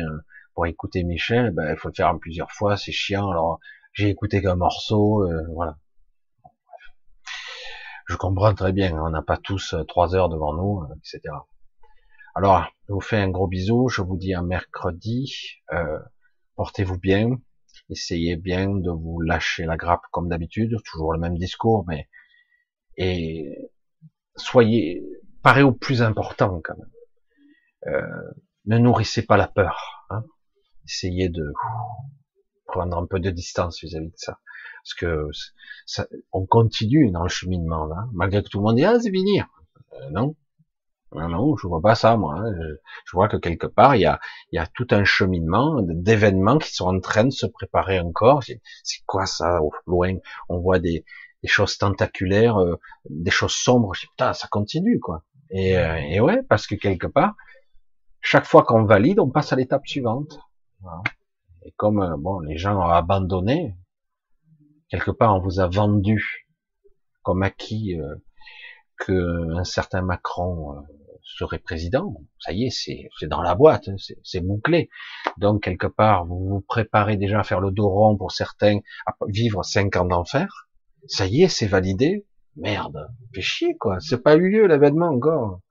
[0.53, 3.31] pour écouter Michel, ben, il faut le faire plusieurs fois, c'est chiant.
[3.31, 3.61] Alors,
[3.93, 5.77] j'ai écouté qu'un morceau, voilà
[8.11, 11.33] je comprends très bien, on n'a pas tous euh, trois heures devant nous, euh, etc.
[12.35, 15.99] Alors, je vous fais un gros bisou, je vous dis à mercredi, euh,
[16.57, 17.39] portez-vous bien,
[17.89, 22.09] essayez bien de vous lâcher la grappe comme d'habitude, toujours le même discours, mais
[22.97, 23.71] et
[24.35, 25.03] soyez
[25.43, 27.93] parez au plus important quand même.
[28.65, 30.05] ne nourrissez pas la peur.
[30.09, 30.23] Hein.
[30.85, 31.53] Essayez de
[32.65, 34.39] prendre un peu de distance vis à -vis de ça
[34.81, 35.29] parce que
[35.85, 39.11] ça, on continue dans le cheminement là, malgré que tout le monde dit ah c'est
[39.11, 39.39] fini.
[39.39, 40.35] Euh, non,
[41.13, 42.35] non, non, je vois pas ça moi.
[42.37, 42.53] Hein.
[43.05, 44.19] Je, vois que quelque part il y a,
[44.51, 48.43] il y a tout un cheminement d'événements qui sont en train de se préparer encore.
[48.43, 48.59] C'est
[49.05, 50.15] quoi ça au loin?
[50.47, 51.03] On voit des,
[51.41, 53.93] des choses tentaculaires, euh, des choses sombres.
[53.93, 55.23] Je dis, putain, ça continue quoi.
[55.49, 57.35] Et, euh, et ouais, parce que quelque part,
[58.21, 60.39] chaque fois qu'on valide, on passe à l'étape suivante.
[60.79, 61.01] Voilà.
[61.63, 63.75] Et comme bon, les gens ont abandonné,
[64.89, 66.47] quelque part on vous a vendu
[67.21, 68.15] comme acquis euh,
[68.97, 70.83] que un certain Macron
[71.37, 72.15] serait président.
[72.39, 74.89] Ça y est, c'est dans la boîte, hein, c'est bouclé.
[75.37, 79.15] Donc quelque part, vous vous préparez déjà à faire le dos rond pour certains, à
[79.27, 80.67] vivre cinq ans d'enfer.
[81.07, 82.25] Ça y est, c'est validé.
[82.55, 83.99] Merde, fait chier quoi.
[83.99, 85.61] C'est pas eu lieu l'événement encore.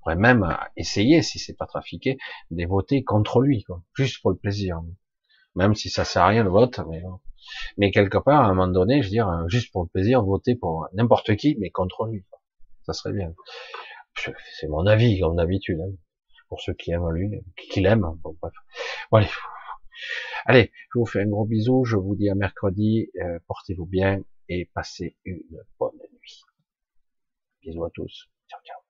[0.00, 2.16] On pourrait même essayer, si c'est pas trafiqué,
[2.50, 4.80] de voter contre lui, quoi, juste pour le plaisir.
[5.54, 7.02] Même si ça sert à rien le vote, mais
[7.76, 10.54] mais quelque part, à un moment donné, je veux dire, juste pour le plaisir, voter
[10.54, 12.24] pour n'importe qui, mais contre lui.
[12.84, 13.34] Ça serait bien.
[14.58, 15.80] C'est mon avis, comme d'habitude.
[15.80, 15.92] Hein.
[16.48, 17.30] Pour ceux qui aiment lui,
[17.70, 18.18] qui l'aiment.
[18.22, 18.54] Bon, bref.
[19.12, 19.28] Allez.
[20.46, 21.84] allez, je vous fais un gros bisou.
[21.84, 23.10] Je vous dis à mercredi.
[23.20, 25.42] Euh, portez-vous bien et passez une
[25.78, 26.42] bonne nuit.
[27.60, 28.30] Bisous à tous.
[28.48, 28.87] Ciao, ciao.